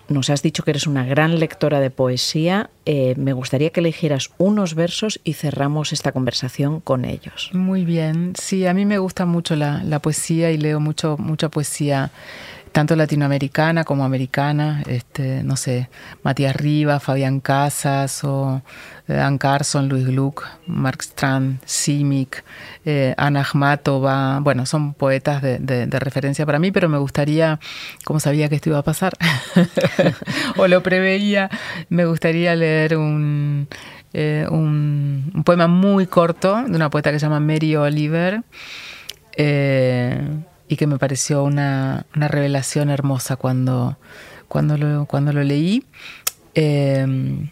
nos 0.09 0.31
has 0.31 0.43
dicho 0.43 0.63
que 0.63 0.71
eres 0.71 0.87
una 0.87 1.05
gran 1.05 1.39
lectora 1.39 1.81
de 1.81 1.91
poesía. 1.91 2.71
Eh, 2.85 3.15
me 3.17 3.33
gustaría 3.33 3.71
que 3.71 3.81
eligieras 3.81 4.31
unos 4.39 4.75
versos 4.75 5.21
y 5.25 5.35
cerramos 5.35 5.93
esta 5.93 6.13
conversación 6.13 6.81
con 6.81 7.05
ellos. 7.05 7.51
Muy 7.53 7.85
bien. 7.85 8.33
Sí, 8.41 8.67
a 8.67 8.75
mí 8.75 8.85
me 8.85 8.99
gusta 8.99 9.27
mucho 9.27 9.57
la, 9.57 9.83
la 9.83 10.01
poesía 10.01 10.51
y 10.51 10.59
leo 10.59 10.81
mucho, 10.81 11.17
mucha 11.19 11.49
poesía 11.49 12.11
tanto 12.77 12.95
latinoamericana 12.95 13.85
como 13.85 14.05
americana, 14.05 14.83
este, 14.87 15.43
no 15.43 15.57
sé, 15.57 15.89
Matías 16.23 16.55
Rivas, 16.55 17.03
Fabián 17.03 17.41
Casas 17.41 18.23
o 18.23 18.61
eh, 19.09 19.37
Carson, 19.39 19.89
Luis 19.89 20.07
Gluck, 20.07 20.45
Mark 20.67 21.01
Strand, 21.01 21.59
Simic, 21.65 22.45
eh, 22.85 23.15
Ana 23.17 23.41
Akhmatova, 23.41 24.41
bueno, 24.41 24.67
son 24.67 24.93
poetas 24.93 25.41
de, 25.41 25.87
referencia 25.91 26.45
para 26.45 26.59
mí, 26.59 26.71
pero 26.71 26.91
me 26.91 26.99
gustaría, 26.99 27.61
como 28.05 28.21
sabía 28.21 28.51
que 28.51 28.57
esto 28.57 28.69
iba 28.69 28.79
a 28.81 28.83
pasar, 28.83 29.15
o 30.59 30.69
lo 30.69 30.83
preveía, 30.83 31.49
me 31.89 32.05
gustaría 32.05 32.55
leer 32.57 32.99
un, 32.99 33.69
eh, 34.13 34.47
un, 34.51 35.43
poema 35.47 35.67
muy 35.67 36.07
corto 36.07 36.63
de 36.63 36.77
una 36.77 36.91
poeta 36.91 37.11
que 37.11 37.19
se 37.19 37.25
llama 37.25 37.41
Mary 37.41 37.75
Oliver. 37.75 38.43
Eh, 39.39 40.21
y 40.69 40.77
que 40.77 40.87
me 40.87 40.99
pareció 40.99 41.45
una, 41.45 42.07
revelación 42.15 42.91
hermosa 42.91 43.37
cuando, 43.37 43.97
cuando, 44.49 44.77
lo, 44.77 45.07
cuando 45.07 45.33
lo 45.33 45.43
leí 45.43 45.85
em, 46.55 47.51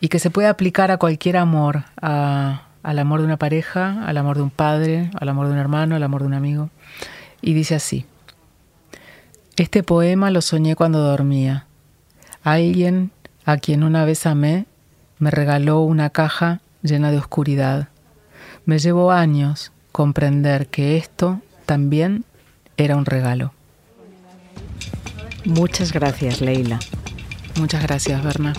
y 0.00 0.08
que 0.08 0.18
se 0.18 0.30
puede 0.30 0.48
aplicar 0.48 0.90
a 0.90 0.96
cualquier 0.96 1.36
amor, 1.36 1.84
al 2.00 2.98
amor 2.98 3.20
de 3.20 3.26
una 3.26 3.36
pareja, 3.36 4.04
al 4.06 4.16
amor 4.16 4.36
de 4.36 4.42
un 4.42 4.50
padre, 4.50 5.10
al 5.18 5.28
amor 5.28 5.46
de 5.46 5.52
un 5.52 5.58
hermano, 5.58 5.96
al 5.96 6.02
amor 6.02 6.22
de 6.22 6.28
un 6.28 6.34
amigo. 6.34 6.70
Y 7.42 7.52
dice 7.52 7.74
así, 7.74 8.06
este 9.56 9.82
poema 9.82 10.30
lo 10.30 10.40
soñé 10.40 10.74
cuando 10.74 11.00
dormía. 11.00 11.66
Alguien 12.42 13.10
a 13.44 13.58
quien 13.58 13.82
una 13.82 14.04
vez 14.04 14.26
amé 14.26 14.66
me 15.18 15.30
regaló 15.30 15.80
una 15.80 16.08
caja 16.08 16.60
llena 16.82 17.10
de 17.10 17.18
oscuridad. 17.18 17.88
Me 18.64 18.78
llevó 18.78 19.12
años 19.12 19.72
comprender 19.92 20.68
que 20.68 20.96
esto 20.96 21.40
también 21.66 22.24
era 22.84 22.96
un 22.96 23.04
regalo. 23.04 23.52
Muchas 25.44 25.92
gracias, 25.92 26.40
Leila. 26.40 26.78
Muchas 27.58 27.82
gracias, 27.82 28.22
Berna. 28.22 28.54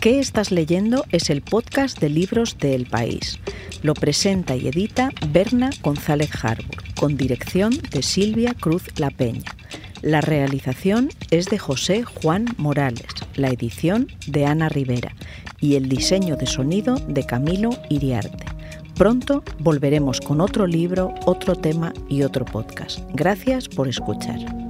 ¿Qué 0.00 0.18
estás 0.18 0.50
leyendo? 0.50 1.04
Es 1.10 1.30
el 1.30 1.40
podcast 1.40 1.98
de 1.98 2.10
libros 2.10 2.58
de 2.58 2.74
El 2.74 2.86
País. 2.86 3.38
Lo 3.82 3.94
presenta 3.94 4.56
y 4.56 4.68
edita 4.68 5.10
Berna 5.28 5.70
González 5.82 6.30
Harbour, 6.42 6.82
con 6.94 7.16
dirección 7.16 7.72
de 7.90 8.02
Silvia 8.02 8.54
Cruz 8.54 8.84
La 8.96 9.10
Peña. 9.10 9.54
La 10.02 10.20
realización 10.20 11.08
es 11.30 11.46
de 11.46 11.58
José 11.58 12.02
Juan 12.02 12.46
Morales, 12.58 13.06
la 13.36 13.48
edición 13.48 14.08
de 14.26 14.44
Ana 14.44 14.68
Rivera 14.68 15.14
y 15.60 15.76
el 15.76 15.88
diseño 15.88 16.36
de 16.36 16.46
sonido 16.46 16.96
de 16.96 17.24
Camilo 17.24 17.70
Iriarte. 17.88 18.53
Pronto 18.96 19.42
volveremos 19.58 20.20
con 20.20 20.40
otro 20.40 20.66
libro, 20.66 21.12
otro 21.26 21.56
tema 21.56 21.92
y 22.08 22.22
otro 22.22 22.44
podcast. 22.44 23.00
Gracias 23.12 23.68
por 23.68 23.88
escuchar. 23.88 24.63